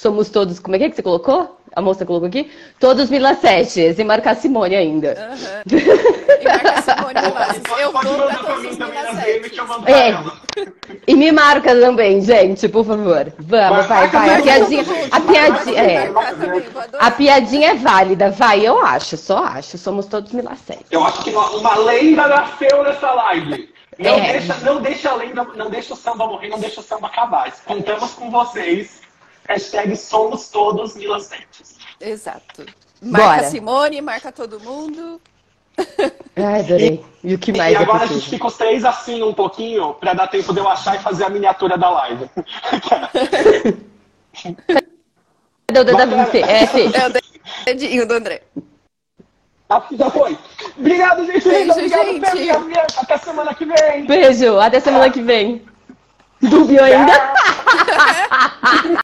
somos 0.00 0.30
todos. 0.30 0.58
Como 0.58 0.76
é 0.76 0.78
que, 0.78 0.84
é 0.84 0.90
que 0.90 0.96
você 0.96 1.02
colocou? 1.02 1.59
A 1.74 1.80
moça 1.80 2.04
colocou 2.04 2.28
aqui? 2.28 2.50
Todos 2.78 3.10
milacetes 3.10 3.98
e 3.98 4.04
marcar 4.04 4.32
a 4.32 4.34
Simone 4.34 4.74
ainda. 4.76 5.12
Aham. 5.12 5.62
E 6.40 6.44
marca 6.44 6.80
Simone 6.82 7.20
Milaces. 7.20 7.62
Eu 7.78 7.92
Pode 7.92 8.06
vou 8.08 8.18
mandar 8.18 8.38
pra 8.38 8.54
todos 8.54 8.62
mim 8.62 8.68
os 8.70 9.88
É. 9.88 10.08
ela. 10.08 10.32
E 11.06 11.14
me 11.14 11.30
marca 11.32 11.78
também, 11.78 12.22
gente, 12.22 12.66
por 12.68 12.84
favor. 12.84 13.30
Vamos, 13.38 13.86
vai, 13.86 14.08
vai. 14.08 14.36
A 14.36 14.42
piadinha, 14.42 14.84
a 15.12 15.20
piadinha, 15.20 15.82
é. 15.82 16.10
A 16.98 17.10
piadinha 17.10 17.70
é 17.72 17.74
válida, 17.74 18.30
vai, 18.30 18.66
eu 18.66 18.84
acho, 18.84 19.18
só 19.18 19.44
acho. 19.44 19.76
Somos 19.76 20.06
todos 20.06 20.32
milacetes. 20.32 20.86
Eu 20.90 21.04
acho 21.04 21.22
que 21.24 21.30
uma, 21.30 21.50
uma 21.50 21.76
lenda 21.76 22.26
nasceu 22.26 22.82
nessa 22.84 23.10
live. 23.12 23.68
Não, 23.98 24.14
É. 24.14 24.32
deixa, 24.32 24.54
não 24.62 24.80
deixa 24.80 25.10
a 25.10 25.14
lenda, 25.16 25.44
não 25.56 25.68
deixa 25.68 25.92
o 25.92 25.96
samba 25.96 26.26
morrer, 26.26 26.48
não 26.48 26.58
deixa 26.58 26.80
o 26.80 26.82
samba 26.84 27.08
acabar. 27.08 27.52
Contamos 27.66 28.12
com 28.14 28.30
vocês. 28.30 28.99
Hashtag 29.50 29.96
somos 29.96 30.48
todos 30.48 30.94
milacetes. 30.94 31.76
Exato. 32.00 32.64
Marca 33.02 33.26
Bora. 33.26 33.50
Simone, 33.50 34.00
marca 34.00 34.30
todo 34.30 34.60
mundo. 34.60 35.20
Ai, 36.36 36.60
adorei. 36.60 37.04
E 37.24 37.34
o 37.34 37.38
que 37.38 37.52
mais 37.52 37.72
e 37.72 37.74
é 37.74 37.78
agora 37.78 38.04
a 38.04 38.06
gente 38.06 38.30
fica 38.30 38.46
os 38.46 38.56
três 38.56 38.84
assim 38.84 39.24
um 39.24 39.34
pouquinho, 39.34 39.94
pra 39.94 40.14
dar 40.14 40.28
tempo 40.28 40.52
de 40.52 40.60
eu 40.60 40.68
achar 40.68 40.94
e 40.94 41.00
fazer 41.00 41.24
a 41.24 41.28
miniatura 41.28 41.76
da 41.76 41.90
live. 41.90 42.30
Cadê 45.66 45.80
o 45.80 45.84
dedo 45.84 45.96
da? 45.96 46.38
É, 46.38 46.66
Fê. 46.68 46.84
É 46.84 47.06
o 47.08 47.12
dedinho 47.64 48.06
do 48.06 48.14
André. 48.14 48.42
Que 49.88 49.96
já 49.96 50.10
foi. 50.10 50.38
Obrigado, 50.78 51.26
gente. 51.26 51.48
Beijo, 51.48 51.72
Obrigado, 51.72 52.36
gente. 52.36 52.98
Até 52.98 53.18
semana 53.18 53.52
que 53.54 53.64
vem. 53.64 54.06
Beijo, 54.06 54.60
até 54.60 54.78
semana 54.78 55.10
que 55.10 55.22
vem. 55.22 55.64
Dúbio 56.40 56.82
ainda? 56.82 57.12